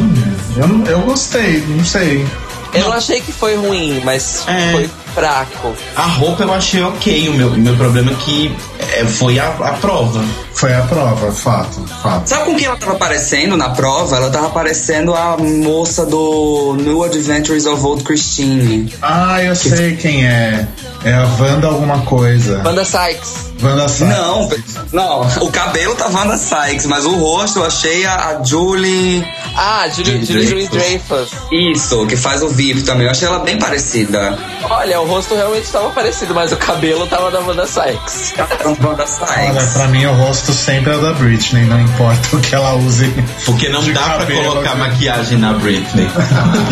[0.56, 2.26] Eu, eu gostei, não sei.
[2.74, 4.72] Eu não achei que foi ruim, mas É.
[4.72, 5.74] foi fraco.
[5.94, 7.28] A roupa eu achei ok.
[7.28, 10.22] O meu, meu problema é que é, foi a, a prova.
[10.56, 12.28] Foi a prova, fato, fato.
[12.28, 14.16] Sabe com quem ela tava aparecendo na prova?
[14.16, 18.90] Ela tava aparecendo a moça do New Adventures of Old Christine.
[19.02, 20.66] Ah, eu sei quem é.
[21.04, 22.62] É a Wanda alguma coisa.
[22.64, 23.52] Wanda Sykes.
[23.62, 24.08] Wanda Sykes.
[24.08, 24.48] Não,
[24.92, 29.26] não, o cabelo tá Wanda Sykes, mas o rosto eu achei a, a Julie.
[29.54, 31.30] Ah, Julie, Julie Louis Dreyfus.
[31.52, 33.04] Isso, que faz o VIP também.
[33.06, 34.38] Eu achei ela bem parecida.
[34.68, 38.34] Olha, o rosto realmente estava parecido, mas o cabelo tava da Wanda Sykes.
[38.82, 39.72] Wanda Olha, Sykes.
[39.74, 43.08] pra mim o rosto sempre é o da Britney, não importa o que ela use.
[43.44, 46.08] Porque não dá pra cabelo, colocar maquiagem na Britney.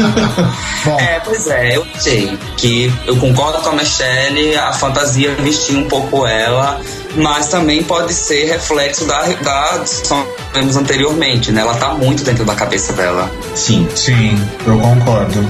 [0.85, 5.79] Bom, É, pois é, eu achei que eu concordo com a Michelle, a fantasia vestia
[5.79, 6.81] um pouco ela,
[7.17, 11.61] mas também pode ser reflexo da, da discussão que tivemos anteriormente, né?
[11.63, 13.31] Ela tá muito dentro da cabeça dela.
[13.55, 13.89] Sim.
[13.95, 15.47] sim, eu concordo.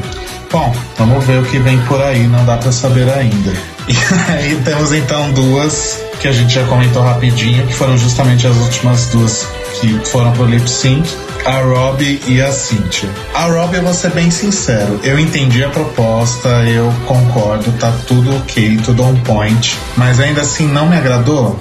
[0.51, 3.53] Bom, vamos ver o que vem por aí, não dá pra saber ainda.
[3.87, 8.57] E aí temos então duas que a gente já comentou rapidinho, que foram justamente as
[8.57, 9.47] últimas duas
[9.81, 11.09] que foram pro lip sync.
[11.45, 13.11] A Robbie e a Cynthia.
[13.35, 18.35] A Robbie, eu vou ser bem sincero, eu entendi a proposta, eu concordo, tá tudo
[18.39, 21.55] ok, tudo on point, mas ainda assim não me agradou.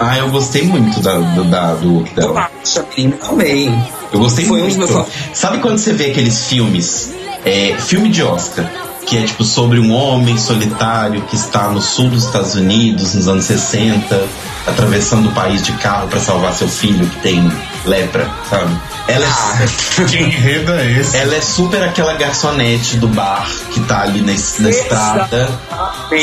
[0.00, 2.50] Ah, eu gostei muito da, do, da, do look Eu dela.
[2.96, 3.72] menina, amei.
[4.12, 4.92] Eu gostei Foi um dos muito.
[4.94, 7.12] meus Sabe quando você vê aqueles filmes,
[7.44, 8.64] é, filme de Oscar,
[9.06, 13.28] que é tipo sobre um homem solitário que está no sul dos Estados Unidos, nos
[13.28, 14.28] anos 60,
[14.66, 17.50] atravessando o país de carro para salvar seu filho que tem
[17.84, 18.76] lepra, sabe?
[19.08, 21.16] Ela é, Que enredo é esse?
[21.16, 25.48] ela é super aquela garçonete do bar que tá ali na, na estrada,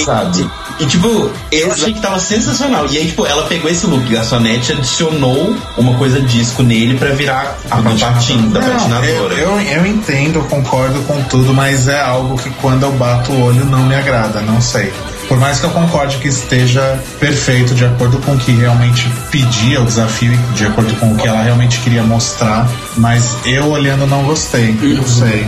[0.06, 0.50] sabe?
[0.80, 2.86] E tipo, eu achei que tava sensacional.
[2.90, 7.58] E aí, tipo, ela pegou esse look garçonete, adicionou uma coisa disco nele pra virar
[7.72, 9.34] a patins da Não, eu, patinadora.
[9.34, 13.66] eu, eu entendo, concordo com tudo, mas é algo que quando eu bato o olho
[13.66, 14.94] não me agrada, não sei.
[15.28, 19.82] Por mais que eu concorde que esteja perfeito, de acordo com o que realmente pedia
[19.82, 24.08] o desafio e de acordo com o que ela realmente queria mostrar, mas eu olhando
[24.08, 25.46] não gostei, não sei.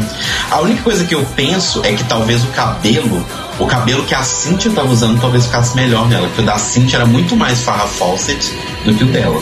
[0.52, 3.26] A única coisa que eu penso é que talvez o cabelo,
[3.60, 6.98] o cabelo que a Cintia tava usando, talvez ficasse melhor nela, porque o da Cintia
[6.98, 8.53] era muito mais Farrah Fawcett
[8.86, 9.41] do que o dela.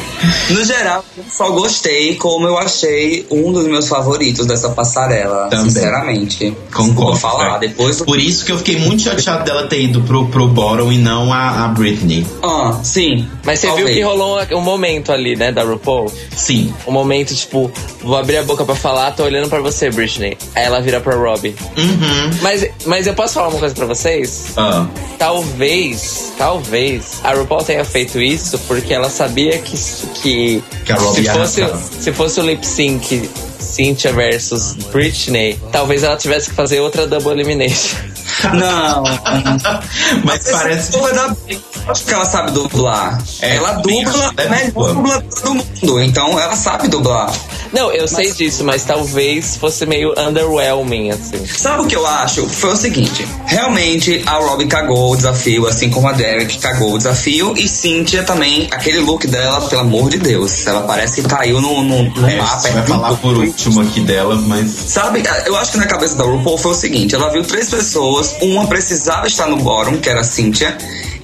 [0.50, 5.70] No geral, só gostei como eu achei um dos meus favoritos dessa passarela, Também.
[5.70, 6.56] sinceramente.
[6.74, 7.12] Concordo.
[7.12, 7.60] Vou falar, é.
[7.60, 8.02] depois.
[8.02, 11.32] Por isso que eu fiquei muito chateado dela ter ido pro, pro Bottom e não
[11.32, 12.26] a, a Britney.
[12.44, 13.28] Ah, sim.
[13.44, 13.88] Mas você talvez.
[13.88, 16.12] viu que rolou um momento ali, né, da RuPaul?
[16.36, 16.74] Sim.
[16.88, 17.72] Um momento, tipo,
[18.02, 20.38] vou abrir a boca pra falar, tô olhando pra você, Britney.
[20.56, 21.56] Aí ela vira pra Robbie.
[21.78, 22.32] Uhum.
[22.42, 24.54] Mas, mas eu posso falar uma coisa pra vocês?
[24.56, 29.76] Ah, Talvez, talvez a RuPaul tenha feito isso porque ela sabia que,
[30.22, 31.62] que, Que se, fosse,
[32.00, 33.30] se fosse o lip sync
[33.60, 37.98] Cynthia versus Britney, talvez ela tivesse que fazer outra double elimination.
[38.54, 39.04] Não.
[40.24, 40.92] Mas parece.
[40.92, 41.36] Dubla da...
[41.88, 43.22] Acho que ela sabe dublar.
[43.42, 47.32] É, ela dubla é a melhor dubladora do mundo, então ela sabe dublar.
[47.72, 51.46] Não, eu sei disso, mas talvez fosse meio underwhelming, assim.
[51.46, 52.48] Sabe o que eu acho?
[52.48, 56.98] Foi o seguinte: realmente a Robin cagou o desafio, assim como a Derek cagou o
[56.98, 61.62] desafio, e Cynthia também, aquele look dela, pelo amor de Deus, ela parece que caiu
[61.62, 62.60] no, no, no É, mapa.
[62.60, 64.72] você vai falar por último aqui dela, mas.
[64.72, 68.17] Sabe, eu acho que na cabeça da RuPaul foi o seguinte: ela viu três pessoas,
[68.42, 70.78] uma precisava estar no bottom, que era a Cynthia,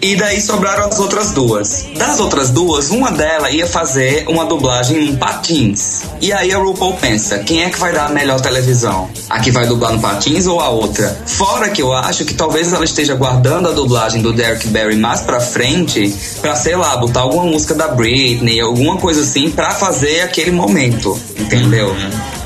[0.04, 1.86] e daí sobraram as outras duas.
[1.98, 6.02] Das outras duas, uma delas ia fazer uma dublagem em patins.
[6.20, 9.10] E aí a RuPaul pensa: quem é que vai dar a melhor televisão?
[9.30, 11.18] A que vai dublar no patins ou a outra?
[11.26, 15.22] Fora que eu acho que talvez ela esteja guardando a dublagem do Derek Barry mais
[15.22, 20.20] pra frente, pra sei lá, botar alguma música da Britney, alguma coisa assim, pra fazer
[20.20, 21.18] aquele momento.
[21.40, 21.96] Entendeu?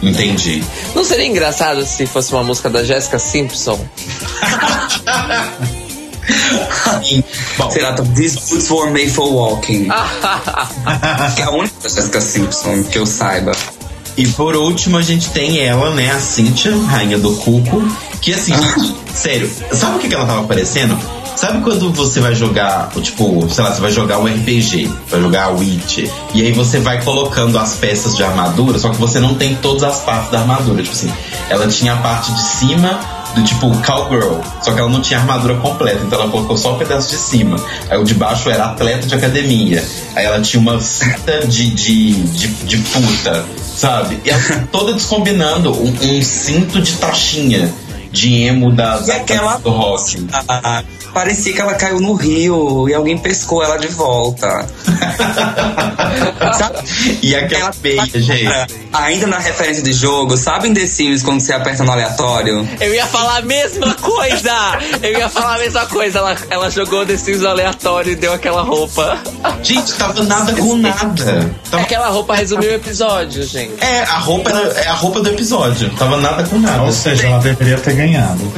[0.02, 0.64] Entendi.
[0.96, 3.80] Não seria engraçado se fosse uma música da Jessica Simpson?
[7.58, 9.88] Bom, Será que This Boots Were Made for Walking?
[11.36, 13.54] que é a única Jessica Simpson que eu saiba.
[14.18, 17.84] E por último a gente tem ela, né, a Cynthia, rainha do cuco,
[18.20, 18.54] que assim,
[19.14, 20.98] sério, sabe o que, que ela tava parecendo?
[21.38, 25.44] Sabe quando você vai jogar, tipo, sei lá, você vai jogar um RPG, vai jogar
[25.44, 26.00] a Witch,
[26.34, 29.84] e aí você vai colocando as peças de armadura, só que você não tem todas
[29.84, 31.14] as partes da armadura, tipo assim,
[31.48, 33.00] ela tinha a parte de cima
[33.36, 36.78] do tipo cowgirl, só que ela não tinha armadura completa, então ela colocou só o
[36.80, 37.56] pedaço de cima.
[37.88, 39.86] Aí o de baixo era atleta de academia.
[40.16, 43.46] Aí ela tinha uma fita de, de, de, de puta,
[43.76, 44.20] sabe?
[44.26, 47.72] E ela toda descombinando um, um cinto de taxinha
[48.12, 50.28] de emo da, da- aquela do rock.
[50.48, 54.66] Ah, parecia que ela caiu no rio e alguém pescou ela de volta.
[56.58, 56.78] Sabe?
[57.22, 58.48] E aquela Ela- beija, gente.
[58.94, 62.68] Ainda na referência de jogo, sabe em The Sims quando você aperta no aleatório?
[62.80, 64.80] Eu ia falar a mesma coisa!
[65.04, 66.20] Eu ia falar a mesma coisa.
[66.20, 69.18] Ela, ela jogou The Sims aleatório e deu aquela roupa.
[69.62, 71.52] Gente, tava nada com nada.
[71.70, 73.74] Tava- Aquela roupa resumiu o episódio, gente.
[73.84, 75.90] É, a roupa era é a roupa do episódio.
[75.96, 76.82] Tava nada com nada.
[76.84, 78.52] Ou seja, ela deveria ter ganhado.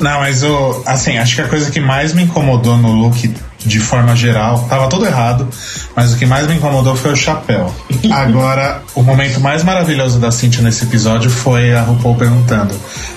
[0.00, 3.32] Não, mas o, assim, acho que a coisa que mais me incomodou no look
[3.64, 4.66] de forma geral.
[4.68, 5.48] Tava tudo errado,
[5.94, 7.72] mas o que mais me incomodou foi o chapéu.
[8.10, 12.74] Agora, o momento mais maravilhoso da Cintia nesse episódio foi a RuPaul perguntando: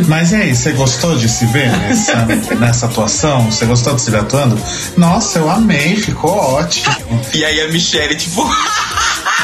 [0.08, 2.26] Mas e aí, você gostou de se ver nessa,
[2.60, 3.52] nessa atuação?
[3.52, 4.58] Você gostou de se ver atuando?
[4.98, 6.96] Nossa, eu amei, ficou ótimo.
[7.34, 8.48] E aí a Michelle, tipo.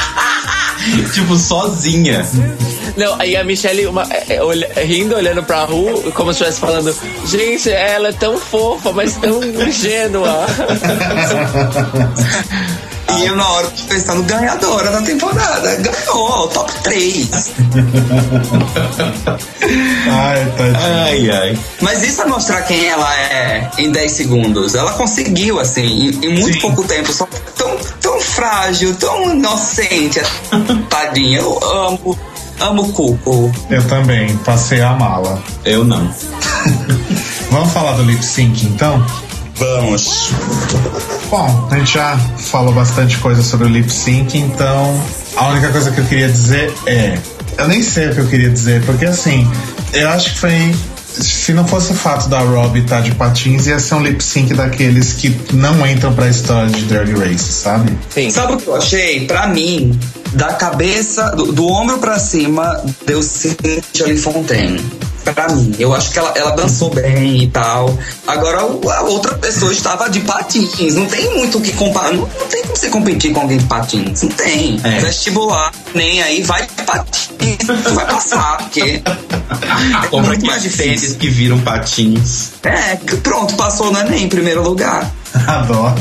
[1.12, 2.26] tipo, sozinha.
[2.96, 6.60] Não, aí a Michelle uma, é, é, olha- rindo, olhando pra Ru, como se estivesse
[6.60, 6.94] falando:
[7.26, 10.46] Gente, ela é tão fofa, mas tão ingênua.
[13.16, 15.76] E eu, na hora, pensando ganhadora da temporada.
[15.76, 17.28] Ganhou, top 3.
[20.10, 20.76] Ai, tadinho.
[20.76, 21.58] Ai, ai.
[21.80, 24.74] Mas isso é mostrar quem ela é em 10 segundos.
[24.74, 26.60] Ela conseguiu, assim, em, em muito Sim.
[26.60, 27.12] pouco tempo.
[27.12, 27.26] Só
[27.56, 30.20] tão, tão frágil, tão inocente.
[30.88, 32.18] Tadinha, eu amo.
[32.60, 33.52] Amo o Cuco.
[33.70, 35.40] Eu também, passei a mala.
[35.64, 36.12] Eu não.
[37.50, 39.04] Vamos falar do lip sync então?
[39.58, 40.30] Vamos.
[41.30, 45.02] Bom, a gente já falou bastante coisa sobre o lip sync, então
[45.36, 47.18] a única coisa que eu queria dizer é.
[47.58, 49.48] Eu nem sei o que eu queria dizer, porque assim,
[49.92, 50.74] eu acho que foi.
[51.04, 54.54] Se não fosse o fato da Robbie estar de patins, ia ser um lip sync
[54.54, 57.98] daqueles que não entram pra história de Drag Race, sabe?
[58.10, 58.30] Sim.
[58.30, 59.26] Sabe o que eu achei?
[59.26, 59.98] Pra mim,
[60.34, 64.80] da cabeça, do, do ombro pra cima, deu Cynthia Fontaine.
[65.32, 67.96] Pra mim, eu acho que ela, ela dançou bem e tal.
[68.26, 70.94] Agora, a outra pessoa estava de patins.
[70.94, 72.12] Não tem muito o que comparar.
[72.12, 74.22] Não, não tem como você competir com alguém de patins.
[74.22, 74.80] Não tem.
[74.82, 75.00] É.
[75.00, 77.56] Vestibular, nem aí, vai de patins.
[77.58, 79.02] Tu vai passar, porque.
[79.02, 81.16] É Compra muito mais difícil.
[81.16, 82.52] que viram patins.
[82.62, 85.10] É, pronto, passou no Enem em primeiro lugar.
[85.46, 85.94] Adoro.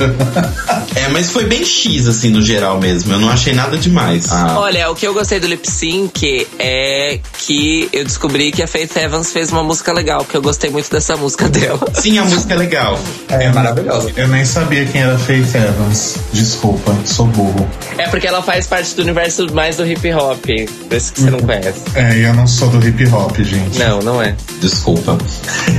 [0.96, 3.14] É, mas foi bem X, assim, no geral mesmo.
[3.14, 4.32] Eu não achei nada demais.
[4.32, 8.68] Ah, Olha, o que eu gostei do lip sync é que eu descobri que a
[8.68, 11.80] Faith Evans fez uma música legal, porque eu gostei muito dessa música dela.
[11.94, 13.00] sim, a música é legal.
[13.30, 14.12] É maravilhosa.
[14.16, 16.16] Eu nem sabia quem era Faith Evans.
[16.34, 17.68] Desculpa, sou burro.
[17.98, 20.46] É porque ela faz parte do universo mais do hip hop,
[20.90, 21.82] desse que você não conhece.
[21.96, 23.78] É, e eu não sou do hip hop, gente.
[23.80, 24.36] Não, não é.
[24.62, 25.18] Desculpa.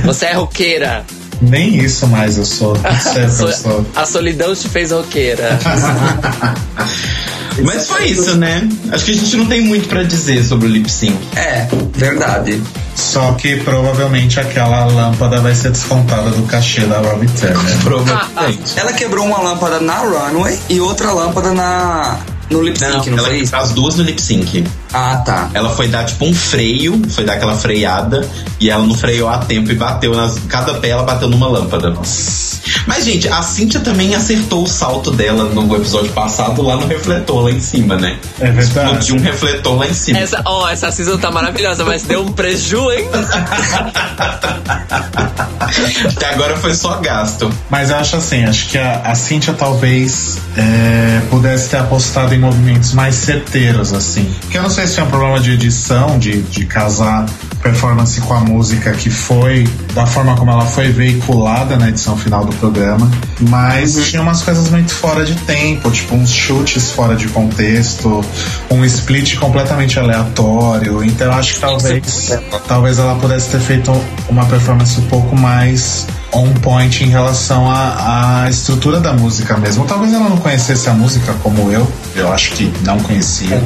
[0.05, 1.05] Você é roqueira.
[1.41, 2.73] Nem isso mais eu sou.
[3.13, 3.85] Que eu So- sou.
[3.95, 5.57] A solidão te fez roqueira.
[7.63, 8.67] Mas foi isso, né?
[8.91, 11.17] Acho que a gente não tem muito pra dizer sobre o lip sync.
[11.35, 12.61] É, verdade.
[12.95, 17.57] Só que provavelmente aquela lâmpada vai ser descontada do cachê da Robbie Turner.
[17.83, 18.79] Provavelmente.
[18.79, 22.17] Ela quebrou uma lâmpada na runway e outra lâmpada na
[22.49, 23.55] no lip sync, não, ela foi isso?
[23.55, 24.63] as duas no lip sync.
[24.91, 25.49] Ah, tá.
[25.53, 28.27] Ela foi dar tipo um freio, foi dar aquela freada,
[28.59, 30.39] e ela não freou a tempo e bateu nas.
[30.47, 31.93] Cada pé ela bateu numa lâmpada.
[32.87, 37.43] Mas, gente, a Cintia também acertou o salto dela no episódio passado lá no refletor
[37.43, 38.17] lá em cima, né?
[38.39, 38.89] É verdade.
[38.89, 40.19] Explodiu um refletor lá em cima.
[40.19, 43.07] Essa, ó, essa season tá maravilhosa, mas deu um preju, hein?
[46.15, 47.51] Até agora foi só gasto.
[47.69, 52.38] Mas eu acho assim, acho que a, a Cynthia talvez é, pudesse ter apostado em
[52.39, 54.33] movimentos mais certeiros, assim.
[54.41, 57.25] Porque eu não sei se tinha um problema de edição, de, de casar
[57.61, 62.45] performance com a música que foi da forma como ela foi veiculada na edição final
[62.45, 63.09] do programa,
[63.49, 68.23] mas tinha umas coisas muito fora de tempo, tipo uns chutes fora de contexto,
[68.69, 71.03] um split completamente aleatório.
[71.03, 73.91] Então eu acho que talvez talvez ela pudesse ter feito
[74.29, 79.85] uma performance um pouco mais on point em relação à, estrutura da música mesmo.
[79.85, 83.61] Talvez ela não conhecesse a música como eu, eu acho que não conhecia.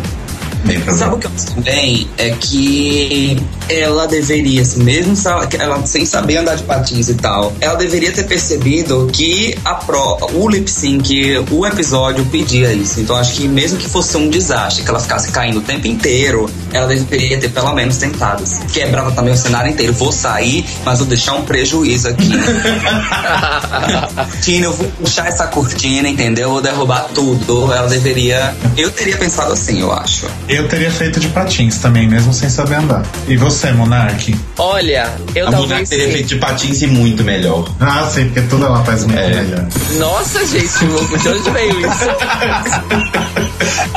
[0.98, 2.08] Sabe o que eu acho também?
[2.18, 3.38] É que
[3.70, 5.14] ela deveria, assim, mesmo
[5.60, 10.18] ela, sem saber andar de patins e tal, ela deveria ter percebido que a pro,
[10.34, 13.00] o lip sync, o episódio pedia isso.
[13.00, 16.50] Então acho que mesmo que fosse um desastre, que ela ficasse caindo o tempo inteiro,
[16.72, 18.44] ela deveria ter pelo menos tentado.
[18.44, 18.66] assim.
[18.68, 19.94] Quebrava também o cenário inteiro.
[19.94, 22.32] Vou sair, mas vou deixar um prejuízo aqui.
[24.42, 26.50] Tina, eu vou puxar essa cortina, entendeu?
[26.50, 27.72] Vou derrubar tudo.
[27.72, 28.56] Ela deveria.
[28.78, 30.26] Eu teria pensado assim, eu acho.
[30.54, 33.02] Eu teria feito de patins também, mesmo sem saber andar.
[33.28, 34.36] E você, Monark?
[34.60, 35.90] Olha, eu a talvez.
[35.90, 36.12] teria sim.
[36.14, 37.68] feito de patins e muito melhor.
[37.80, 39.30] Ah, sim, porque tudo ela faz muito É.
[39.42, 39.66] melhor.
[39.98, 42.06] Nossa, gente, de onde veio isso?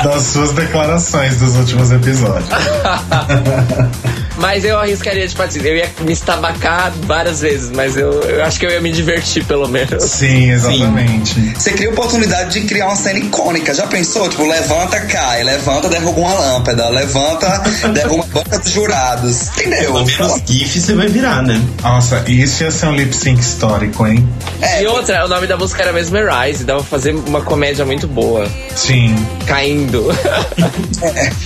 [0.03, 2.49] Das suas declarações dos últimos episódios.
[4.39, 5.65] Mas eu arriscaria de patins.
[5.65, 9.45] Eu ia me estabacar várias vezes, mas eu, eu acho que eu ia me divertir
[9.45, 10.03] pelo menos.
[10.05, 11.41] Sim, exatamente.
[11.55, 13.73] Você cria a oportunidade de criar uma cena icônica.
[13.75, 14.29] Já pensou?
[14.29, 19.49] Tipo, levanta, cai, levanta, derruba uma lâmpada, levanta, derruba boca dos jurados.
[19.49, 19.93] Entendeu?
[19.93, 21.61] Pelo menos GIF você vai virar, né?
[21.83, 24.27] Nossa, isso ia ser um lip sync histórico, hein?
[24.61, 28.07] É, E outra, o nome da música era Mesmerize, dava pra fazer uma comédia muito
[28.07, 28.47] boa.
[28.75, 29.15] Sim.
[29.47, 30.07] Caindo.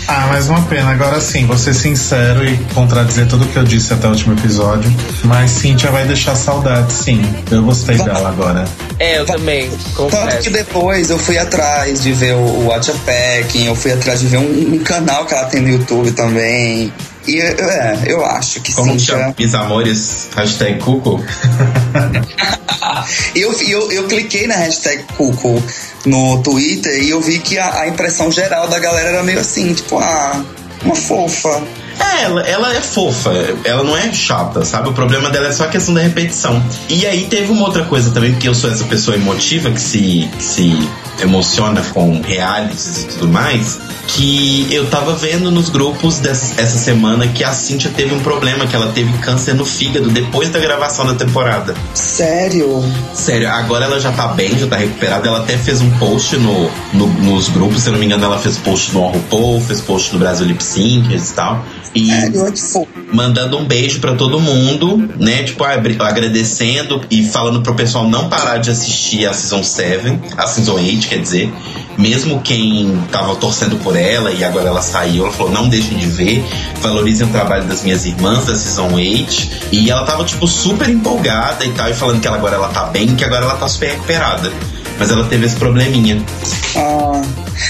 [0.08, 0.90] Ah, mas uma pena.
[0.90, 4.92] Agora sim, vou ser sincero e contradizer tudo que eu disse até o último episódio.
[5.24, 7.22] Mas Cynthia vai deixar saudade, sim.
[7.50, 8.64] Eu gostei dela agora.
[8.98, 10.50] É, eu também, Tanto que confesso.
[10.50, 14.26] depois eu fui atrás de ver o, o Watch a Packing, eu fui atrás de
[14.26, 16.79] ver um, um canal que ela tem no YouTube também.
[17.26, 18.98] E é, eu acho que Como sim.
[18.98, 19.34] chama?
[19.38, 21.22] Mis amores, hashtag Cuco.
[23.34, 25.62] Eu, eu, eu cliquei na hashtag Cuco
[26.06, 29.72] no Twitter e eu vi que a, a impressão geral da galera era meio assim,
[29.72, 30.44] tipo, ah,
[30.84, 31.62] uma fofa.
[31.98, 33.30] É, ela, ela é fofa,
[33.64, 34.88] ela não é chata, sabe?
[34.88, 36.62] O problema dela é só a questão da repetição.
[36.88, 40.28] E aí teve uma outra coisa também, porque eu sou essa pessoa emotiva que se,
[40.36, 40.88] que se
[41.22, 43.78] emociona com realities e tudo mais,
[44.08, 48.66] que eu tava vendo nos grupos dessa essa semana que a Cintia teve um problema,
[48.66, 51.74] que ela teve câncer no fígado depois da gravação da temporada.
[51.94, 52.82] Sério?
[53.14, 55.28] Sério, agora ela já tá bem, já tá recuperada.
[55.28, 58.38] Ela até fez um post no, no- nos grupos, se eu não me engano, ela
[58.38, 61.64] fez post no RuPaul, fez post no Brasil Lip Syncers e tal.
[61.94, 65.42] E Sério, mandando um beijo pra todo mundo, né?
[65.42, 70.74] Tipo, agradecendo e falando pro pessoal não parar de assistir a Season 7, a Season
[70.74, 71.52] 8, quer dizer.
[71.98, 76.06] Mesmo quem tava torcendo por ela e agora ela saiu, ela falou: não deixem de
[76.06, 76.42] ver,
[76.80, 79.50] valorizem o trabalho das minhas irmãs da Season 8.
[79.72, 82.84] E ela tava, tipo, super empolgada e tal, e falando que ela, agora ela tá
[82.84, 84.50] bem, que agora ela tá super recuperada.
[84.98, 86.22] Mas ela teve esse probleminha.
[86.76, 87.22] Ah,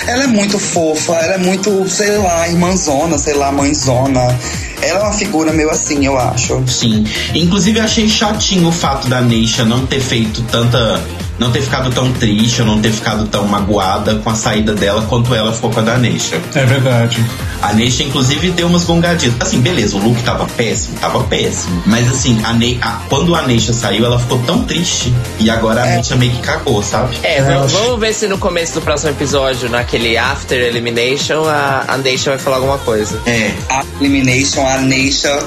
[0.06, 4.36] ela é muito fofa, ela é muito, sei lá, irmãzona, sei lá, mãezona.
[4.82, 6.62] Ela é uma figura meio assim, eu acho.
[6.66, 7.04] Sim.
[7.34, 11.00] Inclusive eu achei chatinho o fato da Neisha não ter feito tanta.
[11.40, 15.02] Não ter ficado tão triste, ou não ter ficado tão magoada com a saída dela
[15.08, 16.38] quanto ela ficou com a da Neisha.
[16.54, 17.24] É verdade.
[17.62, 19.34] A Neisha, inclusive, deu umas gongadinhas.
[19.40, 21.82] Assim, beleza, o look tava péssimo, tava péssimo.
[21.86, 25.12] Mas assim, a Ne a- quando a Neisha saiu, ela ficou tão triste.
[25.38, 25.94] E agora a É.
[25.94, 27.16] Neisha meio que cagou, sabe?
[27.22, 31.96] É, vamos, vamos ver se no começo do próximo episódio, naquele After Elimination, a, a
[31.96, 33.18] Nation vai falar alguma coisa.
[33.24, 33.54] É.
[33.70, 35.38] A Elimination, a Neisha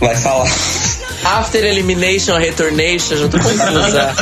[0.00, 0.46] vai falar.
[1.24, 4.14] After Elimination, Retornation, já tô confusa.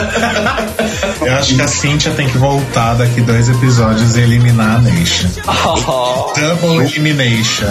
[1.26, 5.30] Eu acho que a Cynthia tem que voltar daqui dois episódios e eliminar a Neisha.
[5.84, 6.32] Oh.
[6.34, 7.66] Double Elimination.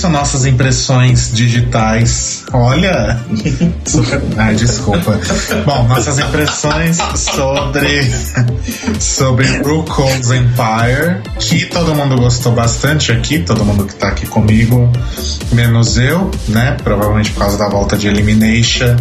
[0.00, 2.44] Isso, nossas impressões digitais.
[2.54, 3.20] Olha!
[4.38, 5.20] Ai, desculpa.
[5.66, 8.10] Bom, nossas impressões sobre
[8.98, 14.90] sobre RuPaul's Empire, que todo mundo gostou bastante aqui, todo mundo que tá aqui comigo,
[15.52, 16.78] menos eu, né?
[16.82, 18.96] Provavelmente por causa da volta de Elimination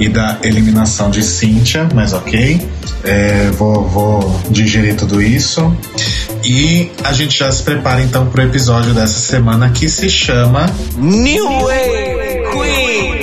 [0.00, 2.68] e da eliminação de Cynthia, mas ok.
[3.04, 5.74] É, vou, vou digerir tudo isso.
[6.44, 10.66] E a gente já se prepara então pro episódio dessa semana que se chama.
[10.96, 13.20] New Way Queen!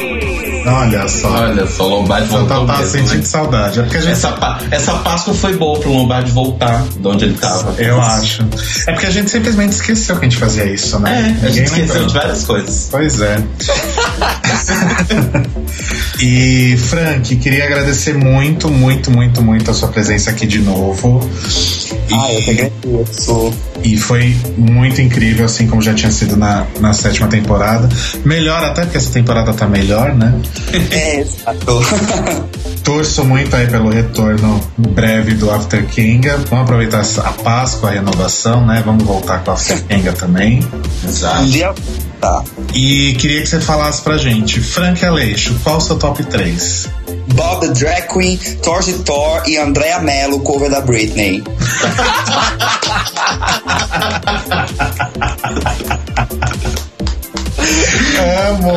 [0.69, 1.29] Olha só.
[1.29, 3.23] Olha só, o Lombardi Só voltou tá, tá sentindo né?
[3.23, 3.79] saudade.
[3.79, 7.23] É porque a gente Essa, pa- essa Páscoa foi boa pro Lombardi voltar de onde
[7.23, 7.73] ele tava.
[7.81, 8.45] Eu acho.
[8.85, 11.39] É porque a gente simplesmente esqueceu que a gente fazia isso, É, né?
[11.41, 12.07] a gente esqueceu lembrou.
[12.07, 12.87] de várias coisas.
[12.91, 13.41] Pois é.
[16.19, 21.21] e, Frank, queria agradecer muito, muito, muito, muito a sua presença aqui de novo.
[22.09, 23.53] E, Ah, eu que agradeço.
[23.83, 27.89] e foi muito incrível, assim como já tinha sido na, na sétima temporada.
[28.23, 30.33] Melhor até porque essa temporada tá melhor, né?
[30.91, 31.81] É, exato.
[32.83, 36.37] Torço muito aí pelo retorno breve do After Kinga.
[36.49, 38.81] Vamos aproveitar a Páscoa, a renovação, né?
[38.85, 40.65] Vamos voltar com o After Kinga também.
[41.05, 41.43] Exato.
[42.19, 42.43] Tá.
[42.73, 46.89] E queria que você falasse pra gente, Frank Aleixo, qual o seu top 3?
[47.33, 51.43] Bob the Drag Queen, Torge Thor e Andrea Mello, cover da Britney.
[58.49, 58.73] Amo!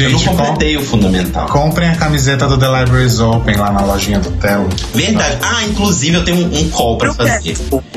[0.00, 1.46] Eu não Gente, com- completei o fundamental.
[1.48, 4.68] comprem a camiseta do The Libraries Open lá na lojinha do Telo.
[4.94, 5.38] Verdade.
[5.42, 7.56] Ah, inclusive eu tenho um, um call pra fazer.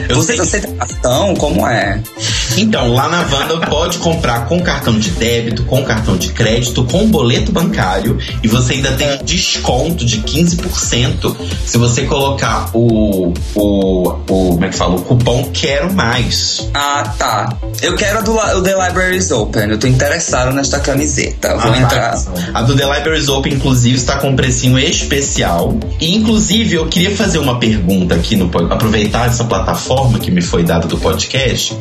[0.10, 0.40] Eu Você sei.
[0.42, 1.36] aceita cartão?
[1.36, 2.00] Como é?
[2.58, 7.08] Então, lá na Vandal pode comprar com cartão de débito, com cartão de crédito, com
[7.08, 11.36] boleto bancário e você ainda tem um desconto de 15%
[11.66, 14.96] se você colocar o, o, o como é que fala?
[14.96, 16.70] O cupom Quero Mais.
[16.74, 17.56] Ah, tá.
[17.82, 19.70] Eu quero a do o The Libraries Open.
[19.70, 21.56] Eu tô interessado nesta camiseta.
[21.58, 22.24] Vou Ah, entrar.
[22.54, 25.78] A do The Libraries Open, inclusive, está com um precinho especial.
[26.00, 30.64] E, inclusive, eu queria fazer uma pergunta aqui no aproveitar essa plataforma que me foi
[30.64, 31.76] dada do podcast,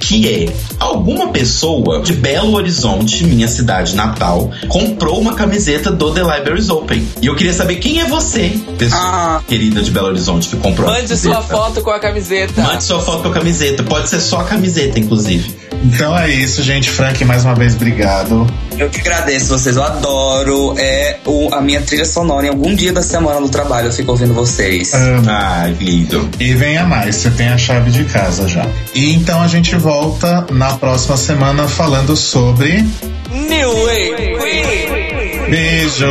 [0.00, 6.22] que é: alguma pessoa de Belo Horizonte, minha cidade natal, comprou uma camiseta do The
[6.22, 7.06] Libraries Open.
[7.20, 9.40] E eu queria saber quem é você, pessoa Ah.
[9.46, 11.32] querida de Belo Horizonte, que comprou a mande camiseta.
[11.34, 12.62] sua foto com a camiseta.
[12.62, 13.82] Mande sua foto com a camiseta.
[13.82, 15.54] Pode ser só a camiseta, inclusive.
[15.84, 16.90] Então é isso, gente.
[16.90, 18.46] Frank, mais uma vez, obrigado.
[18.76, 20.74] Eu que agradeço vocês, eu adoro.
[20.78, 24.10] É o, a minha trilha sonora em algum dia da semana no trabalho, eu fico
[24.10, 24.92] ouvindo vocês.
[24.94, 25.28] Amo.
[25.28, 26.28] Ai, lindo.
[26.38, 28.66] E venha mais, você tem a chave de casa já.
[28.94, 32.84] E então a gente volta na próxima semana falando sobre.
[33.30, 35.50] New Way Queen!
[35.50, 36.06] Beijo!